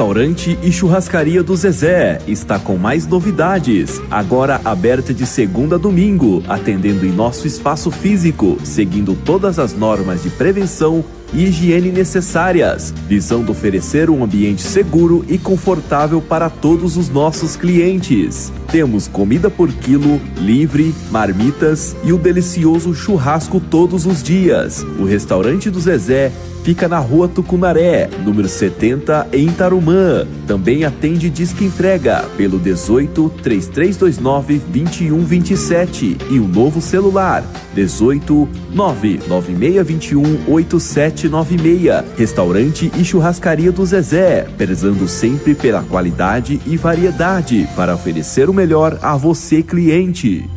Restaurante 0.01 0.57
e 0.63 0.71
Churrascaria 0.71 1.43
do 1.43 1.55
Zezé 1.55 2.19
está 2.27 2.57
com 2.57 2.75
mais 2.75 3.05
novidades. 3.05 4.01
Agora 4.09 4.59
aberta 4.65 5.13
de 5.13 5.27
segunda 5.27 5.75
a 5.75 5.77
domingo, 5.77 6.41
atendendo 6.47 7.05
em 7.05 7.11
nosso 7.11 7.45
espaço 7.45 7.91
físico, 7.91 8.57
seguindo 8.63 9.13
todas 9.13 9.59
as 9.59 9.75
normas 9.75 10.23
de 10.23 10.31
prevenção 10.31 11.05
e 11.31 11.43
higiene 11.43 11.91
necessárias, 11.91 12.91
visando 13.07 13.51
oferecer 13.51 14.09
um 14.09 14.23
ambiente 14.23 14.63
seguro 14.63 15.23
e 15.27 15.37
confortável 15.37 16.19
para 16.19 16.49
todos 16.49 16.97
os 16.97 17.07
nossos 17.07 17.55
clientes. 17.55 18.51
Temos 18.71 19.05
comida 19.05 19.49
por 19.49 19.69
quilo, 19.69 20.21
livre, 20.37 20.95
marmitas 21.11 21.93
e 22.05 22.13
o 22.13 22.17
delicioso 22.17 22.93
churrasco 22.93 23.59
todos 23.59 24.05
os 24.05 24.23
dias. 24.23 24.81
O 24.97 25.03
restaurante 25.03 25.69
do 25.69 25.77
Zezé 25.77 26.31
fica 26.63 26.87
na 26.87 26.99
rua 26.99 27.27
Tucunaré, 27.27 28.09
número 28.23 28.47
70, 28.47 29.27
em 29.33 29.49
Tarumã. 29.49 30.25
Também 30.47 30.85
atende 30.85 31.29
disque 31.29 31.65
entrega 31.65 32.23
pelo 32.37 32.59
18 32.59 33.29
3329 33.41 34.59
2127 34.59 36.17
e 36.29 36.39
um 36.39 36.47
novo 36.47 36.81
celular 36.81 37.43
18 37.73 38.47
99621 38.73 40.53
8796. 40.53 42.03
Restaurante 42.17 42.91
e 42.97 43.03
churrascaria 43.03 43.71
do 43.71 43.85
Zezé, 43.85 44.47
prezando 44.57 45.07
sempre 45.07 45.55
pela 45.55 45.83
qualidade 45.83 46.61
e 46.65 46.77
variedade 46.77 47.67
para 47.75 47.95
oferecer 47.95 48.49
o 48.49 48.53
melhor 48.61 48.99
a 49.01 49.17
você 49.17 49.63
cliente. 49.63 50.47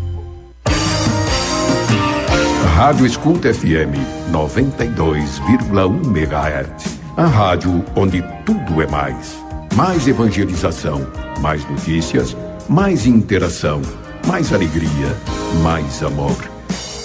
Rádio 2.76 3.06
Escuta 3.06 3.54
FM 3.54 3.96
92,1 4.30 6.04
MHz. 6.14 6.98
A 7.16 7.24
rádio 7.24 7.82
onde 7.96 8.22
tudo 8.44 8.82
é 8.82 8.86
mais. 8.86 9.38
Mais 9.74 10.06
evangelização, 10.06 11.06
mais 11.40 11.66
notícias, 11.66 12.36
mais 12.68 13.06
interação, 13.06 13.80
mais 14.26 14.52
alegria, 14.52 15.16
mais 15.62 16.02
amor. 16.02 16.36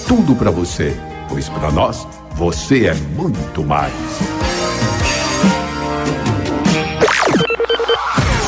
Tudo 0.06 0.36
para 0.36 0.52
você, 0.52 0.98
pois 1.30 1.48
para 1.48 1.72
nós 1.72 2.06
você 2.36 2.88
é 2.88 2.94
muito 3.16 3.64
mais. 3.64 3.94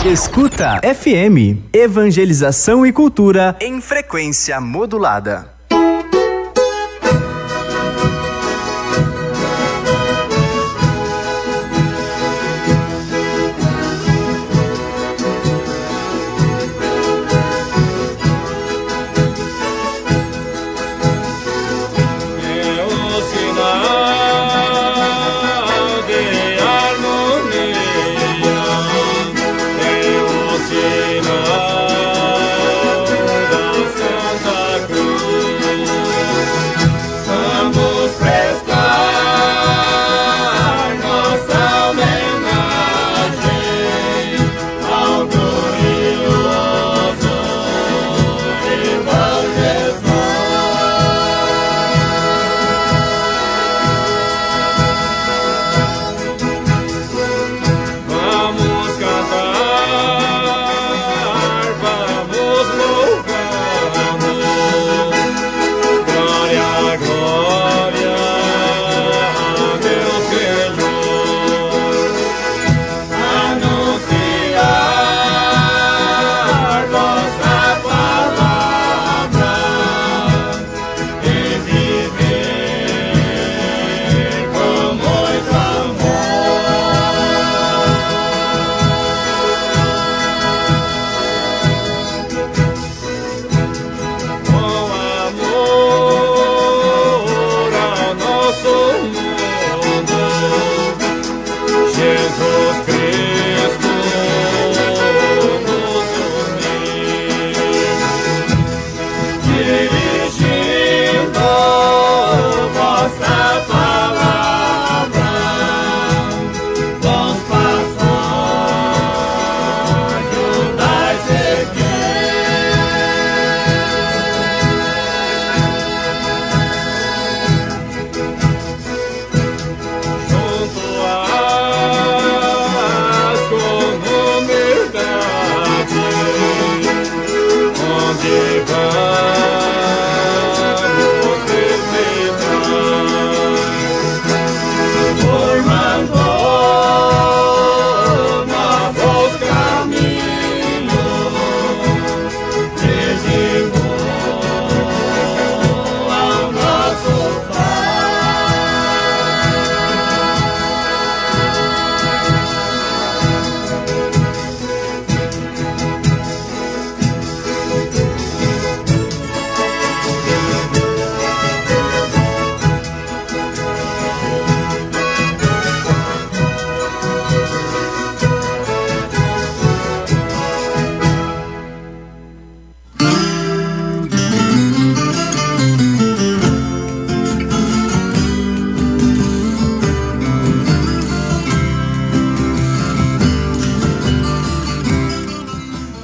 Escuta 0.04 0.82
FM. 0.82 1.70
Evangelização 1.72 2.84
e 2.84 2.92
cultura 2.92 3.56
em 3.62 3.80
frequência 3.80 4.60
modulada. 4.60 5.54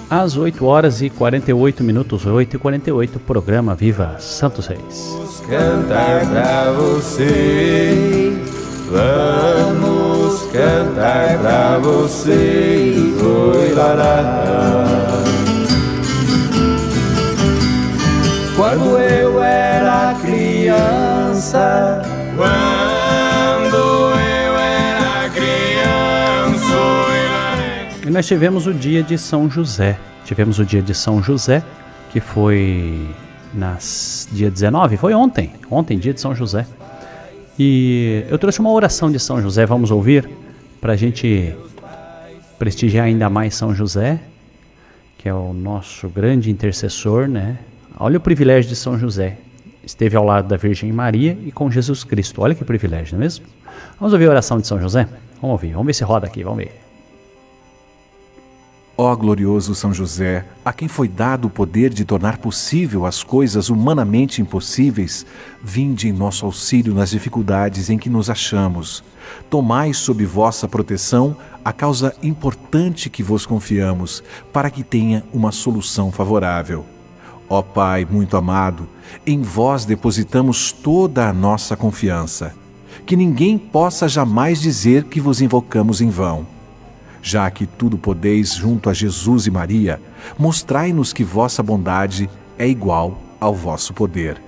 Às 0.10 0.38
8 0.38 0.64
horas 0.66 1.02
e 1.02 1.10
48 1.10 1.84
minutos, 1.84 2.26
8 2.26 2.56
e 2.56 2.60
48, 2.60 3.20
programa 3.20 3.76
Viva 3.76 4.16
Santos 4.20 4.66
Reis. 4.66 5.18
cantar 5.50 6.26
pra 6.30 6.72
você. 6.72 8.32
Vamos 8.90 10.44
cantar 10.54 11.38
pra 11.40 11.78
você. 11.80 12.94
Oi, 13.22 13.74
lará. 13.74 14.44
Quando 18.56 18.98
eu 18.98 19.44
era 19.44 20.16
criança. 20.22 22.02
Quando 22.38 22.67
nós 28.18 28.26
tivemos 28.26 28.66
o 28.66 28.74
dia 28.74 29.04
de 29.04 29.16
São 29.16 29.48
José. 29.48 29.96
Tivemos 30.26 30.58
o 30.58 30.66
dia 30.66 30.82
de 30.82 30.92
São 30.92 31.22
José, 31.22 31.64
que 32.12 32.20
foi 32.20 33.08
nas 33.54 34.28
dia 34.32 34.50
19, 34.50 34.98
foi 34.98 35.14
ontem, 35.14 35.52
ontem 35.70 36.00
dia 36.00 36.16
de 36.16 36.20
São 36.20 36.34
José. 36.34 36.66
E 37.60 38.26
eu 38.28 38.40
trouxe 38.40 38.60
uma 38.60 38.72
oração 38.72 39.12
de 39.12 39.20
São 39.20 39.40
José, 39.40 39.68
vamos 39.68 39.92
ouvir 39.92 40.28
para 40.82 40.94
a 40.94 40.96
gente 40.96 41.56
prestigiar 42.58 43.06
ainda 43.06 43.30
mais 43.30 43.54
São 43.54 43.76
José, 43.76 44.20
que 45.16 45.30
é 45.30 45.34
o 45.34 45.54
nosso 45.54 46.10
grande 46.10 46.50
intercessor, 46.50 47.28
né? 47.28 47.60
Olha 48.00 48.18
o 48.18 48.20
privilégio 48.20 48.68
de 48.68 48.76
São 48.76 48.98
José. 48.98 49.38
Esteve 49.84 50.18
ao 50.18 50.26
lado 50.26 50.48
da 50.48 50.58
Virgem 50.58 50.92
Maria 50.92 51.38
e 51.46 51.52
com 51.52 51.70
Jesus 51.70 52.04
Cristo. 52.04 52.42
Olha 52.42 52.56
que 52.56 52.66
privilégio, 52.66 53.14
não 53.14 53.22
é 53.22 53.26
mesmo? 53.26 53.46
Vamos 54.00 54.12
ouvir 54.12 54.26
a 54.26 54.32
oração 54.32 54.58
de 54.58 54.66
São 54.66 54.82
José? 54.82 55.08
Vamos 55.40 55.52
ouvir, 55.52 55.74
vamos 55.74 55.86
ver 55.86 55.94
se 55.94 56.04
roda 56.04 56.26
aqui, 56.26 56.44
vamos 56.44 56.64
ver. 56.64 56.87
Ó 59.00 59.16
glorioso 59.16 59.76
São 59.76 59.94
José, 59.94 60.44
a 60.66 60.74
quem 60.74 60.88
foi 60.88 61.08
dado 61.08 61.46
o 61.46 61.52
poder 61.52 61.94
de 61.94 62.04
tornar 62.04 62.40
possível 62.40 63.06
as 63.06 63.22
coisas 63.22 63.70
humanamente 63.70 64.42
impossíveis, 64.42 65.24
vinde 65.64 66.08
em 66.08 66.12
nosso 66.12 66.48
auxílio 66.48 66.96
nas 66.96 67.12
dificuldades 67.12 67.92
em 67.92 67.98
que 68.00 68.10
nos 68.10 68.28
achamos. 68.28 69.04
Tomai 69.52 69.94
sob 69.94 70.26
vossa 70.26 70.68
proteção 70.68 71.38
a 71.64 71.72
causa 71.72 72.16
importante 72.24 73.08
que 73.08 73.22
vos 73.22 73.46
confiamos, 73.46 74.24
para 74.52 74.72
que 74.72 74.82
tenha 74.82 75.24
uma 75.32 75.52
solução 75.52 76.12
favorável. 76.12 76.84
Ó 77.48 77.62
Pai 77.62 78.04
muito 78.10 78.36
amado, 78.36 78.90
em 79.28 79.44
vós 79.44 79.86
depositamos 79.86 80.72
toda 80.72 81.30
a 81.30 81.34
nossa 81.34 81.78
confiança. 81.78 82.56
Que 83.06 83.16
ninguém 83.16 83.60
possa 83.60 84.10
jamais 84.10 84.60
dizer 84.60 85.04
que 85.04 85.22
vos 85.22 85.40
invocamos 85.40 86.02
em 86.02 86.10
vão 86.10 86.57
já 87.22 87.50
que 87.50 87.66
tudo 87.66 87.98
podeis 87.98 88.54
junto 88.54 88.90
a 88.90 88.94
Jesus 88.94 89.48
e 89.48 89.52
Maria, 89.52 90.02
mostrai-nos 90.38 91.14
que 91.14 91.24
vossa 91.24 91.62
bondade 91.62 92.30
é 92.58 92.68
igual 92.68 93.18
ao 93.40 93.54
vosso 93.54 93.94
poder. 93.94 94.42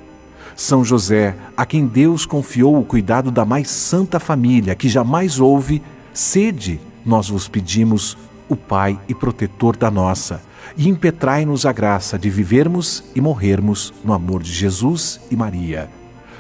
São 0.55 0.83
José, 0.83 1.35
a 1.55 1.65
quem 1.65 1.87
Deus 1.87 2.25
confiou 2.25 2.77
o 2.77 2.83
cuidado 2.83 3.31
da 3.31 3.45
mais 3.45 3.69
santa 3.69 4.19
família 4.19 4.75
que 4.75 4.89
jamais 4.89 5.39
houve, 5.39 5.81
sede, 6.13 6.81
nós 7.05 7.29
vos 7.29 7.47
pedimos, 7.47 8.17
o 8.49 8.55
Pai 8.55 8.99
e 9.07 9.13
protetor 9.13 9.77
da 9.77 9.89
nossa, 9.89 10.41
e 10.75 10.89
impetrai-nos 10.89 11.65
a 11.65 11.71
graça 11.71 12.17
de 12.17 12.29
vivermos 12.29 13.03
e 13.15 13.21
morrermos 13.21 13.93
no 14.03 14.13
amor 14.13 14.43
de 14.43 14.51
Jesus 14.51 15.21
e 15.31 15.35
Maria. 15.35 15.89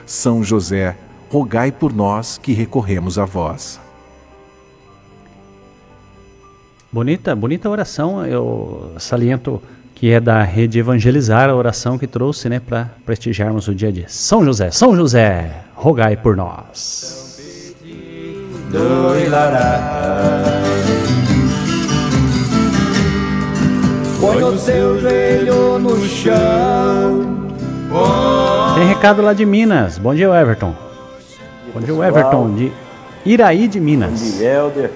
São 0.05 0.43
José, 0.43 0.97
rogai 1.29 1.71
por 1.71 1.93
nós 1.93 2.37
que 2.37 2.51
recorremos 2.51 3.17
a 3.17 3.25
vós. 3.25 3.79
Bonita, 6.91 7.35
bonita 7.35 7.69
oração. 7.69 8.25
Eu 8.25 8.93
saliento 8.97 9.61
que 9.93 10.09
é 10.11 10.19
da 10.19 10.41
rede 10.41 10.79
Evangelizar, 10.79 11.47
a 11.47 11.55
oração 11.55 11.99
que 11.99 12.07
trouxe, 12.07 12.49
né, 12.49 12.59
para 12.59 12.89
prestigiarmos 13.05 13.67
o 13.67 13.75
dia 13.75 13.91
de 13.91 14.11
São 14.11 14.43
José. 14.43 14.71
São 14.71 14.95
José, 14.95 15.51
rogai 15.75 16.17
por 16.17 16.35
nós. 16.35 17.37
Põe 24.19 24.43
o 24.43 24.57
seu 24.57 24.99
joelho 24.99 25.77
no 25.77 25.95
chão. 26.07 27.49
Tem 28.73 28.87
recado 28.87 29.21
lá 29.21 29.33
de 29.33 29.45
Minas. 29.45 29.99
Bom 29.99 30.15
dia, 30.15 30.27
Everton. 30.27 30.73
Bom 31.71 31.81
dia, 31.81 32.07
Everton, 32.07 32.55
de 32.55 32.71
Iraí 33.23 33.67
de 33.67 33.79
Bom 33.79 33.85
Minas. 33.85 34.37
dia, 34.37 34.53
Helder. 34.53 34.91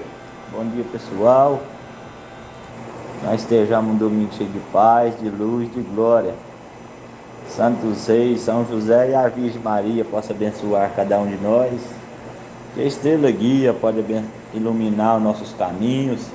Bom 0.52 0.64
dia, 0.74 0.84
pessoal. 0.90 1.62
Nós 3.24 3.40
estejamos 3.40 3.94
um 3.94 3.96
domingo 3.96 4.32
cheio 4.34 4.50
de 4.50 4.60
paz, 4.70 5.18
de 5.18 5.30
luz, 5.30 5.72
de 5.72 5.80
glória. 5.80 6.34
Santos 7.48 8.06
Reis, 8.06 8.40
São 8.40 8.66
José 8.66 9.10
e 9.10 9.14
a 9.14 9.28
Virgem 9.28 9.60
Maria 9.62 10.04
possa 10.04 10.32
abençoar 10.32 10.90
cada 10.94 11.18
um 11.18 11.26
de 11.26 11.36
nós. 11.36 11.72
Que 12.74 12.82
a 12.82 12.84
estrela 12.84 13.30
guia 13.30 13.72
pode 13.72 14.04
iluminar 14.52 15.16
os 15.16 15.22
nossos 15.22 15.52
caminhos. 15.54 16.26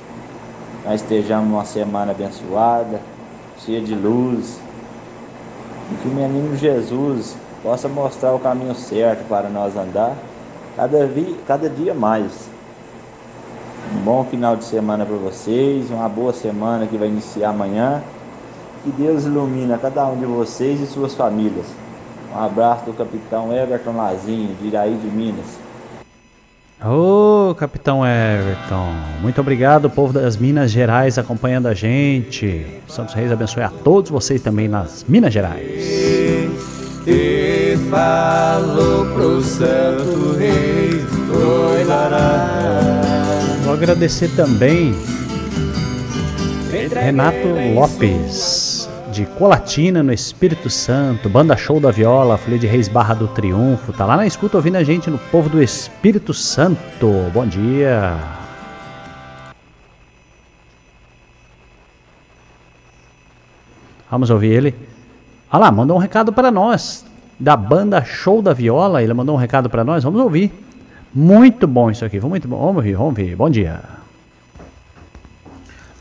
Nós 0.86 1.02
estejamos 1.02 1.48
uma 1.48 1.66
semana 1.66 2.11
abençoada, 2.11 2.99
cheia 3.60 3.82
de 3.82 3.94
luz. 3.94 4.60
E 5.91 5.95
que 6.02 6.07
o 6.07 6.11
menino 6.11 6.56
Jesus 6.56 7.36
possa 7.61 7.88
mostrar 7.88 8.34
o 8.34 8.40
caminho 8.40 8.74
certo 8.74 9.28
para 9.28 9.49
nós 9.49 9.76
andar 9.76 10.16
cada, 10.76 11.06
vi- 11.06 11.38
cada 11.45 11.70
dia 11.70 11.94
mais. 11.94 12.49
Um 13.95 13.99
bom 14.01 14.23
final 14.26 14.56
de 14.56 14.64
semana 14.64 15.06
para 15.06 15.15
vocês, 15.15 15.89
uma 15.89 16.07
boa 16.07 16.31
semana 16.34 16.85
que 16.85 16.97
vai 16.97 17.07
iniciar 17.07 17.49
amanhã. 17.49 18.01
Que 18.84 18.91
Deus 18.91 19.26
ilumina 19.26 19.77
cada 19.77 20.06
um 20.06 20.18
de 20.18 20.26
vocês 20.26 20.80
e 20.80 20.85
suas 20.85 21.14
famílias. 21.15 21.65
Um 22.34 22.39
abraço 22.39 22.85
do 22.85 22.93
capitão 22.93 23.51
Everton 23.51 23.93
Lazinho, 23.93 24.56
de 24.61 24.68
Iraí 24.68 24.95
de 24.95 25.07
Minas. 25.07 25.57
Ô, 26.81 27.53
Capitão 27.56 28.06
Everton, 28.06 28.93
muito 29.22 29.41
obrigado, 29.41 29.89
povo 29.89 30.14
das 30.14 30.38
Minas 30.38 30.72
Gerais 30.72 31.18
acompanhando 31.18 31.68
a 31.68 31.73
gente. 31.73 32.65
Santos 32.88 33.14
Reis 33.14 33.34
abençoe 33.34 33.64
a 33.64 33.69
todos 33.69 34.10
vocês 34.10 34.41
também 34.41 34.69
nas 34.69 35.03
Minas 35.03 35.34
Gerais. 35.34 35.60
E 37.06 37.77
falou 37.89 39.06
pro 39.14 39.41
Santo 39.41 40.38
Rei 40.38 40.89
do 41.27 41.81
Ilará. 41.81 42.89
Vou 43.69 43.75
agradecer 43.75 44.35
também 44.35 44.95
Renato 46.91 47.49
Lopes, 47.75 48.89
de 49.11 49.27
Colatina, 49.27 50.01
no 50.01 50.11
Espírito 50.11 50.71
Santo, 50.71 51.29
Banda 51.29 51.55
Show 51.55 51.79
da 51.79 51.91
Viola, 51.91 52.35
Folha 52.35 52.57
de 52.57 52.65
Reis 52.65 52.87
Barra 52.87 53.13
do 53.13 53.27
Triunfo, 53.27 53.93
tá 53.93 54.07
lá 54.07 54.17
na 54.17 54.25
escuta 54.25 54.57
ouvindo 54.57 54.77
a 54.77 54.83
gente 54.83 55.11
no 55.11 55.19
povo 55.19 55.51
do 55.51 55.61
Espírito 55.61 56.33
Santo. 56.33 57.29
Bom 57.31 57.45
dia. 57.45 58.17
Vamos 64.09 64.31
ouvir 64.31 64.51
ele. 64.51 64.75
Ah 65.47 65.59
lá, 65.59 65.71
mandou 65.71 65.95
um 65.95 65.99
recado 65.99 66.33
para 66.33 66.49
nós, 66.49 67.05
da 67.39 67.55
banda 67.55 68.03
Show 68.03 68.41
da 68.41 68.51
Viola, 68.51 69.03
ele 69.03 69.13
mandou 69.13 69.35
um 69.35 69.39
recado 69.39 69.69
para 69.69 69.83
nós, 69.83 70.03
vamos 70.03 70.19
ouvir. 70.19 70.68
Muito 71.14 71.65
bom 71.68 71.90
isso 71.90 72.06
aqui, 72.06 72.19
muito 72.19 72.48
bom. 72.48 72.57
Vamos 72.57 72.77
ouvir, 72.77 72.94
vamos 72.94 73.18
ouvir. 73.18 73.36
Bom 73.36 73.49
dia. 73.49 73.80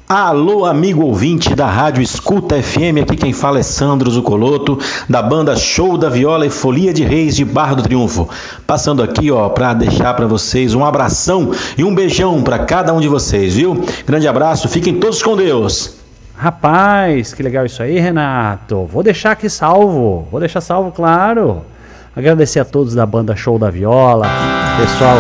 Alô, 0.09 0.65
amigo 0.65 1.05
ouvinte 1.05 1.55
da 1.55 1.67
Rádio 1.67 2.03
Escuta 2.03 2.63
FM, 2.63 3.03
aqui 3.03 3.15
quem 3.15 3.33
fala 3.35 3.59
é 3.59 3.63
Sandro 3.63 4.11
Zucoloto, 4.11 4.79
da 5.07 5.21
banda 5.21 5.55
Show 5.55 5.99
da 5.99 6.09
Viola 6.09 6.47
e 6.47 6.51
Folia 6.51 6.95
de 6.95 7.05
Reis 7.05 7.37
de 7.37 7.45
Barra 7.45 7.75
do 7.75 7.83
Triunfo. 7.83 8.27
Passando 8.67 9.03
aqui, 9.03 9.31
ó, 9.31 9.51
para 9.51 9.75
deixar 9.75 10.15
para 10.15 10.27
vocês 10.27 10.75
um 10.75 10.83
abração 10.83 11.51
e 11.77 11.85
um 11.85 11.95
beijão 11.95 12.43
para 12.43 12.61
cada 12.61 12.93
um 12.95 13.01
de 13.01 13.09
vocês, 13.09 13.55
viu? 13.55 13.85
Grande 14.07 14.27
abraço, 14.27 14.67
fiquem 14.67 14.99
todos 14.99 15.23
com 15.23 15.37
Deus. 15.37 15.99
Rapaz, 16.35 17.35
que 17.35 17.43
legal 17.43 17.67
isso 17.67 17.83
aí, 17.83 17.99
Renato. 17.99 18.87
Vou 18.87 19.03
deixar 19.03 19.33
aqui 19.33 19.51
salvo. 19.51 20.27
Vou 20.31 20.41
deixar 20.41 20.63
salvo, 20.63 20.91
claro. 20.91 21.63
Agradecer 22.19 22.59
a 22.59 22.65
todos 22.65 22.97
da 22.97 23.07
banda 23.07 23.37
Show 23.37 23.61
da 23.61 23.71
Viola. 23.71 24.27
Pessoal, 24.77 25.19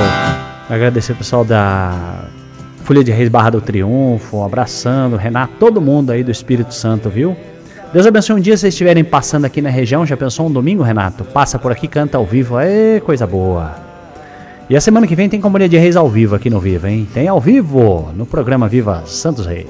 agradecer 0.68 1.12
o 1.12 1.14
pessoal 1.14 1.44
da 1.44 2.24
Folha 2.82 3.04
de 3.04 3.12
Reis 3.12 3.28
Barra 3.28 3.50
do 3.50 3.60
Triunfo. 3.60 4.42
Abraçando, 4.42 5.14
Renato, 5.14 5.52
todo 5.60 5.80
mundo 5.80 6.10
aí 6.10 6.24
do 6.24 6.32
Espírito 6.32 6.74
Santo, 6.74 7.08
viu? 7.08 7.36
Deus 7.92 8.04
abençoe 8.04 8.34
um 8.34 8.40
dia 8.40 8.56
se 8.56 8.62
vocês 8.62 8.74
estiverem 8.74 9.04
passando 9.04 9.44
aqui 9.44 9.62
na 9.62 9.70
região. 9.70 10.04
Já 10.04 10.16
pensou 10.16 10.48
um 10.48 10.50
domingo, 10.50 10.82
Renato? 10.82 11.22
Passa 11.22 11.56
por 11.56 11.70
aqui, 11.70 11.86
canta 11.86 12.18
ao 12.18 12.26
vivo. 12.26 12.58
É 12.58 12.98
coisa 12.98 13.28
boa. 13.28 13.76
E 14.68 14.76
a 14.76 14.80
semana 14.80 15.06
que 15.06 15.14
vem 15.14 15.28
tem 15.28 15.40
Companhia 15.40 15.68
de 15.68 15.78
Reis 15.78 15.94
ao 15.94 16.08
vivo 16.08 16.34
aqui 16.34 16.50
no 16.50 16.58
Viva, 16.58 16.90
hein? 16.90 17.06
Tem 17.14 17.28
ao 17.28 17.40
vivo 17.40 18.10
no 18.12 18.26
programa 18.26 18.66
Viva 18.66 19.04
Santos 19.06 19.46
Reis. 19.46 19.68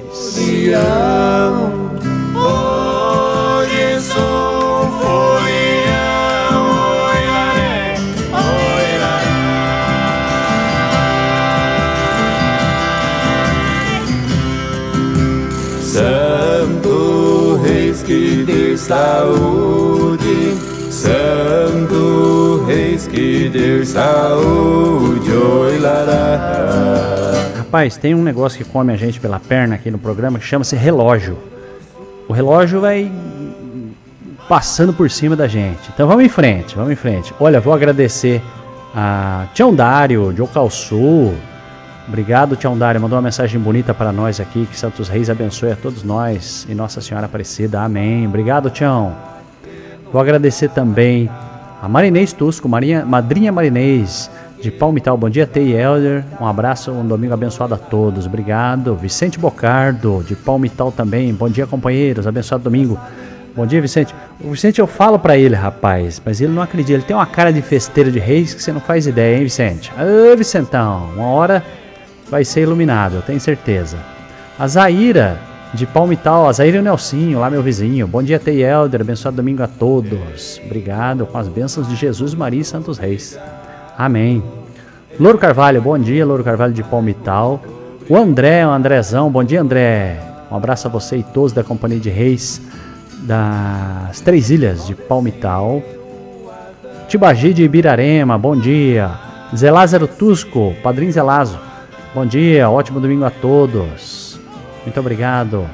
Que 18.09 18.43
dê 18.43 18.75
saúde, 18.75 20.55
Santo 20.91 22.65
Reis 22.67 23.07
que 23.07 23.51
dê 23.51 23.85
saúde, 23.85 25.31
oilará. 25.31 26.15
Rapaz, 27.59 27.99
tem 27.99 28.15
um 28.15 28.23
negócio 28.23 28.57
que 28.57 28.65
come 28.65 28.95
a 28.95 28.97
gente 28.97 29.21
pela 29.21 29.39
perna 29.39 29.75
aqui 29.75 29.91
no 29.91 29.99
programa 29.99 30.39
que 30.39 30.47
chama-se 30.47 30.75
relógio. 30.75 31.37
O 32.27 32.33
relógio 32.33 32.81
vai 32.81 33.13
passando 34.49 34.95
por 34.95 35.11
cima 35.11 35.37
da 35.37 35.47
gente. 35.47 35.91
Então 35.93 36.09
vamos 36.09 36.25
em 36.25 36.31
frente, 36.31 36.75
vamos 36.77 36.91
em 36.91 36.97
frente. 36.97 37.35
Olha, 37.39 37.61
vou 37.61 37.75
agradecer 37.75 38.41
a 38.95 39.49
Tião 39.53 39.75
Dário, 39.75 40.33
de 40.33 40.41
Ocalçu. 40.41 41.35
Obrigado, 42.09 42.57
Tião 42.57 42.77
Dário. 42.77 42.99
Mandou 42.99 43.17
uma 43.17 43.23
mensagem 43.23 43.61
bonita 43.61 43.93
para 43.93 44.11
nós 44.11 44.41
aqui. 44.41 44.67
Que 44.67 44.79
Santos 44.79 45.09
Reis 45.09 45.29
abençoe 45.29 45.73
a 45.73 45.77
todos 45.77 46.03
nós 46.03 46.67
e 46.69 46.75
Nossa 46.75 47.03
Senhora 47.03 47.27
Aparecida. 47.27 47.83
Amém. 47.83 48.27
Obrigado, 48.27 48.71
Tião. 48.71 49.15
Vou 50.11 50.21
agradecer 50.21 50.71
também 50.71 51.31
a 51.83 51.87
Marinês 51.87 52.33
Tusco, 52.33 52.67
Marinha, 52.67 53.05
Madrinha 53.05 53.53
Marinês, 53.53 54.31
de 54.61 54.71
Palmital. 54.71 55.19
Bom 55.19 55.29
dia, 55.29 55.47
Tei 55.47 55.77
Elder. 55.77 56.25
Um 56.41 56.47
abraço, 56.47 56.91
um 56.91 57.07
domingo 57.07 57.35
abençoado 57.35 57.75
a 57.75 57.79
todos. 57.79 58.25
Obrigado. 58.25 58.95
Vicente 58.95 59.39
Bocardo, 59.39 60.25
de 60.27 60.35
Palmital 60.35 60.91
também. 60.91 61.33
Bom 61.35 61.51
dia, 61.51 61.67
companheiros. 61.67 62.27
Abençoado 62.27 62.65
domingo. 62.65 62.99
Bom 63.55 63.67
dia, 63.67 63.83
Vicente. 63.83 64.15
O 64.43 64.53
Vicente, 64.53 64.81
eu 64.81 64.87
falo 64.87 65.19
pra 65.19 65.37
ele, 65.37 65.55
rapaz, 65.55 66.23
mas 66.25 66.41
ele 66.41 66.53
não 66.53 66.63
acredita. 66.63 66.93
Ele 66.95 67.03
tem 67.03 67.15
uma 67.15 67.27
cara 67.27 67.53
de 67.53 67.61
festeiro 67.61 68.11
de 68.11 68.19
reis 68.19 68.55
que 68.55 68.63
você 68.63 68.73
não 68.73 68.81
faz 68.81 69.07
ideia, 69.07 69.37
hein, 69.37 69.45
Vicente? 69.45 69.93
Ô, 69.93 70.37
Vicentão, 70.37 71.11
uma 71.17 71.27
hora 71.27 71.63
vai 72.31 72.45
ser 72.45 72.63
iluminado, 72.63 73.17
eu 73.17 73.23
tenho 73.23 73.41
certeza. 73.41 73.99
A 74.59 74.67
Zaira, 74.67 75.39
de 75.73 75.87
Palmital, 75.87 76.49
a 76.49 76.53
Zaira 76.53 76.77
e 76.77 76.81
o 76.81 76.83
Nelsinho, 76.83 77.41
lá 77.41 77.51
meu 77.51 77.63
vizinho. 77.63 78.07
Bom 78.07 78.23
dia, 78.23 78.39
Tei 78.39 78.65
Elder. 78.65 79.03
Abençoado 79.03 79.37
domingo 79.37 79.63
a 79.63 79.67
todos. 79.67 80.61
Obrigado 80.65 81.27
com 81.27 81.39
as 81.39 81.47
bênçãos 81.47 81.89
de 81.89 81.95
Jesus, 81.95 82.35
Maria 82.35 82.61
e 82.61 82.65
Santos 82.65 82.99
Reis. 82.99 83.39
Amém. 83.97 84.43
Louro 85.19 85.39
Carvalho, 85.39 85.83
bom 85.83 85.99
dia, 85.99 86.25
Louro 86.25 86.45
Carvalho 86.45 86.73
de 86.73 86.83
Palmital. 86.83 87.61
O 88.09 88.17
André, 88.17 88.67
o 88.67 88.71
Andrezão, 88.71 89.31
bom 89.31 89.45
dia, 89.45 89.61
André. 89.61 90.19
Um 90.51 90.57
abraço 90.57 90.87
a 90.89 90.91
você 90.91 91.19
e 91.19 91.23
todos 91.23 91.53
da 91.53 91.63
Companhia 91.63 92.01
de 92.01 92.09
Reis 92.09 92.61
das 93.23 94.21
Três 94.21 94.51
Ilhas 94.51 94.87
de 94.87 94.95
Palmital. 94.95 95.83
Tibagi 97.09 97.53
de 97.53 97.65
Ibirarema, 97.65 98.39
bom 98.39 98.57
dia. 98.57 99.11
Zé 99.55 99.71
Lázaro 99.71 100.07
Tusco, 100.07 100.75
Padrinho 100.83 101.13
Zé 101.13 101.23
Lazo, 101.23 101.59
bom 102.19 102.27
dia, 102.27 102.69
ótimo 102.69 102.99
domingo 102.99 103.25
a 103.25 103.31
todos. 103.31 104.41
Muito 104.83 104.99
obrigado. 104.99 105.65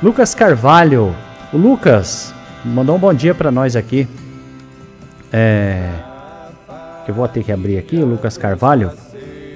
Lucas 0.00 0.36
Carvalho, 0.36 1.12
o 1.52 1.56
Lucas 1.56 2.32
mandou 2.64 2.94
um 2.94 2.98
bom 3.00 3.12
dia 3.12 3.34
para 3.34 3.50
nós 3.50 3.74
aqui. 3.74 4.06
É, 5.32 5.90
eu 7.08 7.12
vou 7.12 7.26
ter 7.26 7.42
que 7.42 7.50
abrir 7.50 7.76
aqui, 7.76 7.96
o 7.96 8.06
Lucas 8.06 8.38
Carvalho. 8.38 8.92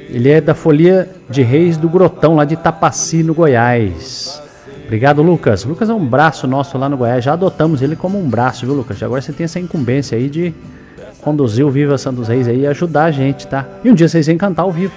Ele 0.09 0.29
é 0.29 0.41
da 0.41 0.57
Folia 0.57 1.09
de 1.31 1.43
Reis 1.43 1.77
do 1.77 1.89
Grotão, 1.89 2.35
lá 2.35 2.45
de 2.45 2.57
Tapaci, 2.57 3.23
no 3.23 3.33
Goiás. 3.33 4.43
Obrigado, 4.87 5.23
Lucas. 5.23 5.63
Lucas 5.65 5.89
é 5.89 5.95
um 5.95 6.05
braço 6.05 6.49
nosso 6.49 6.77
lá 6.77 6.89
no 6.89 6.97
Goiás. 6.97 7.23
Já 7.23 7.35
adotamos 7.35 7.81
ele 7.81 7.95
como 7.95 8.19
um 8.19 8.29
braço, 8.29 8.67
viu, 8.67 8.75
Lucas? 8.75 9.01
Agora 9.05 9.23
você 9.23 9.33
tem 9.33 9.45
essa 9.45 9.61
incumbência 9.61 10.19
aí 10.19 10.29
de 10.29 10.53
conduzir 11.21 11.65
o 11.65 11.71
Viva 11.71 11.97
Santos 11.97 12.27
Reis 12.27 12.49
aí 12.49 12.63
e 12.63 12.67
ajudar 12.67 13.05
a 13.05 13.11
gente, 13.13 13.47
tá? 13.47 13.69
E 13.85 13.89
um 13.89 13.95
dia 13.95 14.09
vocês 14.09 14.27
vêm 14.27 14.37
cantar 14.37 14.63
ao 14.63 14.73
vivo, 14.73 14.93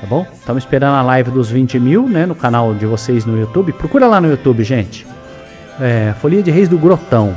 tá 0.00 0.06
bom? 0.06 0.26
Estamos 0.32 0.62
esperando 0.62 0.94
a 0.94 1.02
live 1.02 1.30
dos 1.30 1.50
20 1.50 1.78
mil, 1.78 2.08
né? 2.08 2.24
No 2.24 2.34
canal 2.34 2.74
de 2.74 2.86
vocês 2.86 3.26
no 3.26 3.38
YouTube. 3.38 3.72
Procura 3.72 4.06
lá 4.06 4.20
no 4.20 4.28
YouTube, 4.28 4.64
gente. 4.64 5.06
É, 5.78 6.14
Folia 6.20 6.42
de 6.42 6.50
Reis 6.50 6.68
do 6.68 6.78
Grotão. 6.78 7.36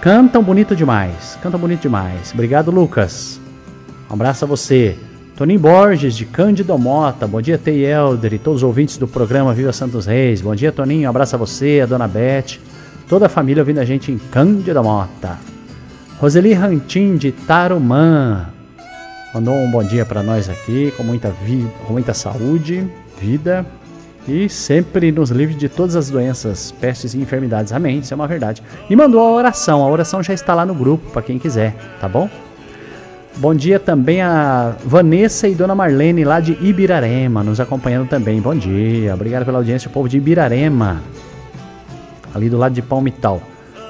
Cantam 0.00 0.42
bonito 0.42 0.74
demais. 0.74 1.38
Cantam 1.40 1.60
bonito 1.60 1.82
demais. 1.82 2.32
Obrigado, 2.32 2.70
Lucas. 2.70 3.40
Um 4.10 4.14
abraço 4.14 4.44
a 4.44 4.48
você. 4.48 4.96
Toninho 5.36 5.60
Borges, 5.60 6.14
de 6.16 6.26
Cândido 6.26 6.76
Mota. 6.76 7.26
Bom 7.26 7.40
dia, 7.40 7.56
Tei 7.56 7.86
Elder 7.86 8.34
e 8.34 8.38
todos 8.38 8.62
os 8.62 8.66
ouvintes 8.66 8.96
do 8.96 9.08
programa 9.08 9.54
Viva 9.54 9.72
Santos 9.72 10.06
Reis. 10.06 10.40
Bom 10.40 10.54
dia, 10.54 10.72
Toninho. 10.72 11.06
Um 11.06 11.10
abraço 11.10 11.36
a 11.36 11.38
você, 11.38 11.80
a 11.82 11.86
dona 11.86 12.08
Beth. 12.08 12.58
Toda 13.08 13.26
a 13.26 13.28
família 13.28 13.62
ouvindo 13.62 13.78
a 13.78 13.84
gente 13.84 14.10
em 14.10 14.18
Cândido 14.18 14.82
Mota. 14.82 15.38
Roseli 16.18 16.52
Rantin, 16.52 17.16
de 17.16 17.32
Tarumã. 17.32 18.46
Mandou 19.34 19.54
um 19.54 19.70
bom 19.70 19.82
dia 19.82 20.04
para 20.04 20.22
nós 20.22 20.50
aqui, 20.50 20.92
com 20.94 21.02
muita, 21.02 21.30
vi 21.30 21.66
com 21.86 21.94
muita 21.94 22.12
saúde, 22.12 22.86
vida 23.18 23.64
e 24.28 24.46
sempre 24.46 25.10
nos 25.10 25.30
livre 25.30 25.54
de 25.54 25.70
todas 25.70 25.96
as 25.96 26.10
doenças, 26.10 26.70
pestes 26.72 27.14
e 27.14 27.18
enfermidades. 27.18 27.72
Amém, 27.72 27.98
isso 28.00 28.12
é 28.12 28.14
uma 28.14 28.28
verdade. 28.28 28.62
E 28.90 28.94
mandou 28.94 29.20
a 29.20 29.30
oração, 29.30 29.82
a 29.82 29.88
oração 29.88 30.22
já 30.22 30.34
está 30.34 30.54
lá 30.54 30.66
no 30.66 30.74
grupo 30.74 31.10
para 31.10 31.22
quem 31.22 31.38
quiser, 31.38 31.74
tá 31.98 32.06
bom? 32.06 32.28
Bom 33.36 33.54
dia 33.54 33.80
também 33.80 34.20
a 34.20 34.76
Vanessa 34.84 35.48
e 35.48 35.54
Dona 35.54 35.74
Marlene 35.74 36.24
lá 36.24 36.38
de 36.38 36.52
Ibirarema, 36.60 37.42
nos 37.42 37.58
acompanhando 37.58 38.06
também. 38.08 38.38
Bom 38.38 38.54
dia, 38.54 39.14
obrigado 39.14 39.46
pela 39.46 39.56
audiência, 39.56 39.88
o 39.88 39.92
povo 39.92 40.10
de 40.10 40.18
Ibirarema, 40.18 41.02
ali 42.34 42.50
do 42.50 42.58
lado 42.58 42.74
de 42.74 42.82
Palmital. 42.82 43.40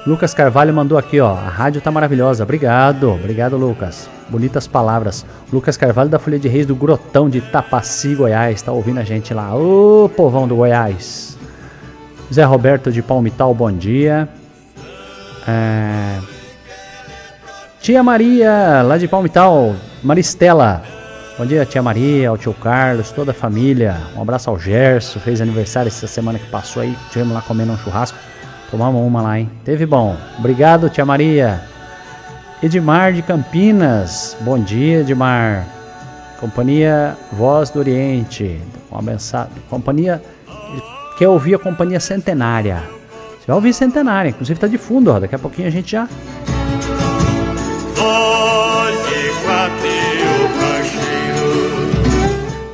Lucas 0.05 0.33
Carvalho 0.33 0.73
mandou 0.73 0.97
aqui, 0.97 1.21
ó, 1.21 1.31
a 1.31 1.47
rádio 1.47 1.79
tá 1.79 1.89
maravilhosa, 1.89 2.43
obrigado, 2.43 3.09
obrigado 3.09 3.55
Lucas. 3.55 4.09
Bonitas 4.27 4.67
palavras. 4.67 5.25
Lucas 5.51 5.77
Carvalho 5.77 6.09
da 6.09 6.19
Folha 6.19 6.37
de 6.37 6.49
Reis 6.49 6.65
do 6.65 6.75
Grotão 6.75 7.29
de 7.29 7.39
Tapaci, 7.39 8.13
Goiás, 8.13 8.61
tá 8.61 8.73
ouvindo 8.73 8.99
a 8.99 9.03
gente 9.03 9.33
lá. 9.33 9.55
Ô, 9.55 10.09
povão 10.09 10.45
do 10.45 10.57
Goiás. 10.57 11.37
Zé 12.33 12.43
Roberto 12.43 12.91
de 12.91 13.01
Palmital, 13.01 13.53
bom 13.53 13.71
dia. 13.71 14.27
É... 15.47 16.19
Tia 17.79 18.03
Maria, 18.03 18.81
lá 18.83 18.97
de 18.97 19.07
Palmital, 19.07 19.73
Maristela. 20.03 20.83
Bom 21.37 21.45
dia, 21.45 21.65
tia 21.65 21.81
Maria, 21.81 22.27
ao 22.27 22.37
tio 22.37 22.53
Carlos, 22.53 23.11
toda 23.11 23.31
a 23.31 23.33
família. 23.33 23.95
Um 24.17 24.21
abraço 24.21 24.49
ao 24.49 24.59
Gerson, 24.59 25.19
fez 25.21 25.39
aniversário 25.39 25.87
essa 25.87 26.07
semana 26.07 26.37
que 26.37 26.47
passou 26.47 26.81
aí. 26.81 26.93
Tivemos 27.09 27.33
lá 27.33 27.41
comendo 27.41 27.71
um 27.71 27.77
churrasco. 27.77 28.17
Tomamos 28.73 29.05
uma 29.05 29.21
lá, 29.21 29.39
hein? 29.39 29.51
Teve 29.63 29.85
bom. 29.85 30.17
Obrigado, 30.39 30.89
tia 30.89 31.05
Maria. 31.05 31.61
Edmar 32.59 33.13
de 33.13 33.21
Campinas. 33.21 34.35
Bom 34.41 34.57
dia, 34.57 35.01
Edmar. 35.01 35.67
Companhia 36.39 37.15
Voz 37.31 37.69
do 37.69 37.77
Oriente. 37.77 38.59
Uma 38.89 39.03
mensagem. 39.03 39.51
Companhia. 39.69 40.19
Quer 41.19 41.27
ouvir 41.27 41.53
a 41.53 41.59
Companhia 41.59 41.99
Centenária. 41.99 42.81
Você 43.39 43.45
vai 43.45 43.55
ouvir 43.57 43.75
Centenária, 43.75 44.29
inclusive 44.29 44.59
tá 44.59 44.65
de 44.65 44.79
fundo, 44.79 45.11
ó. 45.11 45.19
Daqui 45.19 45.35
a 45.35 45.39
pouquinho 45.39 45.67
a 45.67 45.71
gente 45.71 45.91
já. 45.91 46.09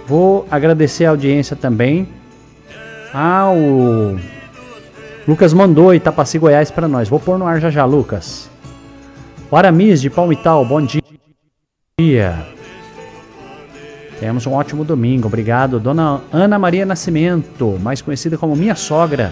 Vou 0.07 0.47
agradecer 0.49 1.03
a 1.03 1.09
audiência 1.09 1.57
também 1.57 2.07
ao 3.13 3.57
Lucas 5.29 5.53
mandou 5.53 5.93
Itapaci, 5.93 6.39
Goiás 6.39 6.71
para 6.71 6.87
nós. 6.87 7.07
Vou 7.07 7.19
pôr 7.19 7.37
no 7.37 7.45
ar 7.45 7.61
já 7.61 7.69
já, 7.69 7.85
Lucas. 7.85 8.49
O 9.51 9.55
Aramis 9.55 10.01
de 10.01 10.09
Palmital, 10.09 10.65
bom 10.65 10.81
dia. 10.81 12.47
Temos 14.19 14.47
um 14.47 14.53
ótimo 14.53 14.83
domingo, 14.83 15.27
obrigado. 15.27 15.79
Dona 15.79 16.21
Ana 16.33 16.57
Maria 16.57 16.83
Nascimento, 16.83 17.77
mais 17.79 18.01
conhecida 18.01 18.39
como 18.39 18.55
minha 18.55 18.73
sogra. 18.73 19.31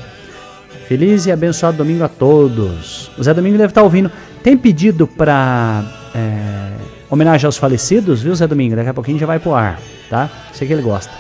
Feliz 0.88 1.26
e 1.26 1.32
abençoado 1.32 1.78
domingo 1.78 2.04
a 2.04 2.08
todos. 2.08 3.10
O 3.18 3.24
Zé 3.24 3.34
Domingo 3.34 3.58
deve 3.58 3.72
estar 3.72 3.82
ouvindo. 3.82 4.12
Tem 4.44 4.56
pedido 4.56 5.08
para 5.08 5.84
é, 6.14 6.74
homenagem 7.10 7.48
aos 7.48 7.58
falecidos, 7.58 8.22
viu, 8.22 8.36
Zé 8.36 8.46
Domingo? 8.46 8.76
Daqui 8.76 8.90
a 8.90 8.94
pouquinho 8.94 9.18
já 9.18 9.26
vai 9.26 9.40
pro 9.40 9.56
ar, 9.56 9.80
tá? 10.12 10.30
Sei 10.54 10.68
que 10.68 10.74
ele 10.74 10.84
gosta. 10.84 11.12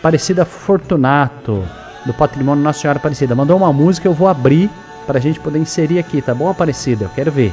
Parecida 0.00 0.46
Fortunato, 0.46 1.62
do 2.08 2.14
Patrimônio 2.14 2.64
Nossa 2.64 2.80
Senhora 2.80 2.98
Aparecida. 2.98 3.34
Mandou 3.34 3.56
uma 3.56 3.72
música, 3.72 4.08
eu 4.08 4.14
vou 4.14 4.28
abrir 4.28 4.70
para 5.06 5.18
a 5.18 5.20
gente 5.20 5.38
poder 5.38 5.58
inserir 5.58 5.98
aqui, 5.98 6.22
tá 6.22 6.34
bom, 6.34 6.48
Aparecida? 6.48 7.04
Eu 7.04 7.10
quero 7.10 7.30
ver. 7.30 7.52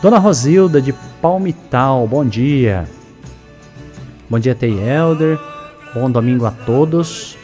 Dona 0.00 0.18
Rosilda, 0.18 0.80
de 0.80 0.94
Palmital, 1.20 2.06
bom 2.06 2.24
dia. 2.24 2.84
Bom 4.30 4.38
dia, 4.38 4.54
Tei 4.54 4.78
Elder. 4.78 5.38
Bom 5.94 6.10
domingo 6.10 6.46
a 6.46 6.50
todos. 6.50 7.36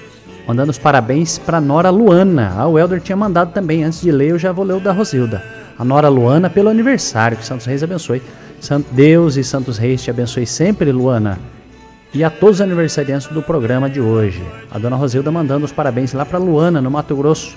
Mandando 0.46 0.70
os 0.70 0.78
parabéns 0.78 1.38
para 1.38 1.60
Nora 1.60 1.90
Luana. 1.90 2.54
Ah, 2.56 2.68
o 2.68 2.78
Elder 2.78 3.00
tinha 3.00 3.16
mandado 3.16 3.52
também. 3.52 3.82
Antes 3.82 4.00
de 4.00 4.12
ler, 4.12 4.30
eu 4.30 4.38
já 4.38 4.52
vou 4.52 4.64
ler 4.64 4.74
o 4.74 4.80
da 4.80 4.92
Rosilda. 4.92 5.42
A 5.78 5.84
Nora 5.84 6.08
Luana 6.08 6.48
pelo 6.48 6.68
aniversário. 6.68 7.36
Que 7.36 7.44
Santos 7.44 7.66
Reis 7.66 7.82
abençoe. 7.82 8.22
Deus 8.92 9.36
e 9.36 9.42
Santos 9.42 9.78
Reis 9.78 10.02
te 10.02 10.10
abençoe 10.10 10.46
sempre, 10.46 10.92
Luana. 10.92 11.38
E 12.12 12.24
a 12.24 12.30
todos 12.30 12.56
os 12.56 12.60
aniversariantes 12.60 13.28
do 13.28 13.40
programa 13.40 13.88
de 13.88 14.00
hoje. 14.00 14.42
A 14.70 14.78
dona 14.78 14.96
Rosilda 14.96 15.30
mandando 15.30 15.64
os 15.64 15.70
parabéns 15.70 16.12
lá 16.12 16.26
para 16.26 16.38
Luana, 16.38 16.80
no 16.80 16.90
Mato 16.90 17.14
Grosso. 17.14 17.56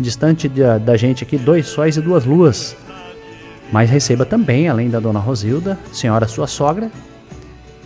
Distante 0.00 0.48
da, 0.48 0.78
da 0.78 0.96
gente 0.96 1.24
aqui, 1.24 1.36
dois 1.36 1.66
sóis 1.66 1.98
e 1.98 2.00
duas 2.00 2.24
luas. 2.24 2.74
Mas 3.70 3.90
receba 3.90 4.24
também, 4.24 4.68
além 4.68 4.88
da 4.88 4.98
dona 4.98 5.18
Rosilda, 5.18 5.78
senhora 5.92 6.26
sua 6.26 6.46
sogra, 6.46 6.90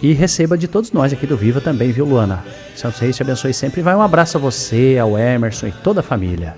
e 0.01 0.13
receba 0.13 0.57
de 0.57 0.69
todos 0.69 0.93
nós 0.93 1.13
aqui 1.13 1.27
do 1.27 1.37
Viva 1.37 1.61
também, 1.61 1.91
viu, 1.91 2.05
Luana? 2.05 2.45
Santos 2.77 3.01
Reis 3.01 3.17
te 3.17 3.23
abençoe 3.23 3.53
sempre. 3.53 3.83
Vai 3.83 3.97
um 3.97 4.03
abraço 4.03 4.37
a 4.37 4.41
você, 4.41 4.99
ao 5.01 5.19
Emerson 5.19 5.69
e 5.69 5.73
toda 5.73 6.01
a 6.01 6.03
família. 6.03 6.55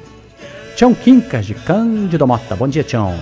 Tião 0.77 0.95
Quincas, 0.95 1.47
de 1.47 1.55
Cândido 1.55 2.27
Mota. 2.27 2.55
Bom 2.55 2.69
dia, 2.69 2.83
Tião. 2.83 3.19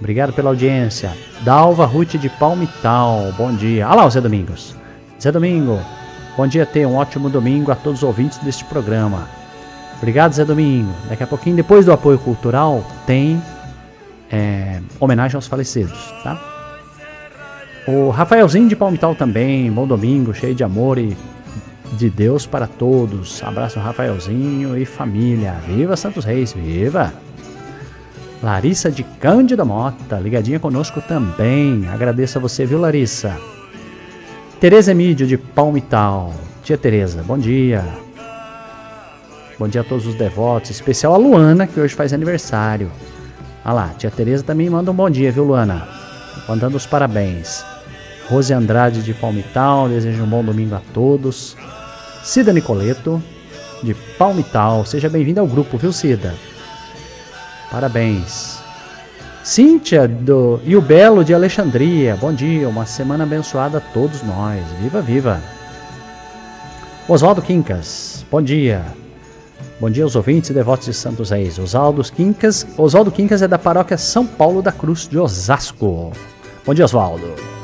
Obrigado 0.00 0.32
pela 0.32 0.50
audiência. 0.50 1.12
Dalva 1.42 1.86
Ruth 1.86 2.16
de 2.16 2.28
Palmital. 2.28 3.32
Bom 3.36 3.54
dia. 3.54 3.86
Olha 3.86 3.96
lá 3.96 4.06
o 4.06 4.10
Zé 4.10 4.20
Domingos. 4.20 4.74
Zé 5.20 5.32
Domingo, 5.32 5.80
bom 6.36 6.46
dia, 6.46 6.66
tenha 6.66 6.86
um 6.86 6.96
ótimo 6.96 7.30
domingo 7.30 7.72
a 7.72 7.74
todos 7.74 8.00
os 8.00 8.02
ouvintes 8.02 8.38
deste 8.38 8.64
programa. 8.64 9.26
Obrigado, 9.96 10.32
Zé 10.34 10.44
Domingo. 10.44 10.92
Daqui 11.08 11.22
a 11.22 11.26
pouquinho, 11.26 11.56
depois 11.56 11.86
do 11.86 11.92
apoio 11.92 12.18
cultural, 12.18 12.84
tem 13.06 13.42
é, 14.30 14.80
homenagem 15.00 15.36
aos 15.36 15.46
falecidos, 15.46 16.12
tá? 16.22 16.38
O 17.88 18.10
Rafaelzinho 18.10 18.68
de 18.68 18.76
Palmital 18.76 19.14
também, 19.14 19.70
bom 19.70 19.86
domingo, 19.86 20.34
cheio 20.34 20.54
de 20.54 20.62
amor 20.62 20.98
e 20.98 21.16
de 21.92 22.10
Deus 22.10 22.44
para 22.44 22.66
todos. 22.66 23.42
Abraço, 23.42 23.78
Rafaelzinho 23.78 24.76
e 24.76 24.84
família. 24.84 25.54
Viva 25.66 25.96
Santos 25.96 26.24
Reis, 26.24 26.52
viva! 26.52 27.14
Larissa 28.42 28.90
de 28.90 29.02
Cândido 29.02 29.64
Mota, 29.64 30.18
ligadinha 30.18 30.60
conosco 30.60 31.00
também. 31.00 31.88
Agradeço 31.88 32.36
a 32.36 32.40
você, 32.40 32.66
viu, 32.66 32.78
Larissa? 32.78 33.34
Tereza 34.58 34.92
Emídio 34.92 35.26
de 35.26 35.36
Palmital. 35.36 36.32
Tia 36.62 36.78
Tereza, 36.78 37.22
bom 37.22 37.36
dia. 37.36 37.84
Bom 39.58 39.68
dia 39.68 39.82
a 39.82 39.84
todos 39.84 40.06
os 40.06 40.14
devotos, 40.14 40.70
especial 40.70 41.12
a 41.12 41.18
Luana, 41.18 41.66
que 41.66 41.78
hoje 41.78 41.94
faz 41.94 42.14
aniversário. 42.14 42.90
Ah 43.62 43.74
lá, 43.74 43.94
tia 43.98 44.10
Tereza 44.10 44.42
também 44.42 44.70
manda 44.70 44.90
um 44.90 44.94
bom 44.94 45.10
dia, 45.10 45.30
viu, 45.30 45.44
Luana? 45.44 45.86
Mandando 46.48 46.78
os 46.78 46.86
parabéns. 46.86 47.62
Rose 48.30 48.54
Andrade 48.54 49.02
de 49.02 49.12
Palmital, 49.12 49.90
desejo 49.90 50.22
um 50.22 50.26
bom 50.26 50.42
domingo 50.42 50.74
a 50.74 50.80
todos. 50.94 51.54
Cida 52.24 52.50
Nicoleto, 52.50 53.22
de 53.82 53.92
Palmital, 54.18 54.86
seja 54.86 55.10
bem-vinda 55.10 55.42
ao 55.42 55.46
grupo, 55.46 55.76
viu, 55.76 55.92
Cida? 55.92 56.34
Parabéns. 57.70 58.65
Cíntia 59.46 60.08
do 60.08 60.60
e 60.64 60.74
o 60.76 60.82
Belo 60.82 61.24
de 61.24 61.32
Alexandria, 61.32 62.16
bom 62.16 62.32
dia, 62.32 62.68
uma 62.68 62.84
semana 62.84 63.22
abençoada 63.22 63.78
a 63.78 63.80
todos 63.80 64.20
nós. 64.24 64.60
Viva, 64.82 65.00
viva. 65.00 65.40
Oswaldo 67.08 67.40
Quincas, 67.40 68.26
bom 68.28 68.42
dia. 68.42 68.84
Bom 69.78 69.88
dia 69.88 70.02
aos 70.02 70.16
ouvintes 70.16 70.50
e 70.50 70.52
devotos 70.52 70.86
de 70.86 70.94
Santos 70.94 71.30
Reis. 71.30 71.60
Oswaldo 71.60 72.02
Quincas, 72.02 72.66
Oswaldo 72.76 73.12
Quincas 73.12 73.40
é 73.40 73.46
da 73.46 73.56
paróquia 73.56 73.96
São 73.96 74.26
Paulo 74.26 74.60
da 74.60 74.72
Cruz 74.72 75.06
de 75.06 75.16
Osasco. 75.16 76.10
Bom 76.66 76.74
dia, 76.74 76.84
Oswaldo. 76.84 77.55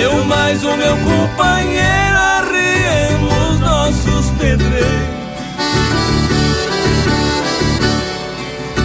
Eu 0.00 0.24
mais 0.26 0.62
o 0.62 0.76
meu 0.76 0.96
companheiro 0.98 2.14
nossos 3.60 4.30
pedreiros. 4.38 5.14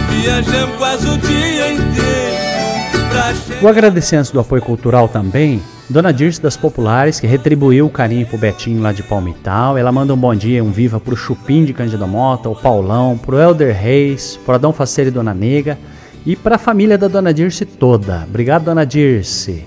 Viajamos 0.09 0.77
quase 0.77 1.07
o 1.07 1.17
dia 1.17 1.73
inteiro 1.73 2.39
Vou 3.61 3.69
agradecer 3.69 4.15
antes 4.15 4.31
do 4.31 4.39
apoio 4.39 4.61
cultural 4.61 5.07
também, 5.07 5.61
Dona 5.87 6.11
Dirce 6.11 6.41
das 6.41 6.57
Populares, 6.57 7.19
que 7.19 7.27
retribuiu 7.27 7.85
o 7.85 7.89
carinho 7.89 8.25
pro 8.25 8.37
Betinho 8.37 8.81
lá 8.81 8.91
de 8.91 9.03
Palmital. 9.03 9.77
Ela 9.77 9.91
manda 9.91 10.13
um 10.13 10.17
bom 10.17 10.33
dia, 10.33 10.63
um 10.63 10.71
viva 10.71 10.99
pro 10.99 11.15
Chupim 11.15 11.63
de 11.63 11.73
Cândido 11.73 12.07
Mota, 12.07 12.49
o 12.49 12.55
Paulão, 12.55 13.17
pro 13.17 13.39
Elder 13.39 13.75
Reis, 13.75 14.39
pro 14.43 14.55
Adão 14.55 14.73
Faceiro 14.73 15.09
e 15.09 15.13
Dona 15.13 15.33
Nega 15.33 15.77
e 16.25 16.35
pra 16.35 16.57
família 16.57 16.97
da 16.97 17.07
Dona 17.07 17.33
Dirce 17.33 17.65
toda. 17.65 18.25
Obrigado, 18.27 18.65
Dona 18.65 18.85
Dirce. 18.85 19.65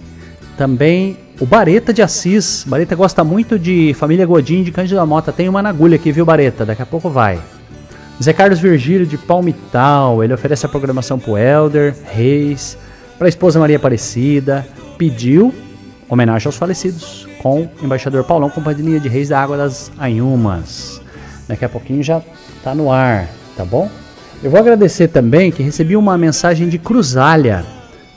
Também 0.56 1.16
o 1.40 1.46
Bareta 1.46 1.92
de 1.92 2.02
Assis. 2.02 2.64
Bareta 2.66 2.94
gosta 2.94 3.24
muito 3.24 3.58
de 3.58 3.94
família 3.94 4.26
Godinho 4.26 4.64
de 4.64 4.70
Cândido 4.70 5.04
Mota. 5.06 5.32
Tem 5.32 5.48
uma 5.48 5.62
na 5.62 5.70
agulha 5.70 5.96
aqui, 5.96 6.12
viu, 6.12 6.24
Bareta? 6.24 6.64
Daqui 6.64 6.82
a 6.82 6.86
pouco 6.86 7.10
vai. 7.10 7.40
Zé 8.22 8.32
Carlos 8.32 8.60
Virgílio 8.60 9.06
de 9.06 9.18
Palmital, 9.18 10.22
ele 10.22 10.32
oferece 10.32 10.64
a 10.64 10.68
programação 10.68 11.18
pro 11.18 11.36
Elder, 11.36 11.94
Reis, 12.12 12.78
para 13.18 13.26
a 13.26 13.28
esposa 13.28 13.58
Maria 13.58 13.76
Aparecida, 13.78 14.66
pediu 14.96 15.52
homenagem 16.08 16.46
aos 16.46 16.56
falecidos 16.56 17.26
com 17.42 17.62
o 17.62 17.84
embaixador 17.84 18.22
Paulão, 18.22 18.48
companhia 18.50 19.00
de 19.00 19.08
Reis 19.08 19.30
da 19.30 19.40
Água 19.40 19.56
das 19.56 19.90
Anhumas. 19.98 21.00
Daqui 21.48 21.64
a 21.64 21.68
pouquinho 21.68 22.02
já 22.02 22.22
tá 22.62 22.74
no 22.74 22.92
ar, 22.92 23.28
tá 23.56 23.64
bom? 23.64 23.90
Eu 24.42 24.50
vou 24.50 24.58
agradecer 24.58 25.06
também 25.06 25.52
que 25.52 25.62
recebi 25.62 25.96
uma 25.96 26.18
mensagem 26.18 26.68
de 26.68 26.76
Cruzalha. 26.76 27.64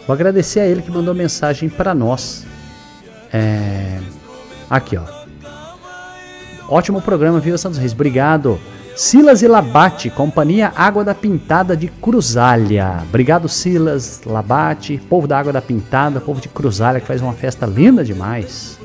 Vou 0.08 0.14
agradecer 0.14 0.60
a 0.60 0.66
ele 0.66 0.82
que 0.82 0.90
mandou 0.90 1.14
mensagem 1.14 1.70
para 1.70 1.94
nós. 1.94 2.46
É... 3.32 4.00
Aqui, 4.68 4.98
ó. 4.98 5.04
Ótimo 6.68 7.00
programa, 7.00 7.40
viu, 7.40 7.56
Santos 7.60 7.78
Reis? 7.78 7.92
Obrigado. 7.92 8.60
Silas 8.96 9.44
e 9.44 9.48
Labate, 9.48 10.10
Companhia 10.10 10.72
Água 10.76 11.04
da 11.04 11.14
Pintada 11.14 11.76
de 11.78 11.90
Cruzalha. 11.90 13.04
Obrigado, 13.08 13.48
Silas, 13.48 14.22
Labate, 14.26 14.98
povo 15.10 15.28
da 15.28 15.38
Água 15.38 15.54
da 15.54 15.62
Pintada, 15.62 16.22
povo 16.22 16.42
de 16.42 16.48
Cruzalha, 16.48 17.02
que 17.02 17.06
faz 17.06 17.22
uma 17.22 17.34
festa 17.34 17.66
linda 17.66 18.04
demais. 18.04 18.80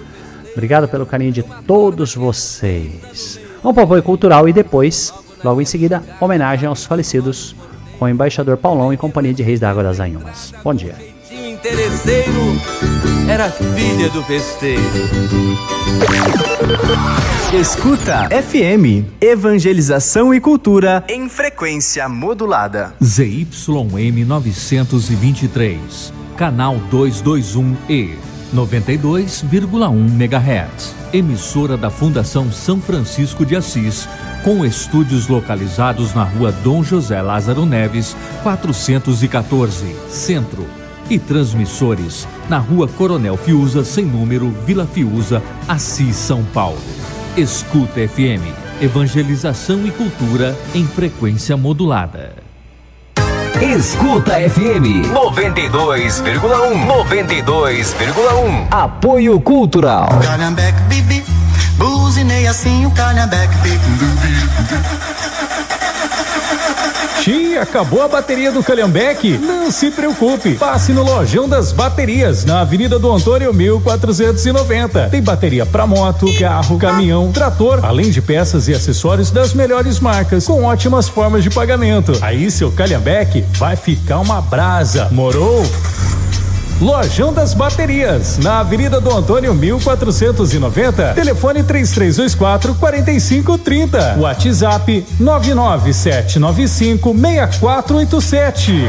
Obrigado 0.52 0.88
pelo 0.88 1.06
carinho 1.06 1.32
de 1.32 1.44
todos 1.64 2.14
vocês. 2.14 3.40
Vamos 3.62 3.74
para 3.74 3.82
o 3.82 3.84
apoio 3.84 4.02
cultural 4.02 4.48
e 4.48 4.52
depois, 4.52 5.14
logo 5.42 5.60
em 5.60 5.64
seguida, 5.64 6.02
homenagem 6.20 6.68
aos 6.68 6.84
falecidos 6.84 7.54
com 7.98 8.06
o 8.06 8.08
embaixador 8.08 8.56
Paulão 8.56 8.92
e 8.92 8.96
Companhia 8.96 9.34
de 9.34 9.42
Reis 9.42 9.60
da 9.60 9.70
Água 9.70 9.82
das 9.82 10.00
Anhumas. 10.00 10.52
Bom 10.64 10.74
dia. 10.74 10.94
Interesseiro, 11.30 12.56
era 13.28 13.50
filha 13.50 14.08
do 14.08 14.22
festeiro. 14.22 14.82
Escuta 17.52 18.28
FM, 18.30 19.04
Evangelização 19.20 20.32
e 20.32 20.40
Cultura 20.40 21.04
em 21.08 21.28
frequência 21.28 22.08
modulada. 22.08 22.94
ZYM 23.04 24.24
923, 24.24 26.12
canal 26.36 26.76
221E, 26.90 28.29
92,1 28.54 30.20
MHz. 30.20 30.94
Emissora 31.12 31.76
da 31.76 31.90
Fundação 31.90 32.50
São 32.52 32.80
Francisco 32.80 33.44
de 33.44 33.56
Assis, 33.56 34.08
com 34.44 34.64
estúdios 34.64 35.28
localizados 35.28 36.14
na 36.14 36.24
rua 36.24 36.52
Dom 36.52 36.82
José 36.82 37.20
Lázaro 37.20 37.64
Neves, 37.66 38.16
414, 38.42 39.94
Centro. 40.08 40.66
E 41.08 41.18
transmissores 41.18 42.26
na 42.48 42.58
rua 42.58 42.86
Coronel 42.86 43.36
Fiuza, 43.36 43.84
sem 43.84 44.04
número, 44.04 44.50
Vila 44.64 44.86
Fiuza, 44.86 45.42
Assis, 45.66 46.14
São 46.14 46.44
Paulo. 46.44 46.78
Escuta 47.36 48.06
FM, 48.06 48.42
Evangelização 48.80 49.84
e 49.86 49.90
Cultura 49.90 50.56
em 50.74 50.86
frequência 50.86 51.56
modulada. 51.56 52.39
Escuta 53.60 54.40
FM 54.40 55.12
92,1 55.12 56.86
92,1 56.86 58.68
Apoio 58.70 59.38
Cultural. 59.40 60.08
Calhambeque, 60.22 60.80
bibi, 60.88 61.22
buzinei 61.76 62.46
assim 62.46 62.86
o 62.86 62.90
calhambeque, 62.92 63.54
bibi. 63.56 63.78
Xi, 67.22 67.58
acabou 67.58 68.02
a 68.02 68.08
bateria 68.08 68.50
do 68.50 68.62
Calhambeque? 68.62 69.36
Não 69.36 69.70
se 69.70 69.90
preocupe. 69.90 70.54
Passe 70.54 70.92
no 70.92 71.02
Lojão 71.02 71.46
das 71.46 71.70
Baterias, 71.70 72.46
na 72.46 72.62
Avenida 72.62 72.98
do 72.98 73.12
Antônio 73.12 73.52
1490. 73.52 75.10
Tem 75.10 75.22
bateria 75.22 75.66
para 75.66 75.86
moto, 75.86 76.26
carro, 76.38 76.78
caminhão, 76.78 77.30
trator, 77.30 77.84
além 77.84 78.10
de 78.10 78.22
peças 78.22 78.68
e 78.68 78.72
acessórios 78.72 79.30
das 79.30 79.52
melhores 79.52 80.00
marcas, 80.00 80.46
com 80.46 80.64
ótimas 80.64 81.10
formas 81.10 81.44
de 81.44 81.50
pagamento. 81.50 82.12
Aí 82.22 82.50
seu 82.50 82.72
Calhambeque 82.72 83.44
vai 83.52 83.76
ficar 83.76 84.18
uma 84.18 84.40
brasa. 84.40 85.08
Morou? 85.10 85.62
Lojão 86.80 87.30
das 87.30 87.52
Baterias, 87.52 88.38
na 88.38 88.60
Avenida 88.60 88.98
do 89.02 89.14
Antônio 89.14 89.54
1490, 89.54 91.12
telefone 91.12 91.62
3324 91.62 92.74
4530, 92.74 94.16
WhatsApp 94.18 95.04
99795 95.20 97.12
6487. 97.12 98.88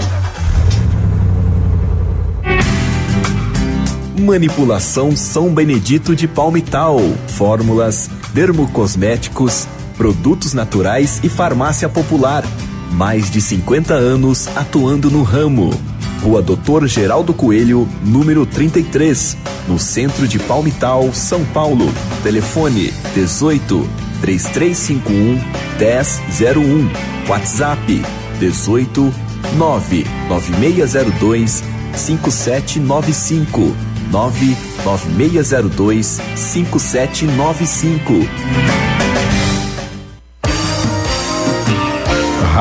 Manipulação 4.18 5.13
São 5.13 5.53
Benedito 5.53 6.15
de 6.15 6.30
Palmital. 6.30 6.97
Fórmulas, 7.27 8.09
dermocosméticos, 8.34 9.68
produtos 9.97 10.53
naturais 10.53 11.19
e 11.23 11.27
farmácia 11.27 11.89
popular. 11.89 12.45
Mais 12.93 13.30
de 13.30 13.41
50 13.41 13.93
anos 13.93 14.47
atuando 14.55 15.11
no 15.11 15.23
ramo. 15.23 15.90
Rua 16.22 16.41
Doutor 16.41 16.88
Geraldo 16.88 17.34
Coelho, 17.34 17.88
número 18.03 18.45
33, 18.45 19.38
no 19.68 19.80
centro 19.80 20.27
de 20.27 20.38
Palmital, 20.38 21.11
São 21.14 21.43
Paulo. 21.45 21.91
Telefone 22.23 22.93
18 23.15 23.89
3351 24.22 25.39
1001. 25.80 26.91
WhatsApp 27.27 28.03
18 28.39 29.11
99602 29.57 31.64
5795 31.95 33.76
99602 34.11 36.22
5795 36.35 38.90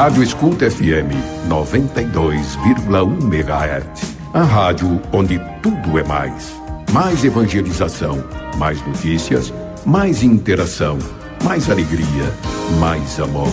Rádio 0.01 0.23
Escuta 0.23 0.71
FM 0.71 1.13
92,1 1.47 3.23
MHz. 3.23 4.17
A 4.33 4.43
rádio 4.43 4.99
onde 5.13 5.39
tudo 5.63 5.99
é 5.99 6.03
mais. 6.03 6.57
Mais 6.91 7.23
evangelização, 7.23 8.25
mais 8.57 8.81
notícias, 8.87 9.53
mais 9.85 10.23
interação, 10.23 10.99
mais 11.45 11.69
alegria, 11.69 12.33
mais 12.79 13.21
amor. 13.21 13.53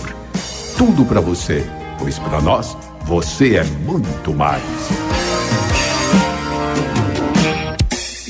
Tudo 0.78 1.04
para 1.04 1.20
você, 1.20 1.66
pois 1.98 2.18
para 2.18 2.40
nós 2.40 2.74
você 3.02 3.56
é 3.56 3.64
muito 3.64 4.32
mais. 4.32 4.62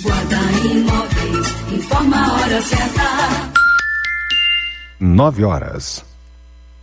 Guarda 0.03 0.39
Imóveis, 0.65 1.55
informa 1.73 2.17
a 2.17 2.33
hora 2.33 2.63
certa. 2.63 3.03
9 4.99 5.45
horas 5.45 6.08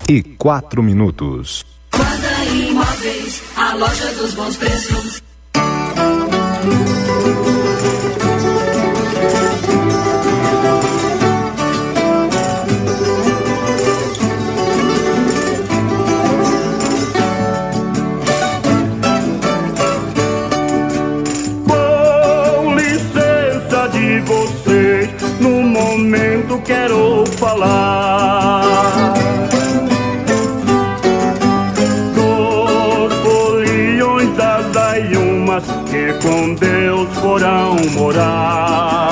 e 0.10 0.22
4 0.22 0.84
minutos. 0.84 1.65
Guarda 1.91 2.45
Imóveis, 2.45 3.41
a 3.56 3.73
loja 3.76 4.14
dos 4.14 4.34
bons 4.34 4.56
preços. 4.57 5.23
Quero 26.65 27.23
falar. 27.38 28.34
porão 37.35 37.75
morar. 37.91 39.09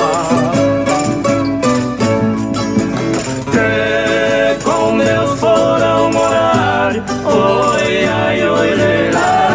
Que 3.52 4.64
com 4.64 4.96
Deus 4.96 5.38
foram 5.38 6.10
morar, 6.10 6.92
oi, 7.26 8.06
ai, 8.06 8.48
oi, 8.48 8.74
lê, 8.74 9.10
lá. 9.10 9.50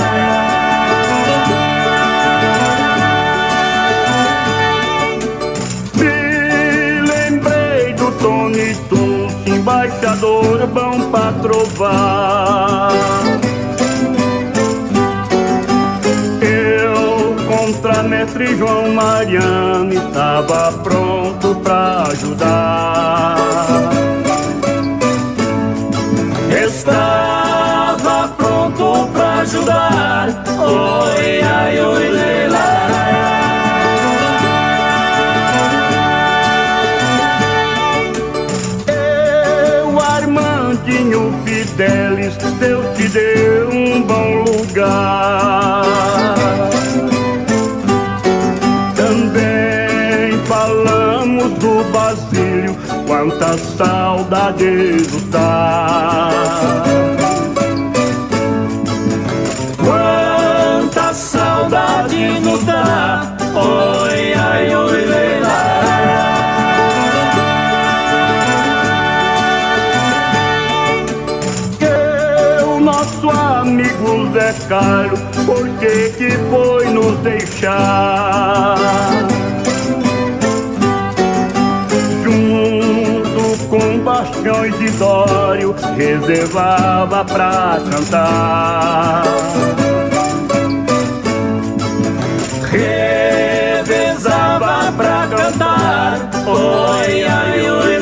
Me 5.96 7.02
lembrei 7.12 7.94
do 7.94 8.12
Tony 8.20 8.76
Tum, 8.88 9.28
embaixador 9.52 10.68
bom 10.68 11.10
pra 11.10 11.32
trovar. 11.42 12.89
João 18.58 18.92
Mariano 18.94 19.94
estava 19.94 20.72
pronto 20.84 21.56
pra 21.64 22.04
ajudar. 22.12 23.38
Estava 26.66 28.28
pronto 28.38 29.08
pra 29.14 29.34
ajudar. 29.42 30.44
Oi, 30.60 31.42
ai, 31.42 31.80
oi, 31.80 32.10
leila. 32.10 32.59
Quantas 53.50 53.62
saudades 53.78 55.12
nos 55.12 55.24
dá. 55.24 56.30
Quanta 59.78 61.14
saudade 61.14 62.40
nos 62.42 62.64
dá. 62.64 63.36
Oi, 63.56 64.34
ai, 64.34 64.76
oi, 64.76 65.06
leila. 65.06 65.60
Que 71.80 72.64
o 72.64 72.80
nosso 72.80 73.30
amigo 73.30 74.32
Zé 74.34 74.54
Carlos, 74.68 75.20
por 75.46 75.68
que 75.80 76.10
que 76.18 76.32
foi 76.52 76.86
nos 76.90 77.18
deixar? 77.20 78.39
Reservava 85.96 87.24
pra 87.26 87.80
cantar. 87.90 89.24
Revezava 92.72 94.92
pra 94.94 95.28
cantar. 95.28 96.30
Oi, 96.48 97.24
ai, 97.24 97.70
oi, 97.70 98.00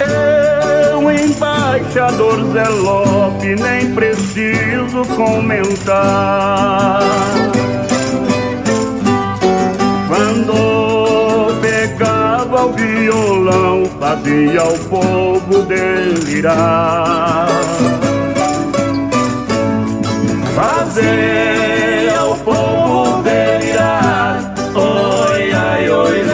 Eu, 0.00 1.10
embaixador 1.10 2.52
Zé 2.52 2.68
Lope, 2.68 3.56
nem 3.56 3.94
preciso 3.94 5.04
comentar. 5.16 7.00
Quando 10.40 11.60
pegava 11.60 12.64
o 12.64 12.72
violão, 12.72 13.84
fazia 14.00 14.64
o 14.64 14.78
povo 14.88 15.62
delirar. 15.64 17.46
Fazia 20.54 22.24
o 22.24 22.38
povo 22.38 23.22
delirar. 23.22 24.54
Oi, 24.74 25.52
ai, 25.52 25.90
oi, 25.90 26.24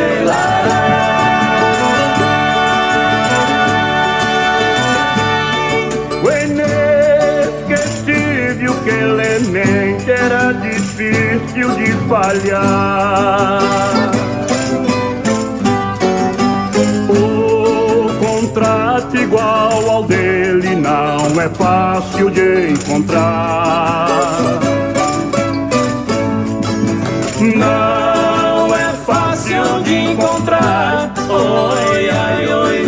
O 6.22 6.30
inesquecível 7.74 8.74
que 8.84 8.90
elemente 8.90 10.10
era 10.12 10.52
difícil 10.52 11.70
de 11.74 11.92
falhar. 12.08 13.95
Igual 19.96 20.04
dele 20.04 20.76
não 20.76 21.40
é 21.40 21.48
fácil 21.48 22.30
de 22.30 22.70
encontrar. 22.70 24.08
Não 27.40 28.74
é 28.74 28.92
fácil 29.06 29.82
de 29.82 29.94
encontrar. 29.94 31.14
Oi, 31.28 32.10
ai, 32.10 32.46
oi, 32.46 32.86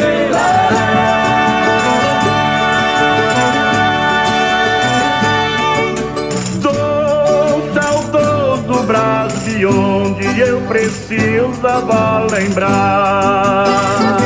saudoso 7.74 8.82
Brasil 8.86 9.70
onde 9.70 10.40
eu 10.40 10.60
precisava 10.62 12.26
lembrar. 12.30 14.17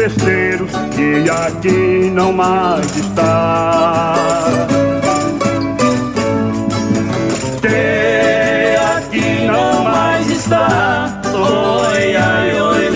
Festeiros 0.00 0.70
que 0.96 1.28
aqui 1.28 2.10
não 2.10 2.32
mais 2.32 2.96
está. 2.96 4.14
Que 7.60 8.76
aqui 8.96 9.46
não 9.46 9.84
mais 9.84 10.30
está. 10.30 11.20
Oi, 11.34 12.16
ai, 12.16 12.60
oi, 12.62 12.88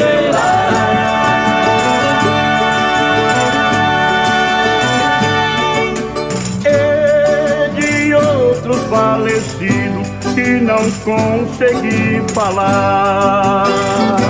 E 6.65 7.81
de 7.81 8.15
outros 8.15 8.83
falecidos 8.85 10.09
que 10.35 10.59
não 10.59 10.91
consegui 11.05 12.23
falar. 12.33 14.24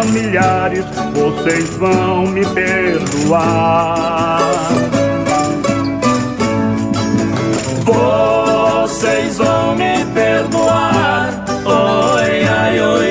Familiares, 0.00 0.84
vocês 1.12 1.68
vão 1.76 2.26
me 2.26 2.44
perdoar. 2.54 4.40
Vocês 7.84 9.36
vão 9.36 9.76
me 9.76 10.02
perdoar. 10.14 11.44
Oi, 11.66 12.44
ai, 12.48 12.80
oi, 12.80 13.09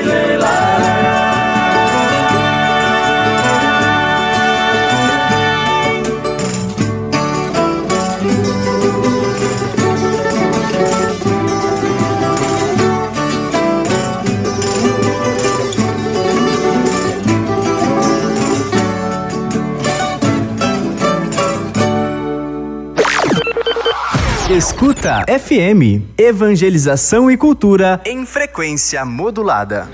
Escuta 24.49 25.23
FM. 25.27 26.01
Evangelização 26.17 27.29
e 27.29 27.37
cultura 27.37 28.01
em 28.03 28.25
frequência 28.25 29.05
modulada. 29.05 29.87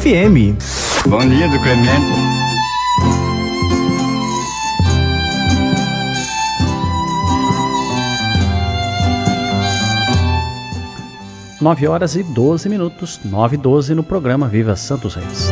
FM. 0.00 0.56
Bom 1.08 1.26
dia 1.26 1.48
do 1.48 1.58
Clemente. 1.60 2.36
9 11.60 11.88
horas 11.88 12.14
e 12.14 12.22
12 12.22 12.68
minutos, 12.68 13.20
9 13.24 13.56
e 13.56 13.58
12 13.58 13.94
no 13.94 14.02
programa 14.02 14.46
Viva 14.46 14.76
Santos 14.76 15.14
Reis. 15.14 15.50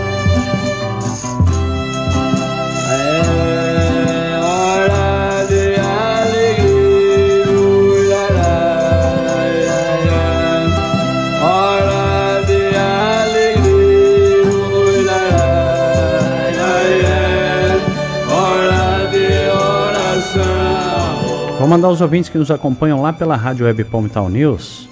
Vou 21.65 21.71
mandar 21.71 21.89
os 21.89 22.03
ouvintes 22.03 22.29
que 22.29 22.37
nos 22.37 22.51
acompanham 22.51 23.01
lá 23.01 23.11
pela 23.11 23.37
Rádio 23.37 23.65
Web 23.65 23.85
Palmital 23.85 24.29
News. 24.29 24.87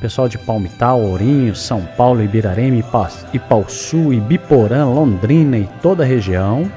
Pessoal 0.00 0.26
de 0.26 0.38
Palmital, 0.38 1.02
Ourinho, 1.02 1.54
São 1.54 1.82
Paulo, 1.98 2.22
Ibirarema, 2.22 2.78
Ipa- 2.78 3.10
Ipauçu, 3.34 4.10
Ibiporã, 4.14 4.86
Londrina 4.86 5.58
e 5.58 5.68
toda 5.82 6.04
a 6.04 6.06
região. 6.06 6.72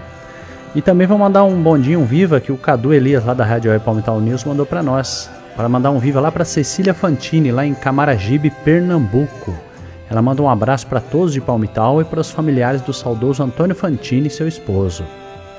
E 0.76 0.82
também 0.82 1.08
vou 1.08 1.18
mandar 1.18 1.46
um 1.46 1.64
bondinho 1.64 2.02
um 2.02 2.06
viva 2.06 2.42
que 2.42 2.52
o 2.52 2.58
Cadu 2.58 2.94
Elias 2.94 3.24
lá 3.24 3.34
da 3.34 3.46
Rádio 3.46 3.72
Web 3.72 3.86
Palmital 3.86 4.20
News 4.20 4.44
mandou 4.44 4.66
para 4.66 4.84
nós. 4.84 5.30
Para 5.56 5.70
mandar 5.70 5.92
um 5.92 5.98
viva 6.00 6.20
lá 6.20 6.30
para 6.30 6.44
Cecília 6.44 6.94
Fantini, 6.94 7.54
lá 7.54 7.66
em 7.66 7.74
Camaragibe, 7.74 8.50
Pernambuco. 8.66 9.58
Ela 10.10 10.22
manda 10.22 10.42
um 10.42 10.50
abraço 10.50 10.88
para 10.88 11.00
todos 11.00 11.32
de 11.32 11.40
Palmital 11.40 12.02
e 12.02 12.04
para 12.04 12.20
os 12.20 12.30
familiares 12.30 12.82
do 12.82 12.92
saudoso 12.92 13.42
Antônio 13.42 13.78
Fantini 13.78 14.28
e 14.28 14.30
seu 14.30 14.46
esposo. 14.46 15.06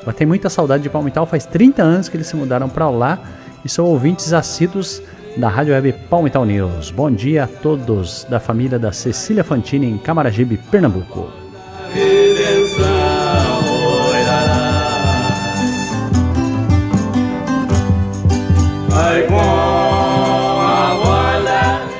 Ela 0.02 0.12
tem 0.12 0.26
muita 0.26 0.50
saudade 0.50 0.82
de 0.82 0.90
Palmital, 0.90 1.24
faz 1.24 1.46
30 1.46 1.82
anos 1.82 2.10
que 2.10 2.18
eles 2.18 2.26
se 2.26 2.36
mudaram 2.36 2.68
para 2.68 2.90
lá 2.90 3.18
e 3.64 3.68
são 3.68 3.84
ouvintes 3.84 4.32
assíduos 4.32 5.02
da 5.36 5.48
Rádio 5.48 5.72
Web 5.72 5.92
Palmital 6.10 6.44
News. 6.44 6.90
Bom 6.90 7.10
dia 7.10 7.44
a 7.44 7.46
todos 7.46 8.24
da 8.24 8.38
família 8.38 8.78
da 8.78 8.92
Cecília 8.92 9.42
Fantini 9.42 9.86
em 9.86 9.98
Camaragibe, 9.98 10.56
Pernambuco. 10.56 11.30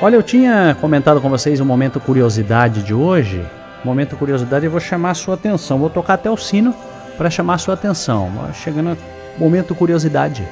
Olha, 0.01 0.17
eu 0.17 0.23
tinha 0.23 0.75
comentado 0.81 1.21
com 1.21 1.29
vocês 1.29 1.61
o 1.61 1.65
momento 1.65 1.97
curiosidade 1.99 2.83
de 2.83 2.93
hoje. 2.93 3.41
Momento 3.85 4.17
curiosidade, 4.17 4.65
eu 4.65 4.71
vou 4.71 4.79
chamar 4.79 5.11
a 5.11 5.13
sua 5.13 5.35
atenção. 5.35 5.79
Vou 5.79 5.89
tocar 5.89 6.15
até 6.15 6.29
o 6.29 6.35
sino 6.35 6.75
para 7.17 7.29
chamar 7.29 7.53
a 7.53 7.57
sua 7.57 7.73
atenção. 7.73 8.29
Chegando 8.53 8.97
momento 9.37 9.73
curiosidade. 9.73 10.45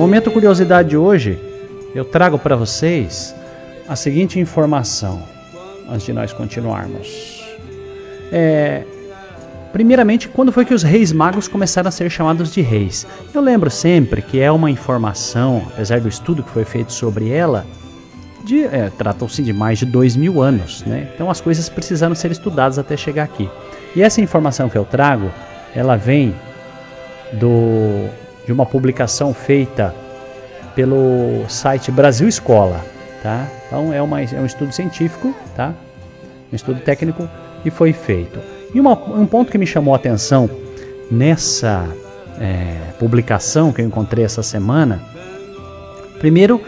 Momento 0.00 0.30
curiosidade 0.30 0.88
de 0.88 0.96
hoje, 0.96 1.38
eu 1.94 2.06
trago 2.06 2.38
para 2.38 2.56
vocês 2.56 3.34
a 3.86 3.94
seguinte 3.94 4.40
informação, 4.40 5.22
antes 5.86 6.06
de 6.06 6.12
nós 6.14 6.32
continuarmos. 6.32 7.44
É, 8.32 8.84
primeiramente, 9.74 10.26
quando 10.26 10.52
foi 10.52 10.64
que 10.64 10.72
os 10.72 10.82
reis 10.82 11.12
magos 11.12 11.46
começaram 11.46 11.88
a 11.88 11.90
ser 11.90 12.08
chamados 12.10 12.50
de 12.50 12.62
reis? 12.62 13.06
Eu 13.34 13.42
lembro 13.42 13.70
sempre 13.70 14.22
que 14.22 14.40
é 14.40 14.50
uma 14.50 14.70
informação, 14.70 15.66
apesar 15.70 16.00
do 16.00 16.08
estudo 16.08 16.42
que 16.42 16.50
foi 16.50 16.64
feito 16.64 16.94
sobre 16.94 17.28
ela, 17.28 17.66
é, 18.72 18.88
tratam-se 18.96 19.42
de 19.42 19.52
mais 19.52 19.80
de 19.80 19.84
dois 19.84 20.16
mil 20.16 20.40
anos, 20.40 20.82
né? 20.86 21.10
Então 21.14 21.30
as 21.30 21.42
coisas 21.42 21.68
precisaram 21.68 22.14
ser 22.14 22.30
estudadas 22.30 22.78
até 22.78 22.96
chegar 22.96 23.24
aqui. 23.24 23.50
E 23.94 24.00
essa 24.00 24.22
informação 24.22 24.70
que 24.70 24.78
eu 24.78 24.84
trago, 24.86 25.30
ela 25.74 25.94
vem 25.96 26.34
do, 27.34 28.08
de 28.50 28.52
uma 28.52 28.66
publicação 28.66 29.32
feita 29.32 29.94
pelo 30.74 31.48
site 31.48 31.92
Brasil 31.92 32.26
Escola, 32.26 32.84
tá? 33.22 33.46
Então 33.64 33.92
é, 33.92 34.02
uma, 34.02 34.20
é 34.20 34.40
um 34.40 34.44
estudo 34.44 34.72
científico, 34.72 35.32
tá? 35.54 35.72
Um 36.52 36.56
estudo 36.56 36.80
técnico 36.80 37.30
e 37.64 37.70
foi 37.70 37.92
feito. 37.92 38.40
E 38.74 38.80
uma, 38.80 38.90
um 38.92 39.24
ponto 39.24 39.52
que 39.52 39.56
me 39.56 39.68
chamou 39.68 39.94
a 39.94 39.98
atenção 39.98 40.50
nessa 41.08 41.86
é, 42.40 42.74
publicação 42.98 43.72
que 43.72 43.82
eu 43.82 43.86
encontrei 43.86 44.24
essa 44.24 44.42
semana, 44.42 45.00
primeiro, 46.18 46.60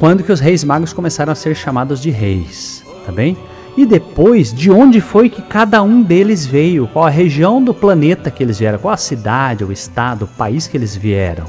quando 0.00 0.24
que 0.24 0.32
os 0.32 0.40
reis 0.40 0.64
magos 0.64 0.92
começaram 0.92 1.30
a 1.30 1.36
ser 1.36 1.54
chamados 1.54 2.00
de 2.00 2.10
reis, 2.10 2.84
tá 3.06 3.12
bem? 3.12 3.36
E 3.76 3.86
depois, 3.86 4.52
de 4.52 4.70
onde 4.70 5.00
foi 5.00 5.30
que 5.30 5.40
cada 5.40 5.82
um 5.82 6.02
deles 6.02 6.44
veio, 6.44 6.86
qual 6.86 7.06
a 7.06 7.10
região 7.10 7.62
do 7.62 7.72
planeta 7.72 8.30
que 8.30 8.42
eles 8.42 8.58
vieram, 8.58 8.78
qual 8.78 8.92
a 8.92 8.98
cidade, 8.98 9.64
o 9.64 9.72
estado, 9.72 10.26
o 10.26 10.28
país 10.28 10.66
que 10.66 10.76
eles 10.76 10.94
vieram. 10.94 11.46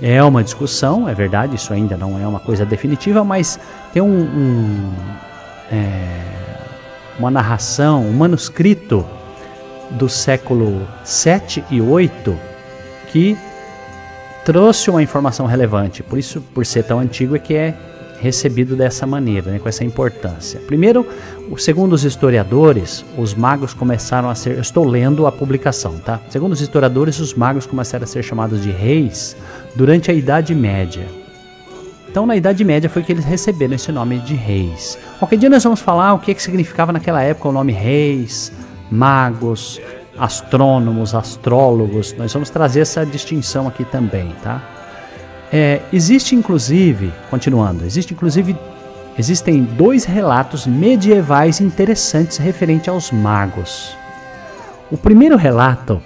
É 0.00 0.22
uma 0.22 0.42
discussão, 0.42 1.08
é 1.08 1.14
verdade, 1.14 1.56
isso 1.56 1.72
ainda 1.72 1.96
não 1.96 2.18
é 2.18 2.26
uma 2.26 2.40
coisa 2.40 2.64
definitiva, 2.64 3.24
mas 3.24 3.58
tem 3.92 4.00
um, 4.00 4.22
um, 4.22 4.92
é, 5.70 6.22
uma 7.18 7.30
narração, 7.30 8.06
um 8.06 8.12
manuscrito 8.12 9.04
do 9.90 10.08
século 10.08 10.86
7 11.04 11.64
e 11.70 11.80
8 11.80 12.38
que 13.08 13.36
trouxe 14.44 14.88
uma 14.88 15.02
informação 15.02 15.46
relevante. 15.46 16.02
Por 16.02 16.18
isso, 16.18 16.40
por 16.54 16.64
ser 16.64 16.84
tão 16.84 17.00
antigo, 17.00 17.36
é 17.36 17.38
que 17.38 17.54
é 17.54 17.74
recebido 18.20 18.76
dessa 18.76 19.06
maneira, 19.06 19.50
né, 19.50 19.58
com 19.58 19.68
essa 19.68 19.82
importância. 19.82 20.60
Primeiro, 20.60 21.06
segundo 21.56 21.94
os 21.94 22.04
historiadores, 22.04 23.04
os 23.16 23.34
magos 23.34 23.72
começaram 23.72 24.28
a 24.28 24.34
ser. 24.34 24.58
Estou 24.58 24.86
lendo 24.86 25.26
a 25.26 25.32
publicação, 25.32 25.98
tá? 25.98 26.20
Segundo 26.28 26.52
os 26.52 26.60
historiadores, 26.60 27.18
os 27.18 27.34
magos 27.34 27.66
começaram 27.66 28.04
a 28.04 28.06
ser 28.06 28.22
chamados 28.22 28.62
de 28.62 28.70
reis 28.70 29.36
durante 29.74 30.10
a 30.10 30.14
Idade 30.14 30.54
Média. 30.54 31.06
Então, 32.10 32.26
na 32.26 32.36
Idade 32.36 32.64
Média 32.64 32.90
foi 32.90 33.02
que 33.02 33.12
eles 33.12 33.24
receberam 33.24 33.74
esse 33.74 33.90
nome 33.90 34.18
de 34.18 34.34
reis. 34.34 34.98
Qualquer 35.18 35.36
dia 35.36 35.48
nós 35.48 35.62
vamos 35.62 35.80
falar 35.80 36.12
o 36.12 36.18
que, 36.18 36.34
que 36.34 36.42
significava 36.42 36.92
naquela 36.92 37.22
época 37.22 37.48
o 37.48 37.52
nome 37.52 37.72
reis, 37.72 38.52
magos, 38.90 39.80
astrônomos, 40.18 41.14
astrólogos. 41.14 42.12
Nós 42.18 42.32
vamos 42.32 42.50
trazer 42.50 42.80
essa 42.80 43.06
distinção 43.06 43.66
aqui 43.66 43.84
também, 43.84 44.34
tá? 44.42 44.79
É, 45.52 45.80
existe 45.92 46.34
inclusive, 46.34 47.12
continuando, 47.28 47.84
existe 47.84 48.14
inclusive 48.14 48.56
existem 49.18 49.62
dois 49.62 50.04
relatos 50.04 50.66
medievais 50.66 51.60
interessantes 51.60 52.38
referente 52.38 52.88
aos 52.88 53.10
magos. 53.10 53.96
O 54.90 54.96
primeiro 54.96 55.36
relato 55.36 56.00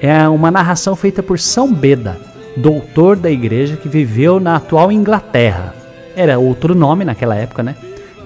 é 0.00 0.26
uma 0.28 0.50
narração 0.50 0.96
feita 0.96 1.22
por 1.22 1.38
São 1.38 1.72
Beda, 1.72 2.18
doutor 2.56 3.16
da 3.16 3.30
igreja 3.30 3.76
que 3.76 3.88
viveu 3.88 4.40
na 4.40 4.56
atual 4.56 4.90
Inglaterra. 4.90 5.74
Era 6.16 6.38
outro 6.38 6.74
nome 6.74 7.04
naquela 7.04 7.36
época, 7.36 7.62
né? 7.62 7.76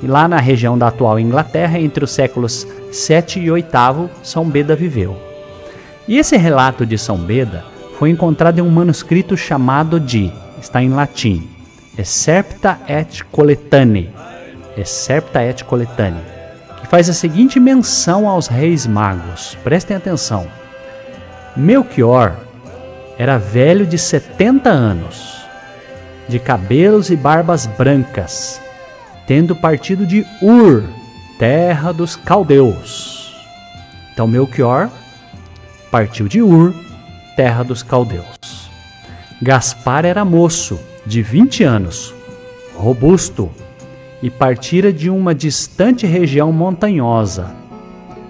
E 0.03 0.07
lá 0.07 0.27
na 0.29 0.39
região 0.39 0.77
da 0.79 0.89
atual 0.89 1.19
Inglaterra, 1.19 1.79
entre 1.79 2.05
os 2.05 2.11
séculos 2.11 2.67
7 2.93 3.41
e 3.41 3.51
8, 3.51 3.69
São 4.23 4.49
Beda 4.49 4.77
viveu. 4.77 5.17
E 6.07 6.19
esse 6.19 6.37
relato 6.37 6.85
de 6.87 6.99
São 6.99 7.17
Beda 7.17 7.65
foi 7.99 8.11
encontrado 8.11 8.59
em 8.59 8.63
um 8.63 8.71
manuscrito 8.71 9.37
chamado 9.37 9.99
de, 9.99 10.33
está 10.65 10.83
em 10.83 10.89
latim, 10.89 11.49
Excerpta 11.97 12.79
et 12.89 13.23
Coletane, 13.31 14.11
Excerpta 14.77 15.43
et 15.43 15.63
Coletane, 15.63 16.21
que 16.81 16.87
faz 16.87 17.09
a 17.09 17.13
seguinte 17.13 17.61
menção 17.61 18.29
aos 18.29 18.47
reis 18.49 18.87
magos. 18.87 19.57
Prestem 19.63 19.97
atenção. 19.97 20.47
Melchior 21.55 22.35
era 23.19 23.39
velho 23.39 23.87
de 23.87 23.99
70 23.99 24.71
anos, 24.71 25.45
de 26.29 26.39
cabelos 26.39 27.11
e 27.11 27.17
barbas 27.17 27.67
brancas, 27.67 28.61
tendo 29.27 29.55
partido 29.55 30.07
de 30.07 30.27
Ur, 30.43 30.83
terra 31.39 31.93
dos 31.93 32.17
caldeus. 32.17 33.37
Então 34.13 34.27
Melchior 34.27 34.89
partiu 35.91 36.27
de 36.27 36.41
Ur, 36.41 36.75
terra 37.37 37.63
dos 37.63 37.83
caldeus. 37.83 38.44
Gaspar 39.45 40.07
era 40.07 40.25
moço, 40.25 40.81
de 41.05 41.21
20 41.21 41.65
anos, 41.65 42.15
robusto, 42.75 43.51
e 44.23 44.31
partira 44.31 44.91
de 44.91 45.11
uma 45.11 45.35
distante 45.35 46.07
região 46.07 46.51
montanhosa, 46.51 47.55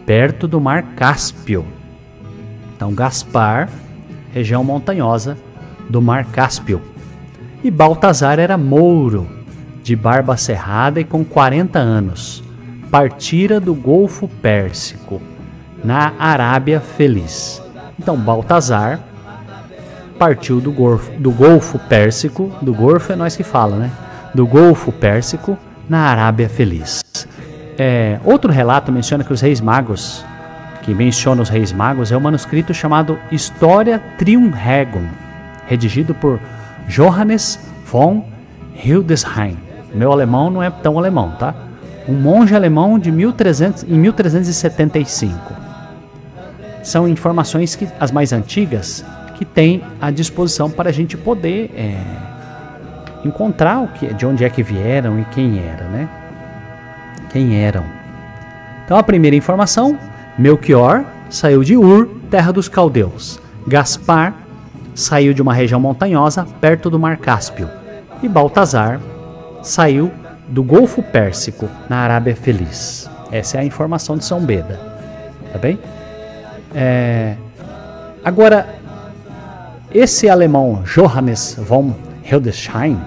perto 0.05 0.49
do 0.49 0.61
mar 0.61 0.82
Cáspio. 0.97 1.65
Então 2.74 2.93
Gaspar, 2.93 3.69
região 4.32 4.65
montanhosa 4.65 5.39
do 5.89 6.03
mar 6.03 6.24
Cáspio. 6.24 6.82
E 7.62 7.70
Baltazar 7.70 8.41
era 8.41 8.59
mouro, 8.59 9.28
de 9.85 9.95
barba 9.95 10.36
cerrada 10.36 10.99
e 10.99 11.05
com 11.05 11.24
40 11.24 11.78
anos, 11.78 12.43
partira 12.91 13.61
do 13.61 13.73
Golfo 13.73 14.27
Pérsico 14.43 15.23
na 15.85 16.12
Arábia 16.19 16.81
Feliz. 16.81 17.62
Então 18.01 18.16
Baltazar 18.16 19.14
partiu 20.19 20.61
do, 20.61 20.73
Golfo, 20.73 21.11
do 21.19 21.31
Golfo 21.31 21.78
Pérsico, 21.78 22.53
do 22.62 22.73
Golfo 22.73 23.12
é 23.12 23.16
nós 23.16 23.36
que 23.36 23.43
fala, 23.43 23.77
né? 23.77 23.91
Do 24.35 24.47
Golfo 24.47 24.93
Pérsico 24.93 25.59
na 25.89 26.07
Arábia 26.07 26.49
Feliz. 26.49 27.03
É, 27.78 28.19
outro 28.24 28.53
relato 28.53 28.93
menciona 28.93 29.24
que 29.24 29.32
os 29.32 29.41
reis 29.41 29.61
magos, 29.61 30.24
que 30.82 30.95
menciona 30.95 31.43
os 31.43 31.49
reis 31.49 31.73
magos, 31.73 32.12
é 32.12 32.16
um 32.16 32.20
manuscrito 32.20 32.73
chamado 32.73 33.19
História 33.31 34.01
Triumregum, 34.19 35.07
redigido 35.66 36.15
por 36.15 36.39
Johannes 36.89 37.59
von 37.86 38.24
Hildesheim. 38.74 39.57
Meu 39.95 40.12
alemão 40.12 40.51
não 40.51 40.62
é 40.62 40.70
tão 40.70 40.99
alemão, 40.99 41.32
tá? 41.32 41.55
Um 42.09 42.15
monge 42.15 42.55
alemão 42.55 42.99
de 42.99 43.11
1300, 43.11 43.85
em 43.85 43.99
1375 43.99 45.65
são 46.85 47.09
informações 47.09 47.74
que 47.74 47.89
as 47.99 48.12
mais 48.12 48.32
antigas 48.32 49.05
que 49.35 49.44
tem 49.44 49.82
à 50.01 50.11
disposição 50.11 50.70
para 50.70 50.90
a 50.90 50.93
gente 50.93 51.16
poder 51.16 51.70
é, 51.77 51.98
encontrar 53.24 53.81
o 53.81 53.89
que, 53.89 54.12
de 54.15 54.27
onde 54.27 54.44
é 54.44 54.51
que 54.51 54.62
vieram 54.62 55.19
e 55.19 55.24
quem 55.27 55.59
era, 55.59 55.85
né? 55.85 56.09
Quem 57.31 57.62
eram. 57.62 57.85
Então 58.85 58.97
a 58.97 59.02
primeira 59.02 59.35
informação, 59.35 59.98
Melchior 60.39 61.05
saiu 61.31 61.65
de 61.65 61.77
Ur, 61.77 62.09
terra 62.31 62.52
dos 62.52 62.69
caldeus. 62.69 63.40
Gaspar 63.66 64.35
saiu 64.94 65.35
de 65.35 65.43
uma 65.43 65.52
região 65.55 65.81
montanhosa 65.81 66.47
perto 66.61 66.89
do 66.89 66.98
Mar 66.98 67.16
Cáspio. 67.16 67.69
E 68.23 68.28
Baltazar 68.28 69.01
saiu 69.62 70.11
do 70.48 70.62
Golfo 70.62 71.02
Pérsico, 71.02 71.69
na 71.89 71.98
Arábia 71.98 72.36
Feliz. 72.36 73.11
Essa 73.32 73.56
é 73.56 73.61
a 73.61 73.65
informação 73.65 74.16
de 74.16 74.24
São 74.24 74.40
Beda. 74.40 74.78
Tá 75.52 75.59
bem? 75.59 75.78
É... 76.74 77.35
Agora, 78.24 78.66
esse 79.95 80.29
alemão 80.29 80.83
Johannes 80.85 81.57
von 81.57 81.95
Hildesheim 82.25 82.99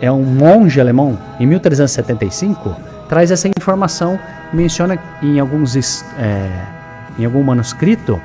é 0.00 0.10
um 0.10 0.22
monge 0.22 0.80
alemão. 0.80 1.18
Em 1.38 1.46
1375 1.46 2.74
traz 3.08 3.30
essa 3.30 3.48
informação 3.48 4.18
menciona 4.52 4.98
em 5.22 5.38
alguns 5.38 5.76
é, 6.18 6.48
em 7.18 7.24
algum 7.26 7.42
manuscrito 7.42 8.18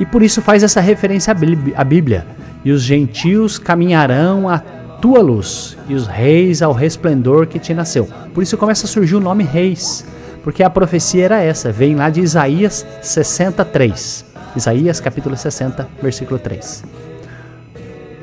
e 0.00 0.06
por 0.06 0.22
isso 0.22 0.40
faz 0.40 0.62
essa 0.62 0.80
referência 0.80 1.36
à 1.76 1.84
Bíblia. 1.84 2.26
E 2.64 2.72
os 2.72 2.82
gentios 2.82 3.58
caminharão 3.58 4.48
à 4.48 4.60
tua 5.00 5.20
luz 5.20 5.76
e 5.88 5.94
os 5.94 6.06
reis 6.06 6.62
ao 6.62 6.72
resplendor 6.72 7.46
que 7.46 7.58
te 7.58 7.74
nasceu. 7.74 8.08
Por 8.32 8.42
isso 8.42 8.56
começa 8.56 8.86
a 8.86 8.88
surgir 8.88 9.16
o 9.16 9.20
nome 9.20 9.44
reis 9.44 10.06
porque 10.42 10.62
a 10.62 10.70
profecia 10.70 11.24
era 11.24 11.40
essa, 11.40 11.70
vem 11.70 11.94
lá 11.94 12.10
de 12.10 12.20
Isaías 12.20 12.86
63. 13.00 14.31
Isaías 14.54 15.00
capítulo 15.00 15.36
60, 15.36 15.88
versículo 16.02 16.38
3. 16.38 16.84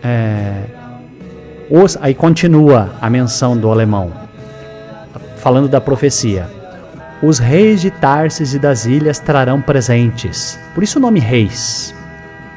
É, 0.04 0.64
os, 1.70 1.98
aí 2.02 2.14
continua 2.14 2.92
a 3.02 3.10
menção 3.10 3.58
do 3.58 3.72
alemão, 3.72 4.12
falando 5.38 5.68
da 5.68 5.82
profecia. 5.82 6.48
Os 7.22 7.40
reis 7.40 7.82
de 7.82 7.92
Tarsis 7.92 8.54
e 8.54 8.60
das 8.60 8.86
ilhas 8.86 9.20
trarão 9.20 9.62
presentes. 9.62 10.58
Por 10.74 10.84
isso 10.84 11.00
o 11.00 11.02
nome 11.02 11.20
reis. 11.20 11.94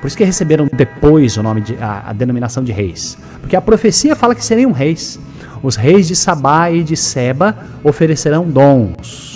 Por 0.01 0.07
isso 0.07 0.17
que 0.17 0.25
receberam 0.25 0.69
depois 0.73 1.37
o 1.37 1.43
nome 1.43 1.63
de, 1.63 1.77
a, 1.81 2.11
a 2.11 2.13
denominação 2.13 2.63
de 2.63 2.73
reis. 2.73 3.17
Porque 3.41 3.57
a 3.57 3.61
profecia 3.61 4.15
fala 4.15 4.35
que 4.35 4.45
seriam 4.45 4.71
reis. 4.71 5.19
Os 5.63 5.77
reis 5.77 6.07
de 6.07 6.15
Sabá 6.15 6.71
e 6.71 6.85
de 6.85 6.97
Seba 6.97 7.57
oferecerão 7.83 8.45
dons 8.45 9.32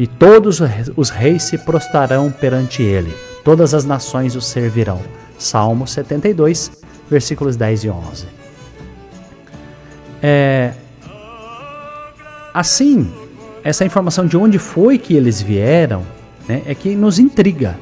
e 0.00 0.06
todos 0.06 0.62
os 0.96 1.10
reis 1.10 1.42
se 1.42 1.58
prostrarão 1.58 2.32
perante 2.32 2.82
ele, 2.82 3.14
todas 3.44 3.74
as 3.74 3.84
nações 3.84 4.34
o 4.34 4.40
servirão. 4.40 4.98
Salmo 5.38 5.86
72, 5.86 6.72
versículos 7.10 7.54
10 7.54 7.84
e 7.84 7.90
11. 7.90 8.26
É, 10.22 10.72
assim, 12.54 13.12
essa 13.62 13.84
informação 13.84 14.24
de 14.26 14.38
onde 14.38 14.58
foi 14.58 14.96
que 14.96 15.14
eles 15.14 15.42
vieram 15.42 16.02
né, 16.48 16.62
é 16.64 16.74
que 16.74 16.96
nos 16.96 17.18
intriga. 17.18 17.78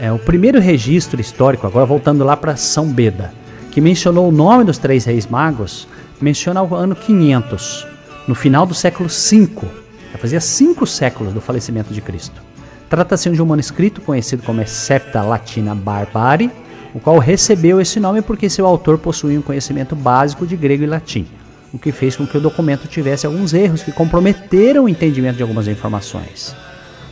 É, 0.00 0.10
o 0.10 0.18
primeiro 0.18 0.58
registro 0.58 1.20
histórico, 1.20 1.66
agora 1.66 1.84
voltando 1.84 2.24
lá 2.24 2.34
para 2.34 2.56
São 2.56 2.86
Beda, 2.90 3.30
que 3.70 3.80
mencionou 3.82 4.26
o 4.26 4.32
nome 4.32 4.64
dos 4.64 4.78
três 4.78 5.04
reis 5.04 5.26
magos, 5.26 5.86
menciona 6.18 6.62
o 6.62 6.74
ano 6.74 6.96
500, 6.96 7.86
no 8.26 8.34
final 8.34 8.64
do 8.64 8.72
século 8.72 9.10
V 9.10 9.50
já 9.60 9.87
fazia 10.18 10.40
cinco 10.40 10.86
séculos 10.86 11.32
do 11.32 11.40
falecimento 11.40 11.92
de 11.94 12.00
Cristo. 12.00 12.42
Trata-se 12.88 13.30
de 13.30 13.42
um 13.42 13.46
manuscrito 13.46 14.00
conhecido 14.00 14.42
como 14.42 14.66
Septa 14.66 15.22
Latina 15.22 15.74
Barbari, 15.74 16.50
o 16.94 17.00
qual 17.00 17.18
recebeu 17.18 17.80
esse 17.80 18.00
nome 18.00 18.22
porque 18.22 18.48
seu 18.48 18.66
autor 18.66 18.98
possuía 18.98 19.38
um 19.38 19.42
conhecimento 19.42 19.94
básico 19.94 20.46
de 20.46 20.56
grego 20.56 20.84
e 20.84 20.86
latim, 20.86 21.26
o 21.72 21.78
que 21.78 21.92
fez 21.92 22.16
com 22.16 22.26
que 22.26 22.36
o 22.36 22.40
documento 22.40 22.88
tivesse 22.88 23.26
alguns 23.26 23.52
erros 23.52 23.82
que 23.82 23.92
comprometeram 23.92 24.84
o 24.84 24.88
entendimento 24.88 25.36
de 25.36 25.42
algumas 25.42 25.68
informações. 25.68 26.56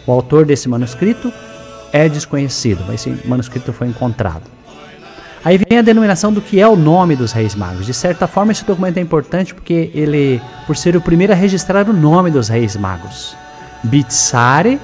O 0.07 0.13
autor 0.13 0.47
desse 0.47 0.69
manuscrito 0.69 1.33
é 1.93 2.09
desconhecido, 2.09 2.85
mas 2.87 3.07
esse 3.07 3.29
manuscrito 3.29 3.73
foi 3.73 3.89
encontrado. 3.89 4.56
Aí 5.47 5.59
vem 5.59 5.79
a 5.79 5.83
denominação 5.83 6.33
do 6.33 6.41
que 6.41 6.61
é 6.61 6.67
o 6.67 6.75
nome 6.75 7.15
dos 7.15 7.31
reis 7.31 7.55
magos. 7.55 7.87
De 7.87 7.95
certa 7.95 8.27
forma, 8.27 8.51
esse 8.51 8.65
documento 8.65 8.97
é 8.97 9.01
importante 9.01 9.55
porque 9.55 9.93
ele, 9.95 10.43
por 10.67 10.77
ser 10.77 10.97
o 10.97 11.01
primeiro 11.01 11.33
a 11.33 11.37
registrar 11.37 11.89
o 11.89 11.93
nome 11.93 12.33
dos 12.33 12.49
reis 12.49 12.75
magos, 12.75 13.37
Bitsare, 13.85 14.81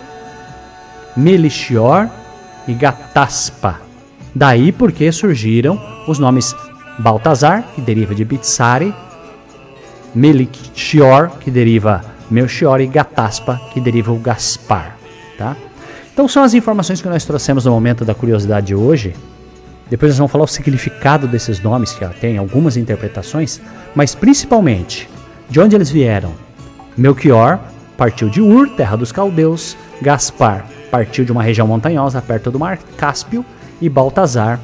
Melchior 1.16 2.08
e 2.68 2.74
Gataspa. 2.74 3.80
Daí 4.32 4.70
porque 4.70 5.10
surgiram 5.10 5.82
os 6.06 6.20
nomes 6.20 6.54
Baltazar, 6.96 7.64
que 7.74 7.80
deriva 7.80 8.14
de 8.14 8.24
Bitsare, 8.24 8.94
Melchior, 10.14 11.38
que 11.40 11.50
deriva 11.50 12.04
Melchior, 12.30 12.80
e 12.80 12.86
Gataspa, 12.86 13.60
que 13.72 13.80
deriva 13.80 14.12
o 14.12 14.16
Gaspar. 14.16 14.96
Tá? 15.36 15.56
Então 16.12 16.28
são 16.28 16.44
as 16.44 16.54
informações 16.54 17.02
que 17.02 17.08
nós 17.08 17.24
trouxemos 17.24 17.64
no 17.64 17.72
momento 17.72 18.04
da 18.04 18.14
curiosidade 18.14 18.68
de 18.68 18.76
hoje. 18.76 19.12
Depois 19.92 20.12
nós 20.12 20.16
vamos 20.16 20.32
falar 20.32 20.44
o 20.44 20.48
significado 20.48 21.28
desses 21.28 21.60
nomes, 21.60 21.92
que 21.92 22.02
tem 22.18 22.38
algumas 22.38 22.78
interpretações, 22.78 23.60
mas 23.94 24.14
principalmente 24.14 25.06
de 25.50 25.60
onde 25.60 25.76
eles 25.76 25.90
vieram. 25.90 26.32
Melchior 26.96 27.60
partiu 27.94 28.30
de 28.30 28.40
Ur, 28.40 28.70
terra 28.70 28.96
dos 28.96 29.12
caldeus, 29.12 29.76
Gaspar 30.00 30.64
partiu 30.90 31.26
de 31.26 31.30
uma 31.30 31.42
região 31.42 31.66
montanhosa 31.66 32.22
perto 32.22 32.50
do 32.50 32.58
mar 32.58 32.78
Cáspio, 32.96 33.44
e 33.82 33.88
Baltazar 33.90 34.58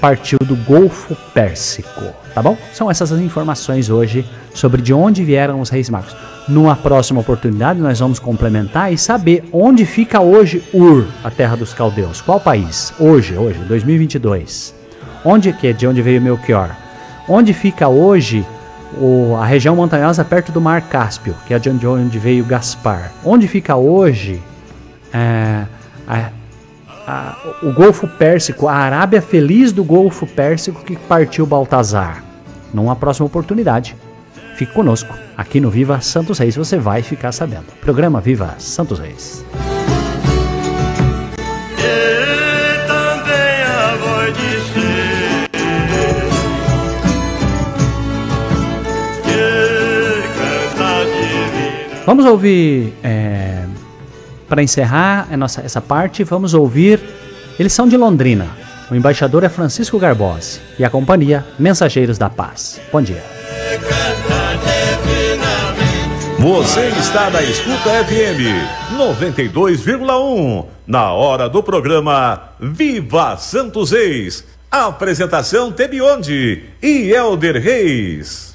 partiu 0.00 0.38
do 0.44 0.54
Golfo 0.56 1.16
Pérsico, 1.34 2.02
tá 2.34 2.42
bom? 2.42 2.56
São 2.72 2.90
essas 2.90 3.10
as 3.12 3.20
informações 3.20 3.90
hoje 3.90 4.24
sobre 4.54 4.80
de 4.80 4.92
onde 4.92 5.24
vieram 5.24 5.60
os 5.60 5.70
Reis 5.70 5.90
Magos. 5.90 6.14
Numa 6.48 6.74
próxima 6.76 7.20
oportunidade, 7.20 7.80
nós 7.80 7.98
vamos 7.98 8.18
complementar 8.18 8.92
e 8.92 8.96
saber 8.98 9.44
onde 9.52 9.84
fica 9.84 10.20
hoje 10.20 10.62
Ur, 10.72 11.06
a 11.22 11.30
terra 11.30 11.56
dos 11.56 11.74
caldeus. 11.74 12.20
Qual 12.20 12.40
país? 12.40 12.92
Hoje, 12.98 13.36
hoje, 13.36 13.58
2022. 13.68 14.74
Onde 15.24 15.52
que 15.52 15.66
é 15.66 15.72
de 15.72 15.86
onde 15.86 16.00
veio 16.00 16.22
Melchior? 16.22 16.70
Onde 17.28 17.52
fica 17.52 17.88
hoje 17.88 18.46
o- 18.98 19.36
a 19.36 19.44
região 19.44 19.76
montanhosa 19.76 20.24
perto 20.24 20.50
do 20.52 20.60
Mar 20.60 20.80
Cáspio, 20.82 21.34
que 21.46 21.52
é 21.52 21.58
de 21.58 21.68
onde, 21.86 22.18
veio 22.18 22.44
Gaspar? 22.44 23.12
Onde 23.24 23.46
fica 23.46 23.76
hoje 23.76 24.40
é, 25.12 25.64
a- 26.06 26.30
a- 27.08 27.36
o 27.62 27.72
Golfo 27.72 28.06
Pérsico, 28.06 28.68
a 28.68 28.74
Arábia 28.74 29.22
Feliz 29.22 29.72
do 29.72 29.82
Golfo 29.82 30.26
Pérsico 30.26 30.84
que 30.84 30.96
partiu 30.96 31.46
Baltazar? 31.46 32.22
Numa 32.72 32.94
próxima 32.94 33.26
oportunidade. 33.26 33.96
Fique 34.56 34.72
conosco. 34.74 35.14
Aqui 35.36 35.60
no 35.60 35.70
Viva 35.70 36.00
Santos 36.00 36.38
Reis 36.38 36.54
você 36.56 36.76
vai 36.76 37.02
ficar 37.02 37.32
sabendo. 37.32 37.66
Programa 37.80 38.20
Viva 38.20 38.54
Santos 38.58 38.98
Reis. 38.98 39.44
Vamos 52.06 52.24
ouvir, 52.24 52.94
para 54.48 54.62
encerrar 54.62 55.28
nossa, 55.36 55.60
essa 55.60 55.80
parte, 55.80 56.24
vamos 56.24 56.54
ouvir. 56.54 57.00
Eles 57.58 57.72
são 57.72 57.88
de 57.88 57.96
Londrina. 57.96 58.46
O 58.90 58.94
embaixador 58.94 59.44
é 59.44 59.48
Francisco 59.48 59.98
Garbosi 59.98 60.60
e 60.78 60.84
a 60.84 60.90
companhia 60.90 61.44
Mensageiros 61.58 62.16
da 62.16 62.30
Paz. 62.30 62.80
Bom 62.90 63.02
dia. 63.02 63.22
Você 66.38 66.86
está 66.98 67.28
na 67.30 67.42
Escuta 67.42 68.04
FM 68.04 68.96
92,1. 68.96 70.66
Na 70.86 71.12
hora 71.12 71.48
do 71.48 71.62
programa 71.62 72.52
Viva 72.58 73.36
Santos 73.36 73.90
Reis. 73.90 74.44
Apresentação 74.70 75.72
Tebionde 75.72 76.64
e 76.82 77.10
Elder 77.10 77.60
Reis. 77.60 78.47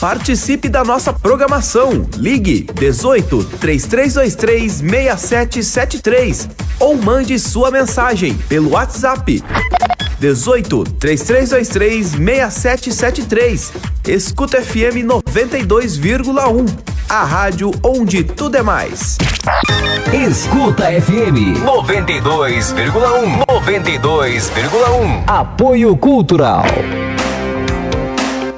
Participe 0.00 0.68
da 0.68 0.84
nossa 0.84 1.12
programação. 1.12 2.06
Ligue 2.16 2.68
18 2.74 3.44
3323 3.60 4.72
6773 4.72 6.48
ou 6.78 6.96
mande 6.96 7.38
sua 7.38 7.70
mensagem 7.70 8.34
pelo 8.34 8.70
WhatsApp 8.70 9.42
18 10.20 10.84
3323 10.84 12.06
6773. 12.10 13.72
Escuta 14.06 14.62
FM 14.62 15.04
92,1. 15.04 16.68
A 17.08 17.24
rádio 17.24 17.72
onde 17.82 18.22
tudo 18.22 18.56
é 18.56 18.62
mais. 18.62 19.18
Escuta 20.12 20.84
FM 20.84 21.58
92,1. 21.64 23.44
92,1. 23.46 25.24
Apoio 25.26 25.96
Cultural. 25.96 26.64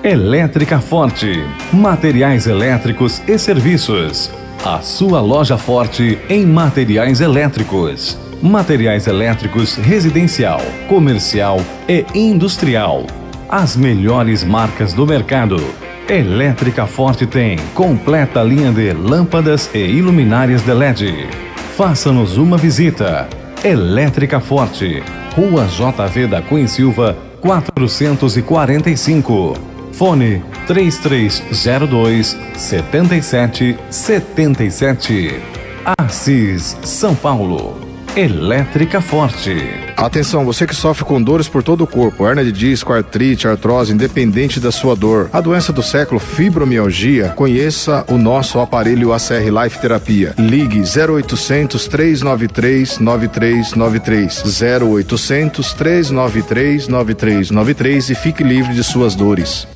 Elétrica 0.02 0.80
Forte. 0.80 1.44
Materiais 1.70 2.46
elétricos 2.46 3.20
e 3.28 3.38
serviços. 3.38 4.30
A 4.64 4.80
sua 4.80 5.20
loja 5.20 5.58
forte 5.58 6.18
em 6.26 6.46
materiais 6.46 7.20
elétricos. 7.20 8.18
Materiais 8.40 9.06
elétricos 9.06 9.74
residencial, 9.74 10.62
comercial 10.88 11.60
e 11.86 12.06
industrial. 12.14 13.04
As 13.46 13.76
melhores 13.76 14.42
marcas 14.42 14.94
do 14.94 15.06
mercado. 15.06 15.62
Elétrica 16.08 16.86
Forte 16.86 17.26
tem 17.26 17.58
completa 17.74 18.42
linha 18.42 18.72
de 18.72 18.94
lâmpadas 18.94 19.68
e 19.74 19.80
iluminárias 19.80 20.62
de 20.62 20.72
LED. 20.72 21.28
Faça-nos 21.76 22.38
uma 22.38 22.56
visita. 22.56 23.28
Elétrica 23.62 24.40
Forte, 24.40 25.02
Rua 25.36 25.66
JV 25.66 26.26
da 26.26 26.40
Cunha 26.40 26.66
Silva, 26.66 27.18
445. 27.42 29.69
Fone 30.00 30.42
3302 30.66 32.36
7777. 32.56 35.38
Assis, 35.98 36.78
São 36.82 37.14
Paulo. 37.14 37.78
Elétrica 38.16 39.02
Forte. 39.02 39.54
Atenção, 39.98 40.46
você 40.46 40.66
que 40.66 40.74
sofre 40.74 41.04
com 41.04 41.20
dores 41.20 41.48
por 41.48 41.62
todo 41.62 41.84
o 41.84 41.86
corpo, 41.86 42.26
hernia 42.26 42.46
de 42.46 42.50
disco, 42.50 42.94
artrite, 42.94 43.46
artrose, 43.46 43.92
independente 43.92 44.58
da 44.58 44.72
sua 44.72 44.96
dor. 44.96 45.28
A 45.34 45.40
doença 45.42 45.70
do 45.70 45.82
século, 45.82 46.18
fibromialgia, 46.18 47.34
conheça 47.36 48.02
o 48.08 48.16
nosso 48.16 48.58
aparelho 48.58 49.12
ACR 49.12 49.50
Life 49.62 49.80
Terapia. 49.80 50.32
Ligue 50.38 50.80
0800 50.80 51.86
393 51.88 53.00
9393 53.00 54.44
0800 54.72 55.74
393 55.74 56.88
9393 56.88 58.08
e 58.08 58.14
fique 58.14 58.42
livre 58.42 58.72
de 58.72 58.82
suas 58.82 59.14
dores. 59.14 59.68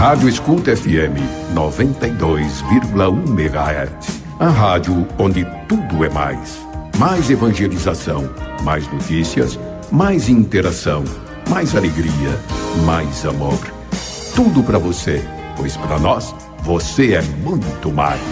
Rádio 0.00 0.30
Escuta 0.30 0.74
FM 0.74 1.20
92,1 1.54 3.28
MHz. 3.28 4.22
A 4.38 4.48
rádio 4.48 5.06
onde 5.18 5.46
tudo 5.68 6.02
é 6.02 6.08
mais. 6.08 6.58
Mais 6.96 7.28
evangelização, 7.28 8.30
mais 8.62 8.90
notícias, 8.90 9.60
mais 9.92 10.30
interação, 10.30 11.04
mais 11.50 11.76
alegria, 11.76 12.40
mais 12.86 13.26
amor. 13.26 13.60
Tudo 14.34 14.62
para 14.62 14.78
você, 14.78 15.22
pois 15.54 15.76
para 15.76 15.98
nós 15.98 16.34
você 16.62 17.12
é 17.12 17.20
muito 17.20 17.92
mais. 17.92 18.22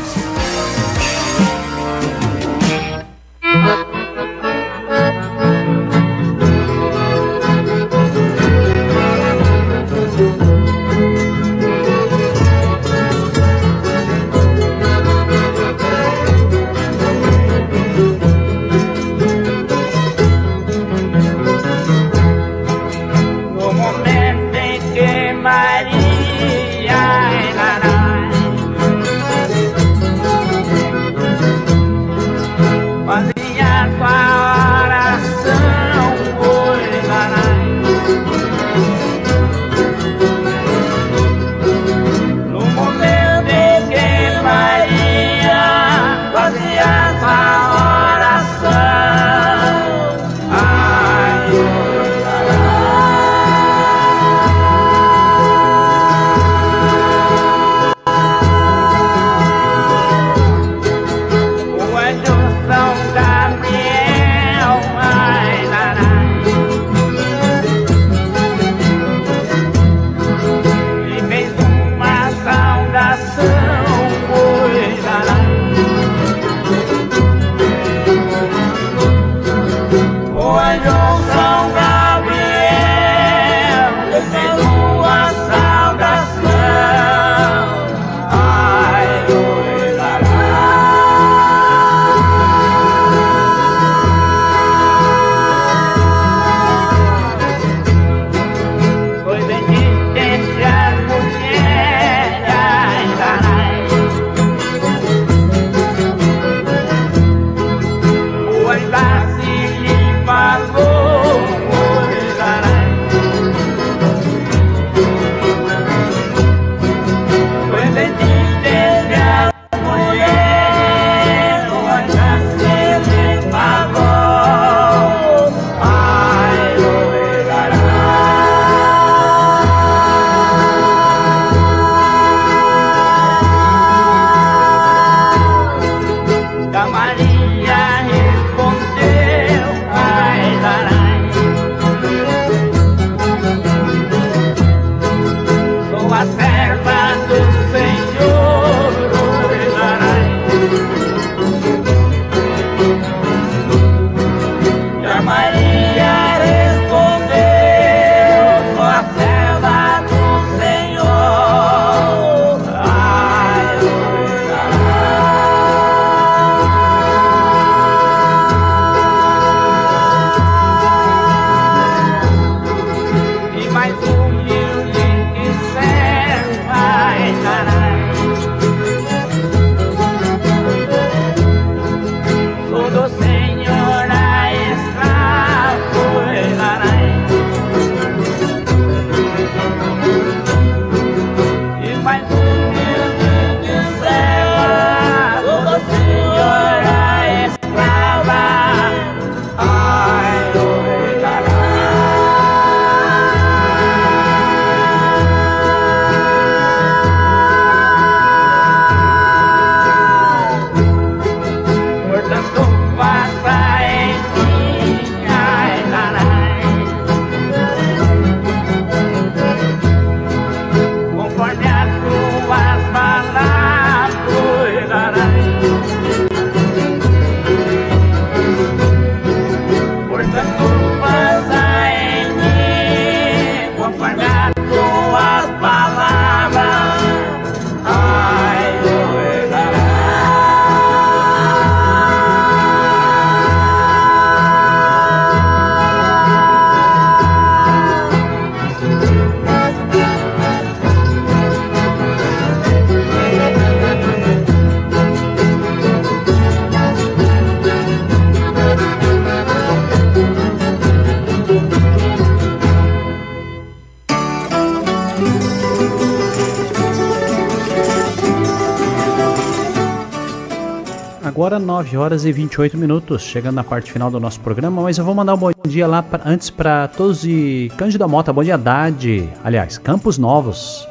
Horas 271.99 272.25
e 272.25 272.33
28 272.33 272.79
minutos, 272.79 273.23
chegando 273.23 273.57
na 273.57 273.65
parte 273.65 273.93
final 273.93 274.11
do 274.11 274.20
nosso 274.20 274.41
programa, 274.41 274.83
mas 274.83 274.99
eu 274.99 275.05
vou 275.05 275.15
mandar 275.15 275.35
um 275.35 275.37
bom 275.37 275.51
dia 275.66 275.87
lá 275.87 276.03
pra, 276.03 276.23
antes 276.25 276.49
para 276.49 276.89
todos 276.89 277.23
de 277.23 277.70
Cândido 277.77 278.09
Mota, 278.09 278.33
bom 278.33 278.43
dia 278.43 278.55
Haddad, 278.55 279.29
aliás, 279.43 279.77
Campos 279.79 280.16
Novos. 280.16 280.87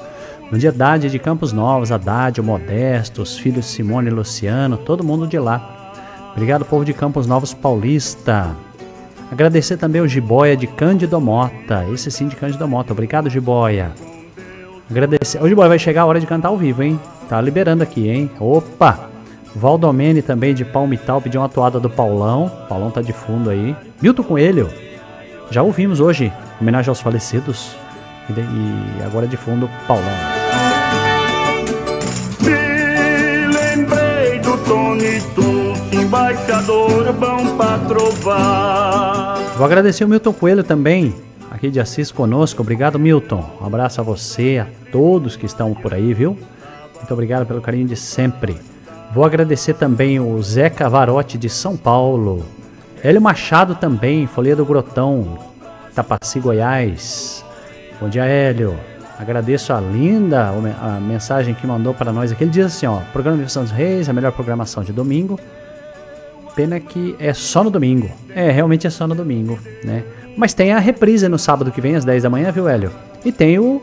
Bom 0.51 0.57
dia 0.57 0.69
Haddad 0.69 1.09
de 1.09 1.19
Campos 1.19 1.53
Novos, 1.53 1.91
Haddad, 1.91 2.39
o 2.39 2.43
Modesto, 2.43 3.21
os 3.21 3.37
filhos 3.37 3.65
Simone 3.65 4.09
e 4.09 4.13
Luciano, 4.13 4.77
todo 4.77 5.03
mundo 5.03 5.25
de 5.25 5.39
lá. 5.39 5.93
Obrigado 6.33 6.65
povo 6.65 6.85
de 6.85 6.93
Campos 6.93 7.25
Novos 7.25 7.53
Paulista. 7.53 8.55
Agradecer 9.31 9.77
também 9.77 10.01
o 10.01 10.07
Jiboia 10.07 10.55
de 10.55 10.67
Cândido 10.67 11.19
Mota, 11.19 11.85
esse 11.93 12.11
sim 12.11 12.27
de 12.27 12.35
Cândido 12.35 12.67
Mota. 12.67 12.93
Obrigado 12.93 13.29
Jiboia. 13.29 13.91
Agradecer. 14.89 15.41
O 15.41 15.47
Jiboia 15.47 15.69
vai 15.69 15.79
chegar 15.79 16.03
a 16.03 16.05
hora 16.05 16.19
de 16.19 16.27
cantar 16.27 16.49
ao 16.49 16.57
vivo, 16.57 16.83
hein? 16.83 16.99
Tá 17.27 17.41
liberando 17.41 17.83
aqui, 17.83 18.07
hein? 18.07 18.31
Opa! 18.39 19.16
Valdomene 19.55 20.21
também 20.21 20.53
de 20.53 20.63
Palmital 20.63 21.21
pediu 21.21 21.41
uma 21.41 21.49
toada 21.49 21.79
do 21.79 21.89
Paulão. 21.89 22.51
Paulão 22.69 22.91
tá 22.91 23.01
de 23.01 23.13
fundo 23.13 23.49
aí. 23.49 23.75
Milton 24.01 24.23
Coelho. 24.23 24.69
Já 25.49 25.63
ouvimos 25.63 25.99
hoje. 25.99 26.31
Homenagem 26.59 26.89
aos 26.89 26.99
falecidos. 26.99 27.75
E, 28.29 29.03
agora 29.03 29.27
de 29.27 29.37
fundo, 29.37 29.69
Paulão. 29.87 30.05
Me 32.41 33.47
lembrei 33.47 34.39
do 34.39 34.57
Tony 34.65 35.21
Tucci, 35.33 35.95
embaixador 35.95 37.13
bom 37.13 37.55
pra 37.55 37.79
trovar. 37.87 39.37
Vou 39.55 39.65
agradecer 39.65 40.03
o 40.03 40.09
Milton 40.09 40.33
Coelho 40.33 40.63
também, 40.63 41.15
aqui 41.49 41.69
de 41.69 41.79
Assis 41.79 42.11
conosco. 42.11 42.61
Obrigado, 42.61 42.99
Milton. 42.99 43.43
Um 43.61 43.65
abraço 43.65 44.01
a 44.01 44.03
você, 44.03 44.59
a 44.61 44.91
todos 44.91 45.35
que 45.35 45.45
estão 45.45 45.73
por 45.73 45.93
aí, 45.93 46.13
viu? 46.13 46.37
Muito 46.95 47.13
obrigado 47.13 47.45
pelo 47.45 47.61
carinho 47.61 47.87
de 47.87 47.95
sempre. 47.95 48.57
Vou 49.13 49.23
agradecer 49.23 49.73
também 49.73 50.19
o 50.19 50.41
Zé 50.41 50.69
Cavarotti 50.69 51.37
de 51.37 51.49
São 51.49 51.77
Paulo. 51.77 52.45
Hélio 53.01 53.21
Machado 53.21 53.75
também, 53.75 54.27
Folia 54.27 54.55
do 54.55 54.65
Grotão, 54.65 55.39
Tapaci, 55.95 56.39
Goiás. 56.39 57.43
Bom 58.01 58.09
dia, 58.09 58.25
Hélio. 58.25 58.77
Agradeço 59.17 59.73
a 59.73 59.79
linda 59.79 60.49
a 60.49 60.99
mensagem 60.99 61.55
que 61.55 61.65
mandou 61.65 61.93
para 61.93 62.11
nós 62.11 62.31
aqui. 62.31 62.43
Ele 62.43 62.51
diz 62.51 62.65
assim, 62.65 62.85
ó, 62.85 62.99
programa 63.11 63.43
de 63.43 63.51
Santos 63.51 63.71
Reis, 63.71 64.09
a 64.09 64.13
melhor 64.13 64.31
programação 64.33 64.83
de 64.83 64.91
domingo. 64.91 65.39
Pena 66.55 66.79
que 66.79 67.15
é 67.17 67.33
só 67.33 67.63
no 67.63 67.69
domingo. 67.69 68.11
É, 68.35 68.51
realmente 68.51 68.85
é 68.85 68.89
só 68.89 69.07
no 69.07 69.15
domingo, 69.15 69.57
né? 69.83 70.03
Mas 70.35 70.53
tem 70.53 70.71
a 70.71 70.79
reprise 70.79 71.27
no 71.27 71.39
sábado 71.39 71.71
que 71.71 71.81
vem, 71.81 71.95
às 71.95 72.05
10 72.05 72.23
da 72.23 72.29
manhã, 72.29 72.51
viu, 72.51 72.67
Hélio? 72.67 72.91
E 73.25 73.31
tem 73.31 73.57
o, 73.57 73.81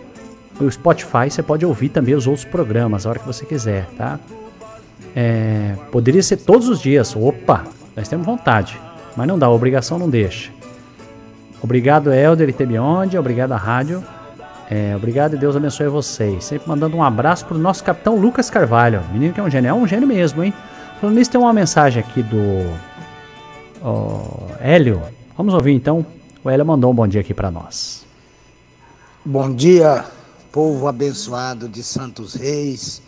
o 0.60 0.70
Spotify, 0.70 1.28
você 1.28 1.42
pode 1.42 1.66
ouvir 1.66 1.88
também 1.88 2.14
os 2.14 2.26
outros 2.28 2.44
programas, 2.44 3.06
a 3.06 3.10
hora 3.10 3.18
que 3.18 3.26
você 3.26 3.44
quiser, 3.44 3.88
tá? 3.96 4.20
É, 5.14 5.76
poderia 5.92 6.22
ser 6.22 6.38
todos 6.38 6.68
os 6.68 6.80
dias. 6.80 7.14
Opa, 7.14 7.64
nós 7.96 8.08
temos 8.08 8.26
vontade. 8.26 8.80
Mas 9.16 9.28
não 9.28 9.38
dá, 9.38 9.46
a 9.46 9.50
obrigação 9.50 9.98
não 9.98 10.10
deixa. 10.10 10.50
Obrigado, 11.62 12.12
Helder 12.12 12.48
e 12.48 12.52
Tebionde. 12.52 13.16
Obrigado 13.16 13.52
à 13.52 13.56
rádio. 13.56 14.04
É, 14.70 14.94
obrigado 14.96 15.34
e 15.34 15.38
Deus 15.38 15.56
abençoe 15.56 15.88
vocês. 15.88 16.44
Sempre 16.44 16.68
mandando 16.68 16.96
um 16.96 17.02
abraço 17.02 17.46
pro 17.46 17.56
nosso 17.56 17.84
capitão 17.84 18.16
Lucas 18.16 18.50
Carvalho. 18.50 19.02
Menino 19.12 19.32
que 19.32 19.40
é 19.40 19.42
um 19.42 19.50
gênio. 19.50 19.68
É 19.68 19.74
um 19.74 19.86
gênio 19.86 20.08
mesmo, 20.08 20.42
hein? 20.42 20.52
Falando 21.00 21.16
nisso, 21.16 21.30
tem 21.30 21.40
uma 21.40 21.52
mensagem 21.52 22.02
aqui 22.02 22.22
do 22.22 22.74
ó, 23.82 24.22
Hélio. 24.60 25.02
Vamos 25.36 25.54
ouvir 25.54 25.72
então. 25.72 26.04
O 26.42 26.50
Hélio 26.50 26.66
mandou 26.66 26.90
um 26.90 26.94
bom 26.94 27.06
dia 27.06 27.20
aqui 27.20 27.32
para 27.32 27.50
nós. 27.50 28.04
Bom 29.24 29.54
dia, 29.54 30.04
povo 30.52 30.86
abençoado 30.86 31.66
de 31.66 31.82
Santos 31.82 32.34
Reis, 32.34 33.00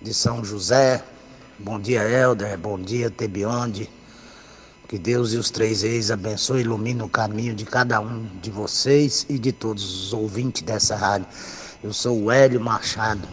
de 0.00 0.12
São 0.12 0.44
José. 0.44 1.02
Bom 1.64 1.78
dia, 1.78 2.02
Helder. 2.02 2.58
Bom 2.58 2.76
dia, 2.76 3.08
Tebionde. 3.08 3.88
Que 4.88 4.98
Deus 4.98 5.32
e 5.32 5.36
os 5.36 5.48
três 5.48 5.82
reis 5.82 6.10
abençoe 6.10 6.58
e 6.58 6.62
ilumine 6.62 7.00
o 7.02 7.08
caminho 7.08 7.54
de 7.54 7.64
cada 7.64 8.00
um 8.00 8.26
de 8.42 8.50
vocês 8.50 9.24
e 9.28 9.38
de 9.38 9.52
todos 9.52 9.84
os 9.84 10.12
ouvintes 10.12 10.62
dessa 10.62 10.96
rádio. 10.96 11.28
Eu 11.80 11.92
sou 11.92 12.20
o 12.20 12.32
Hélio 12.32 12.60
Machado, 12.60 13.28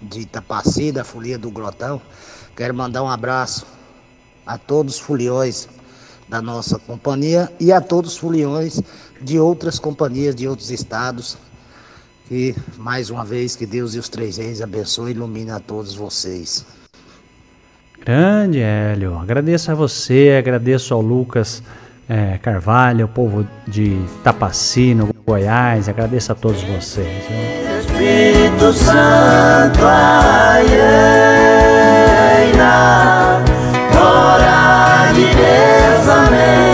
de 0.00 0.20
Itapaci, 0.20 0.90
da 0.90 1.04
Folia 1.04 1.36
do 1.36 1.50
Grotão. 1.50 2.00
Quero 2.56 2.72
mandar 2.72 3.02
um 3.02 3.10
abraço 3.10 3.66
a 4.46 4.56
todos 4.56 4.94
os 4.94 5.00
foliões 5.00 5.68
da 6.26 6.40
nossa 6.40 6.78
companhia 6.78 7.52
e 7.60 7.72
a 7.72 7.80
todos 7.82 8.12
os 8.12 8.18
foliões 8.18 8.80
de 9.20 9.38
outras 9.38 9.78
companhias 9.78 10.34
de 10.34 10.48
outros 10.48 10.70
estados. 10.70 11.36
E 12.30 12.54
mais 12.78 13.10
uma 13.10 13.24
vez 13.24 13.54
que 13.54 13.66
Deus 13.66 13.94
e 13.94 13.98
os 13.98 14.08
três 14.08 14.38
reis 14.38 14.62
abençoe 14.62 15.10
e 15.10 15.14
ilumine 15.14 15.50
a 15.50 15.60
todos 15.60 15.94
vocês. 15.94 16.64
Grande 18.06 18.60
Hélio. 18.60 19.18
Agradeço 19.18 19.72
a 19.72 19.74
você, 19.74 20.36
agradeço 20.38 20.94
ao 20.94 21.00
Lucas 21.00 21.60
eh, 22.08 22.38
Carvalho, 22.40 23.06
o 23.06 23.08
povo 23.08 23.44
de 23.66 24.00
Tapaci, 24.22 24.94
no 24.94 25.12
Goiás. 25.26 25.88
Agradeço 25.88 26.30
a 26.30 26.36
todos 26.36 26.62
vocês. 26.62 27.24
Espírito 27.80 28.72
Santo, 28.72 29.80
ai, 29.82 30.66
ai, 30.80 32.52
na 32.56 33.42
hora 33.98 35.12
de 35.12 35.24
Deus, 35.24 36.08
amém. 36.08 36.65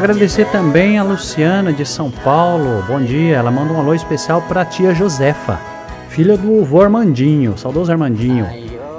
Agradecer 0.00 0.46
também 0.46 0.98
a 0.98 1.02
Luciana 1.02 1.74
de 1.74 1.84
São 1.84 2.10
Paulo. 2.10 2.82
Bom 2.88 3.00
dia. 3.02 3.36
Ela 3.36 3.50
manda 3.50 3.72
um 3.74 3.78
alô 3.78 3.94
especial 3.94 4.40
para 4.40 4.62
a 4.62 4.64
tia 4.64 4.94
Josefa, 4.94 5.60
filha 6.08 6.38
do 6.38 6.64
vô 6.64 6.80
Armandinho, 6.80 7.58
saudoso 7.58 7.92
Armandinho. 7.92 8.46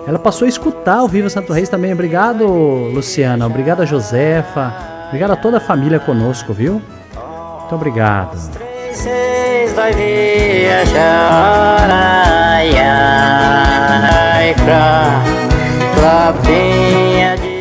Ela 0.08 0.20
passou 0.20 0.46
a 0.46 0.50
escutar 0.50 1.02
o 1.02 1.08
Viva 1.08 1.28
Santo 1.28 1.54
Reis 1.54 1.70
também. 1.70 1.92
Obrigado, 1.92 2.46
Luciana. 2.46 3.48
Obrigado 3.48 3.82
a 3.82 3.86
Josefa. 3.86 4.74
Obrigado 5.08 5.32
a 5.32 5.36
toda 5.36 5.58
a 5.58 5.60
família 5.60 6.00
conosco, 6.00 6.54
viu? 6.54 6.74
Muito 6.74 7.76
obrigado. 7.76 8.38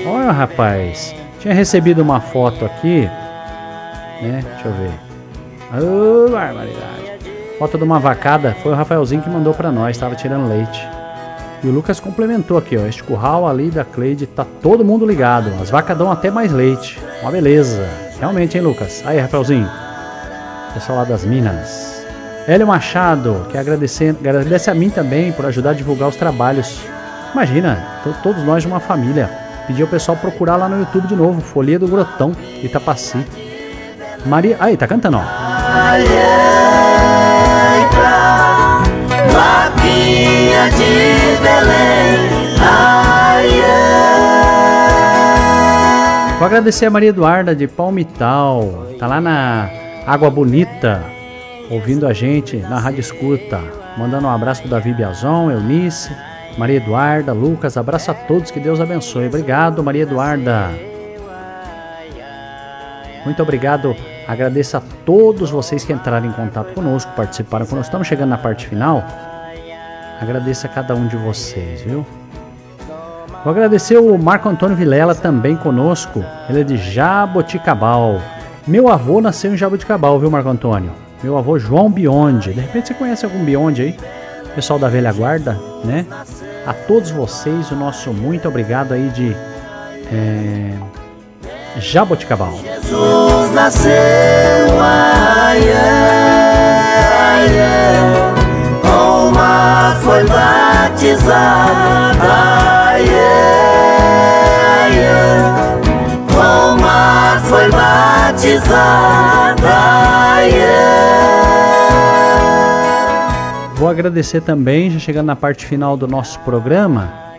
Olha, 0.06 0.30
rapaz. 0.30 1.14
Tinha 1.40 1.54
recebido 1.54 2.02
uma 2.02 2.20
foto 2.20 2.66
aqui, 2.66 3.08
né? 4.22 4.44
Deixa 4.54 4.68
eu 4.68 4.72
ver. 4.72 4.90
Ô, 5.84 6.30
barbaridade. 6.30 7.20
Foto 7.58 7.76
de 7.78 7.84
uma 7.84 7.98
vacada. 7.98 8.56
Foi 8.62 8.72
o 8.72 8.74
Rafaelzinho 8.74 9.22
que 9.22 9.30
mandou 9.30 9.52
pra 9.54 9.70
nós. 9.70 9.96
Tava 9.98 10.14
tirando 10.14 10.48
leite. 10.48 10.88
E 11.62 11.68
o 11.68 11.70
Lucas 11.72 12.00
complementou 12.00 12.56
aqui, 12.56 12.76
ó. 12.76 12.86
Este 12.86 13.02
curral 13.04 13.46
ali 13.46 13.70
da 13.70 13.84
Cleide 13.84 14.26
tá 14.26 14.46
todo 14.62 14.84
mundo 14.84 15.04
ligado. 15.06 15.50
As 15.60 15.68
vacas 15.70 15.96
dão 15.96 16.10
até 16.10 16.30
mais 16.30 16.50
leite. 16.52 16.98
Uma 17.22 17.30
beleza. 17.30 17.86
Realmente, 18.18 18.56
hein, 18.56 18.64
Lucas? 18.64 19.02
Aí, 19.04 19.18
Rafaelzinho. 19.18 19.68
Pessoal 20.72 20.98
lá 20.98 21.04
das 21.04 21.24
Minas. 21.24 22.04
Hélio 22.48 22.66
Machado, 22.66 23.46
que 23.50 23.58
agradecer, 23.58 24.16
agradece 24.18 24.70
a 24.70 24.74
mim 24.74 24.88
também 24.88 25.30
por 25.32 25.44
ajudar 25.46 25.70
a 25.70 25.74
divulgar 25.74 26.08
os 26.08 26.16
trabalhos. 26.16 26.80
Imagina, 27.32 27.78
to- 28.02 28.14
todos 28.22 28.42
nós 28.42 28.62
de 28.62 28.68
uma 28.68 28.80
família. 28.80 29.28
Pediu 29.66 29.86
o 29.86 29.88
pessoal 29.88 30.16
procurar 30.16 30.56
lá 30.56 30.68
no 30.68 30.78
YouTube 30.80 31.06
de 31.06 31.14
novo, 31.14 31.40
Folia 31.40 31.78
do 31.78 31.86
Grotão, 31.86 32.32
Itapaci. 32.62 33.24
Maria. 34.26 34.56
Aí, 34.60 34.76
tá 34.76 34.86
cantando, 34.86 35.18
ó. 35.18 35.22
Clapinha 39.30 40.70
de 40.70 41.42
Belém, 41.42 42.56
ai. 42.60 43.48
Vou 46.38 46.46
agradecer 46.46 46.86
a 46.86 46.90
Maria 46.90 47.10
Eduarda 47.10 47.54
de 47.54 47.66
Palmital. 47.68 48.86
Tá 48.98 49.06
lá 49.06 49.20
na 49.20 49.68
Água 50.06 50.30
Bonita, 50.30 51.02
ouvindo 51.70 52.06
a 52.06 52.12
gente 52.12 52.56
na 52.56 52.78
Rádio 52.78 53.00
Escuta. 53.00 53.60
Mandando 53.98 54.26
um 54.26 54.30
abraço 54.30 54.62
pro 54.62 54.70
Davi 54.70 54.94
Biazon, 54.94 55.50
Eunice, 55.50 56.10
Maria 56.56 56.78
Eduarda, 56.78 57.32
Lucas. 57.32 57.76
Abraço 57.76 58.10
a 58.10 58.14
todos, 58.14 58.50
que 58.50 58.58
Deus 58.58 58.80
abençoe. 58.80 59.26
Obrigado, 59.26 59.82
Maria 59.82 60.04
Eduarda. 60.04 60.89
Muito 63.24 63.42
obrigado. 63.42 63.94
Agradeço 64.26 64.76
a 64.76 64.82
todos 65.04 65.50
vocês 65.50 65.84
que 65.84 65.92
entraram 65.92 66.26
em 66.26 66.32
contato 66.32 66.72
conosco, 66.72 67.12
participaram 67.16 67.66
conosco. 67.66 67.88
Estamos 67.88 68.06
chegando 68.06 68.30
na 68.30 68.38
parte 68.38 68.66
final. 68.66 69.04
Agradeço 70.20 70.66
a 70.66 70.68
cada 70.68 70.94
um 70.94 71.06
de 71.06 71.16
vocês, 71.16 71.82
viu? 71.82 72.06
Vou 73.42 73.50
agradecer 73.50 73.96
o 73.96 74.18
Marco 74.18 74.48
Antônio 74.48 74.76
Vilela 74.76 75.14
também 75.14 75.56
conosco. 75.56 76.22
Ele 76.48 76.60
é 76.60 76.64
de 76.64 76.76
Jaboticabal. 76.76 78.20
Meu 78.66 78.88
avô 78.88 79.20
nasceu 79.20 79.54
em 79.54 79.56
Jaboticabal, 79.56 80.18
viu, 80.20 80.30
Marco 80.30 80.50
Antônio? 80.50 80.92
Meu 81.22 81.38
avô 81.38 81.58
João 81.58 81.90
Bionde. 81.90 82.52
De 82.52 82.60
repente 82.60 82.88
você 82.88 82.94
conhece 82.94 83.24
algum 83.24 83.42
Bionde 83.42 83.82
aí? 83.82 83.96
Pessoal 84.54 84.78
da 84.78 84.88
velha 84.88 85.12
guarda, 85.12 85.58
né? 85.84 86.04
A 86.66 86.74
todos 86.74 87.10
vocês, 87.10 87.70
o 87.70 87.76
nosso 87.76 88.12
muito 88.12 88.46
obrigado 88.46 88.92
aí 88.92 89.08
de 89.08 89.34
é, 90.12 90.76
Jaboticabal. 91.78 92.52
Jesus 92.90 93.54
nasceu, 93.54 93.92
ai, 94.80 95.62
é, 95.62 95.72
ai, 97.20 97.46
é. 97.56 97.94
ai. 97.94 98.90
Roma 98.90 99.96
foi 100.02 100.24
batizada, 100.24 101.30
ai, 102.20 103.08
é, 103.08 103.14
ai, 104.66 104.98
ai. 105.06 105.38
Roma 106.34 107.40
foi 107.44 107.70
batizada, 107.70 108.74
ai, 109.68 110.50
ai. 110.50 111.30
Vou 113.76 113.88
agradecer 113.88 114.40
também, 114.40 114.90
já 114.90 114.98
chegando 114.98 115.26
na 115.26 115.36
parte 115.36 115.64
final 115.64 115.96
do 115.96 116.08
nosso 116.08 116.40
programa. 116.40 117.30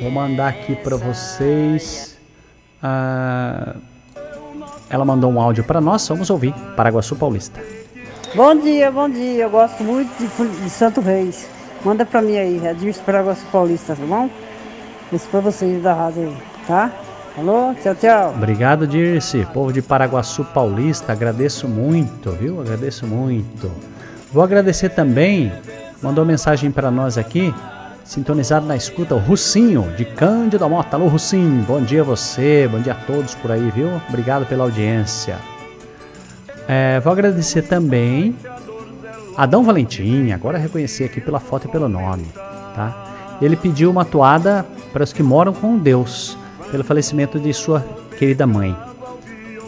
Vou 0.00 0.12
mandar 0.12 0.46
aqui 0.48 0.76
para 0.76 0.96
vocês 0.96 2.09
ah, 2.82 3.74
ela 4.88 5.04
mandou 5.04 5.30
um 5.30 5.40
áudio 5.40 5.64
para 5.64 5.80
nós, 5.80 6.06
vamos 6.08 6.30
ouvir. 6.30 6.52
Paraguaçu 6.76 7.14
Paulista. 7.16 7.60
Bom 8.34 8.54
dia, 8.54 8.90
bom 8.90 9.08
dia. 9.08 9.44
Eu 9.44 9.50
gosto 9.50 9.82
muito 9.82 10.10
de, 10.18 10.62
de 10.62 10.70
Santo 10.70 11.00
Reis. 11.00 11.48
Manda 11.84 12.04
pra 12.04 12.20
mim 12.20 12.36
aí, 12.36 12.66
Adilson 12.66 13.02
Paraguaçu 13.02 13.44
Paulista, 13.50 13.96
tá 13.96 14.04
bom? 14.04 14.28
Esse 15.12 15.26
pra 15.28 15.40
vocês 15.40 15.82
da 15.82 15.94
rádio 15.94 16.24
aí, 16.24 16.36
tá? 16.66 16.92
Alô, 17.38 17.74
tchau, 17.82 17.94
tchau. 17.94 18.34
Obrigado, 18.36 18.86
Dirce. 18.86 19.46
Povo 19.54 19.72
de 19.72 19.80
Paraguaçu 19.80 20.44
Paulista, 20.44 21.12
agradeço 21.12 21.66
muito, 21.66 22.30
viu? 22.32 22.60
Agradeço 22.60 23.06
muito. 23.06 23.70
Vou 24.32 24.42
agradecer 24.42 24.90
também, 24.90 25.52
mandou 26.02 26.24
mensagem 26.24 26.70
para 26.70 26.90
nós 26.90 27.16
aqui, 27.18 27.52
sintonizado 28.10 28.66
na 28.66 28.74
escuta, 28.74 29.14
o 29.14 29.18
Russinho, 29.18 29.88
de 29.96 30.04
Cândido 30.04 30.68
Mota. 30.68 30.96
Alô, 30.96 31.06
Russinho, 31.06 31.62
bom 31.62 31.80
dia 31.80 32.00
a 32.00 32.04
você, 32.04 32.68
bom 32.68 32.80
dia 32.80 32.92
a 32.92 32.96
todos 32.96 33.36
por 33.36 33.52
aí, 33.52 33.70
viu? 33.70 33.88
Obrigado 34.08 34.44
pela 34.46 34.64
audiência. 34.64 35.38
É, 36.66 36.98
vou 36.98 37.12
agradecer 37.12 37.62
também 37.62 38.34
Adão 39.36 39.62
Valentim, 39.62 40.32
agora 40.32 40.58
reconheci 40.58 41.04
aqui 41.04 41.20
pela 41.20 41.38
foto 41.38 41.68
e 41.68 41.70
pelo 41.70 41.88
nome, 41.88 42.26
tá? 42.74 43.36
Ele 43.40 43.54
pediu 43.54 43.88
uma 43.92 44.04
toada 44.04 44.66
para 44.92 45.04
os 45.04 45.12
que 45.12 45.22
moram 45.22 45.52
com 45.52 45.78
Deus, 45.78 46.36
pelo 46.72 46.82
falecimento 46.82 47.38
de 47.38 47.54
sua 47.54 47.86
querida 48.18 48.44
mãe. 48.44 48.76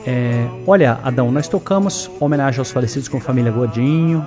É, 0.05 0.48
olha, 0.66 0.98
Adão, 1.05 1.31
nós 1.31 1.47
tocamos 1.47 2.10
homenagem 2.19 2.59
aos 2.59 2.73
falecidos 2.73 3.06
com 3.06 3.20
família 3.20 3.52
Godinho, 3.52 4.27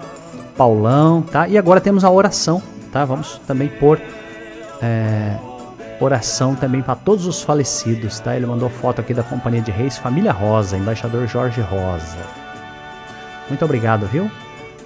Paulão, 0.56 1.22
tá? 1.22 1.50
E 1.50 1.58
agora 1.58 1.82
temos 1.82 2.06
a 2.06 2.10
oração, 2.10 2.64
tá? 2.96 3.04
Vamos 3.04 3.42
também 3.46 3.68
pôr 3.68 4.00
é, 4.82 5.36
oração 6.00 6.56
também 6.56 6.82
para 6.82 6.96
todos 6.96 7.26
os 7.28 7.44
falecidos, 7.44 8.22
tá? 8.22 8.38
Ele 8.38 8.46
mandou 8.46 8.70
foto 8.70 9.02
aqui 9.02 9.14
da 9.14 9.22
Companhia 9.22 9.62
de 9.62 9.70
Reis, 9.70 9.98
Família 9.98 10.32
Rosa, 10.32 10.78
embaixador 10.78 11.28
Jorge 11.28 11.60
Rosa. 11.60 12.16
Muito 13.50 13.66
obrigado, 13.66 14.06
viu? 14.08 14.32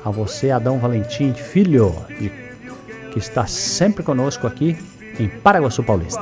A 0.03 0.09
você, 0.09 0.49
Adão 0.49 0.79
Valentim, 0.79 1.33
filho, 1.33 1.95
de- 2.19 2.31
que 3.11 3.19
está 3.19 3.45
sempre 3.45 4.01
conosco 4.01 4.47
aqui 4.47 4.75
em 5.19 5.27
Paraguaçu 5.27 5.83
Paulista. 5.83 6.19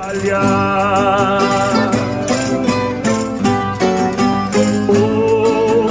O 4.90 5.88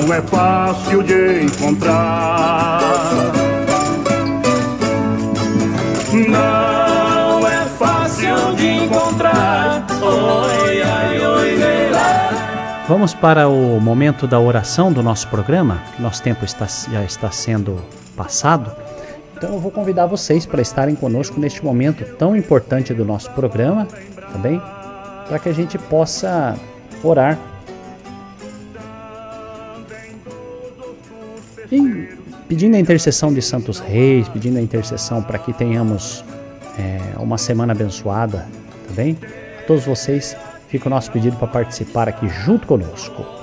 não 0.00 0.14
é 0.14 0.22
fácil 0.22 1.02
de 1.02 1.44
encontrar. 1.44 2.80
Não 6.28 7.46
é 7.46 7.66
fácil 7.78 8.54
de 8.56 8.66
encontrar. 8.66 9.86
Oi, 10.02 10.82
ai, 10.82 11.26
oi. 11.26 11.60
Vamos 12.88 13.14
para 13.14 13.46
o 13.48 13.78
momento 13.80 14.26
da 14.26 14.40
oração 14.40 14.92
do 14.92 15.02
nosso 15.02 15.28
programa. 15.28 15.80
Nosso 15.98 16.22
tempo 16.22 16.44
está, 16.44 16.66
já 16.66 17.04
está 17.04 17.30
sendo 17.30 17.76
passado. 18.16 18.74
Então 19.36 19.52
eu 19.54 19.60
vou 19.60 19.70
convidar 19.70 20.06
vocês 20.06 20.44
para 20.44 20.60
estarem 20.60 20.94
conosco 20.94 21.38
neste 21.38 21.64
momento 21.64 22.04
tão 22.16 22.36
importante 22.36 22.92
do 22.92 23.04
nosso 23.04 23.30
programa, 23.30 23.86
tá 23.86 24.38
bem? 24.38 24.60
Para 25.28 25.38
que 25.38 25.48
a 25.48 25.52
gente 25.52 25.78
possa 25.78 26.56
orar. 27.02 27.38
Pedindo 32.48 32.76
a 32.76 32.80
intercessão 32.80 33.32
de 33.32 33.40
Santos 33.40 33.78
Reis, 33.78 34.28
pedindo 34.28 34.58
a 34.58 34.60
intercessão 34.60 35.22
para 35.22 35.38
que 35.38 35.52
tenhamos 35.52 36.24
é, 36.76 37.18
uma 37.18 37.38
semana 37.38 37.72
abençoada, 37.72 38.48
tá 38.88 38.94
bem? 38.94 39.16
A 39.60 39.62
todos 39.66 39.84
vocês, 39.84 40.36
fica 40.68 40.88
o 40.88 40.90
nosso 40.90 41.12
pedido 41.12 41.36
para 41.36 41.46
participar 41.46 42.08
aqui 42.08 42.28
junto 42.28 42.66
conosco. 42.66 43.39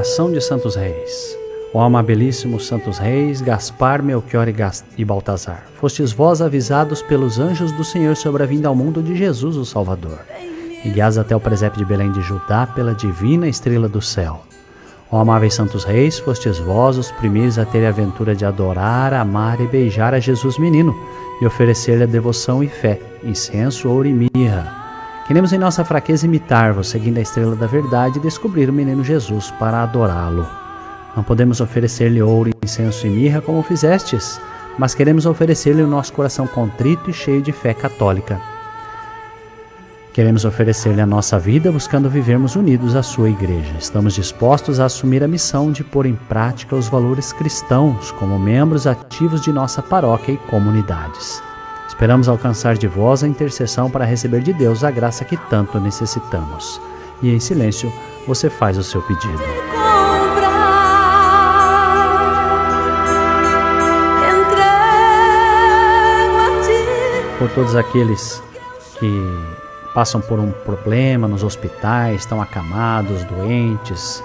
Oração 0.00 0.32
de 0.32 0.40
Santos 0.40 0.76
Reis. 0.76 1.36
Ó 1.74 1.82
amabilíssimos 1.82 2.66
Santos 2.66 2.96
Reis, 2.96 3.42
Gaspar, 3.42 4.02
Melchior 4.02 4.48
e, 4.48 4.52
Gas- 4.52 4.82
e 4.96 5.04
Baltazar, 5.04 5.66
fostes 5.78 6.10
vós 6.10 6.40
avisados 6.40 7.02
pelos 7.02 7.38
anjos 7.38 7.70
do 7.72 7.84
Senhor 7.84 8.16
sobre 8.16 8.42
a 8.42 8.46
vinda 8.46 8.66
ao 8.66 8.74
mundo 8.74 9.02
de 9.02 9.14
Jesus 9.14 9.56
o 9.56 9.64
Salvador, 9.66 10.20
e 10.82 10.88
guiados 10.88 11.18
até 11.18 11.36
o 11.36 11.40
presépio 11.40 11.80
de 11.80 11.84
Belém 11.84 12.10
de 12.12 12.22
Judá 12.22 12.66
pela 12.66 12.94
divina 12.94 13.46
estrela 13.46 13.90
do 13.90 14.00
céu. 14.00 14.40
Ó 15.12 15.20
amáveis 15.20 15.52
Santos 15.52 15.84
Reis, 15.84 16.18
fostes 16.18 16.58
vós 16.58 16.96
os 16.96 17.10
primeiros 17.10 17.58
a 17.58 17.66
ter 17.66 17.84
a 17.84 17.90
aventura 17.90 18.34
de 18.34 18.46
adorar, 18.46 19.12
amar 19.12 19.60
e 19.60 19.66
beijar 19.66 20.14
a 20.14 20.18
Jesus 20.18 20.56
menino, 20.56 20.96
e 21.42 21.46
oferecer-lhe 21.46 22.04
a 22.04 22.06
devoção 22.06 22.64
e 22.64 22.68
fé, 22.68 22.98
incenso, 23.22 23.86
ouro 23.86 24.08
e 24.08 24.30
mirra. 24.34 24.79
Queremos 25.30 25.52
em 25.52 25.58
nossa 25.58 25.84
fraqueza 25.84 26.26
imitar-vos, 26.26 26.88
seguindo 26.88 27.18
a 27.18 27.20
estrela 27.20 27.54
da 27.54 27.68
verdade, 27.68 28.18
e 28.18 28.20
descobrir 28.20 28.68
o 28.68 28.72
menino 28.72 29.04
Jesus 29.04 29.48
para 29.60 29.80
adorá-lo. 29.80 30.44
Não 31.14 31.22
podemos 31.22 31.60
oferecer-lhe 31.60 32.20
ouro, 32.20 32.50
incenso 32.64 33.06
e 33.06 33.10
mirra 33.10 33.40
como 33.40 33.62
fizestes, 33.62 34.40
mas 34.76 34.92
queremos 34.92 35.26
oferecer-lhe 35.26 35.82
o 35.82 35.86
nosso 35.86 36.12
coração 36.14 36.48
contrito 36.48 37.08
e 37.08 37.12
cheio 37.12 37.40
de 37.40 37.52
fé 37.52 37.72
católica. 37.72 38.40
Queremos 40.12 40.44
oferecer-lhe 40.44 41.00
a 41.00 41.06
nossa 41.06 41.38
vida 41.38 41.70
buscando 41.70 42.10
vivermos 42.10 42.56
unidos 42.56 42.96
à 42.96 43.02
sua 43.04 43.30
igreja. 43.30 43.76
Estamos 43.78 44.14
dispostos 44.14 44.80
a 44.80 44.86
assumir 44.86 45.22
a 45.22 45.28
missão 45.28 45.70
de 45.70 45.84
pôr 45.84 46.06
em 46.06 46.16
prática 46.28 46.74
os 46.74 46.88
valores 46.88 47.32
cristãos 47.32 48.10
como 48.10 48.36
membros 48.36 48.84
ativos 48.84 49.40
de 49.42 49.52
nossa 49.52 49.80
paróquia 49.80 50.32
e 50.32 50.38
comunidades. 50.50 51.40
Esperamos 51.90 52.28
alcançar 52.28 52.78
de 52.78 52.86
vós 52.86 53.24
a 53.24 53.28
intercessão 53.28 53.90
para 53.90 54.04
receber 54.04 54.42
de 54.42 54.52
Deus 54.52 54.84
a 54.84 54.92
graça 54.92 55.24
que 55.24 55.36
tanto 55.36 55.78
necessitamos. 55.80 56.80
E 57.20 57.34
em 57.34 57.40
silêncio, 57.40 57.92
você 58.28 58.48
faz 58.48 58.78
o 58.78 58.82
seu 58.82 59.02
pedido. 59.02 59.42
Por 67.38 67.50
todos 67.50 67.74
aqueles 67.74 68.40
que 68.98 69.10
passam 69.92 70.20
por 70.20 70.38
um 70.38 70.52
problema 70.52 71.26
nos 71.26 71.42
hospitais, 71.42 72.20
estão 72.20 72.40
acamados, 72.40 73.24
doentes, 73.24 74.22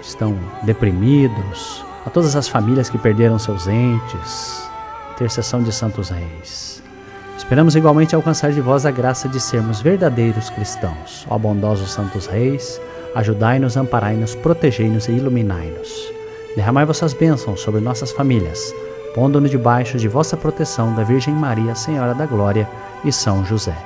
estão 0.00 0.36
deprimidos, 0.62 1.84
a 2.06 2.10
todas 2.10 2.34
as 2.34 2.48
famílias 2.48 2.88
que 2.88 2.96
perderam 2.96 3.38
seus 3.38 3.68
entes, 3.68 4.71
intercessão 5.22 5.62
de 5.62 5.72
Santos 5.72 6.10
Reis. 6.10 6.82
Esperamos 7.38 7.76
igualmente 7.76 8.14
alcançar 8.14 8.52
de 8.52 8.60
vós 8.60 8.84
a 8.84 8.90
graça 8.90 9.28
de 9.28 9.38
sermos 9.38 9.80
verdadeiros 9.80 10.50
cristãos. 10.50 11.24
Ó 11.30 11.38
bondosos 11.38 11.92
Santos 11.92 12.26
Reis, 12.26 12.80
ajudai-nos, 13.14 13.76
amparai-nos, 13.76 14.34
protegei-nos 14.34 15.08
e 15.08 15.12
iluminai-nos. 15.12 16.12
Derramai 16.56 16.84
vossas 16.84 17.14
bênçãos 17.14 17.60
sobre 17.60 17.80
nossas 17.80 18.10
famílias, 18.10 18.74
pondo-nos 19.14 19.50
debaixo 19.50 19.96
de 19.96 20.08
vossa 20.08 20.36
proteção 20.36 20.94
da 20.94 21.04
Virgem 21.04 21.34
Maria, 21.34 21.74
Senhora 21.74 22.14
da 22.14 22.26
Glória 22.26 22.68
e 23.04 23.12
São 23.12 23.44
José. 23.44 23.76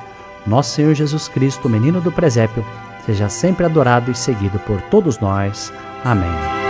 Nosso 0.46 0.70
Senhor 0.70 0.94
Jesus 0.94 1.28
Cristo, 1.28 1.68
menino 1.68 2.00
do 2.00 2.10
presépio, 2.10 2.64
seja 3.04 3.28
sempre 3.28 3.66
adorado 3.66 4.10
e 4.10 4.14
seguido 4.14 4.58
por 4.60 4.80
todos 4.82 5.18
nós. 5.18 5.72
Amém. 6.04 6.65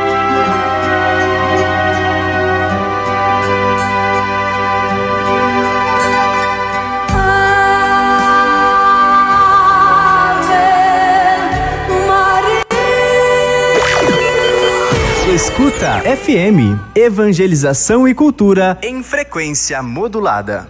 Escuta 15.46 16.00
FM, 16.00 16.76
Evangelização 16.96 18.08
e 18.08 18.12
Cultura 18.12 18.76
em 18.82 19.00
frequência 19.00 19.80
modulada. 19.80 20.66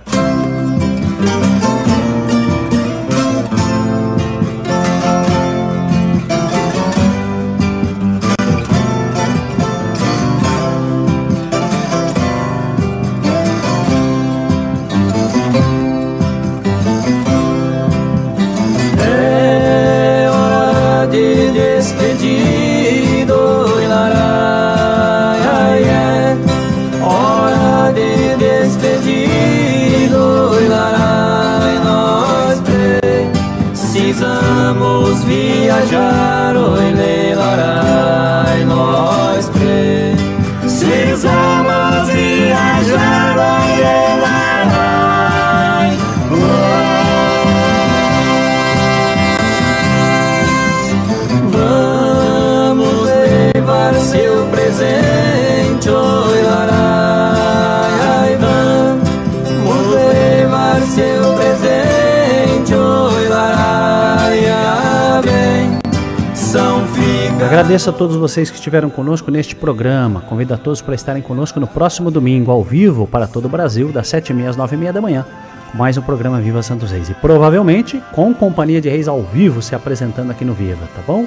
Agradeço 67.86 68.02
a 68.02 68.08
todos 68.08 68.16
vocês 68.16 68.50
que 68.50 68.56
estiveram 68.56 68.90
conosco 68.90 69.30
neste 69.30 69.54
programa. 69.54 70.20
Convido 70.22 70.52
a 70.52 70.56
todos 70.56 70.82
para 70.82 70.96
estarem 70.96 71.22
conosco 71.22 71.60
no 71.60 71.68
próximo 71.68 72.10
domingo, 72.10 72.50
ao 72.50 72.60
vivo, 72.60 73.06
para 73.06 73.28
todo 73.28 73.44
o 73.44 73.48
Brasil, 73.48 73.92
das 73.92 74.08
7h30 74.08 74.48
às 74.48 74.56
9h30 74.56 74.90
da 74.92 75.00
manhã, 75.00 75.24
com 75.70 75.78
mais 75.78 75.96
um 75.96 76.02
programa 76.02 76.40
Viva 76.40 76.64
Santos 76.64 76.90
Reis. 76.90 77.08
E 77.10 77.14
provavelmente 77.14 78.02
com 78.12 78.34
Companhia 78.34 78.80
de 78.80 78.88
Reis 78.88 79.06
ao 79.06 79.22
vivo 79.22 79.62
se 79.62 79.72
apresentando 79.72 80.32
aqui 80.32 80.44
no 80.44 80.52
Viva, 80.52 80.84
tá 80.96 81.02
bom? 81.06 81.26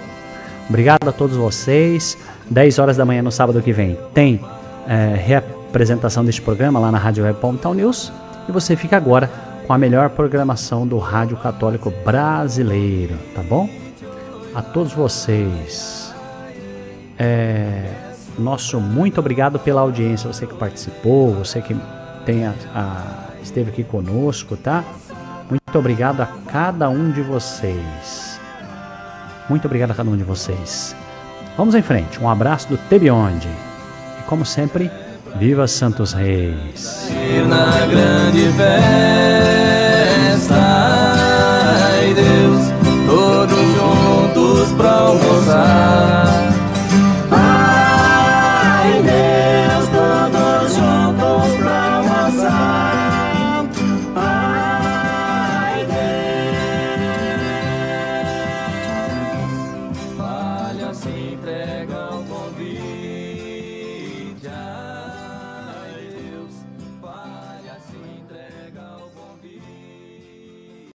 Obrigado 0.68 1.08
a 1.08 1.14
todos 1.14 1.38
vocês. 1.38 2.18
10 2.50 2.78
horas 2.78 2.98
da 2.98 3.06
manhã 3.06 3.22
no 3.22 3.32
sábado 3.32 3.62
que 3.62 3.72
vem 3.72 3.98
tem 4.14 4.42
é, 4.86 5.16
reapresentação 5.16 6.26
deste 6.26 6.42
programa 6.42 6.78
lá 6.78 6.92
na 6.92 6.98
Rádio 6.98 7.24
Web 7.24 7.40
News. 7.74 8.12
E 8.50 8.52
você 8.52 8.76
fica 8.76 8.98
agora 8.98 9.32
com 9.66 9.72
a 9.72 9.78
melhor 9.78 10.10
programação 10.10 10.86
do 10.86 10.98
Rádio 10.98 11.38
Católico 11.38 11.94
Brasileiro, 12.04 13.16
tá 13.34 13.42
bom? 13.42 13.70
A 14.54 14.62
todos 14.62 14.92
vocês, 14.92 16.09
é, 17.20 17.92
nosso 18.38 18.80
muito 18.80 19.20
obrigado 19.20 19.60
pela 19.60 19.82
audiência, 19.82 20.32
você 20.32 20.48
que 20.48 20.54
participou, 20.56 21.34
você 21.36 21.62
que 21.62 21.76
tem 22.26 22.46
a, 22.48 22.54
a- 22.74 23.30
esteve 23.44 23.70
aqui 23.72 23.84
conosco, 23.84 24.56
tá? 24.56 24.84
Muito 25.50 25.78
obrigado 25.78 26.22
a 26.22 26.28
cada 26.52 26.90
um 26.90 27.12
de 27.12 27.22
vocês. 27.22 28.40
Muito 29.50 29.66
obrigado 29.66 29.92
a 29.92 29.96
cada 29.96 30.10
um 30.10 30.16
de 30.16 30.24
vocês. 30.24 30.96
Vamos 31.58 31.74
em 31.76 31.82
frente. 31.82 32.22
Um 32.22 32.30
abraço 32.30 32.68
do 32.70 32.78
Tebionde. 32.78 33.50
E 34.20 34.24
como 34.24 34.46
sempre, 34.46 34.90
viva 35.38 35.68
Santos 35.68 36.14
Reis. 36.14 37.10
Na 37.48 37.86
grande 37.88 38.48
festa, 40.40 40.56
Deus, 42.16 42.72
todos 43.08 43.58
juntos 43.76 44.72
pra 44.78 44.92
almoçar. 44.92 46.19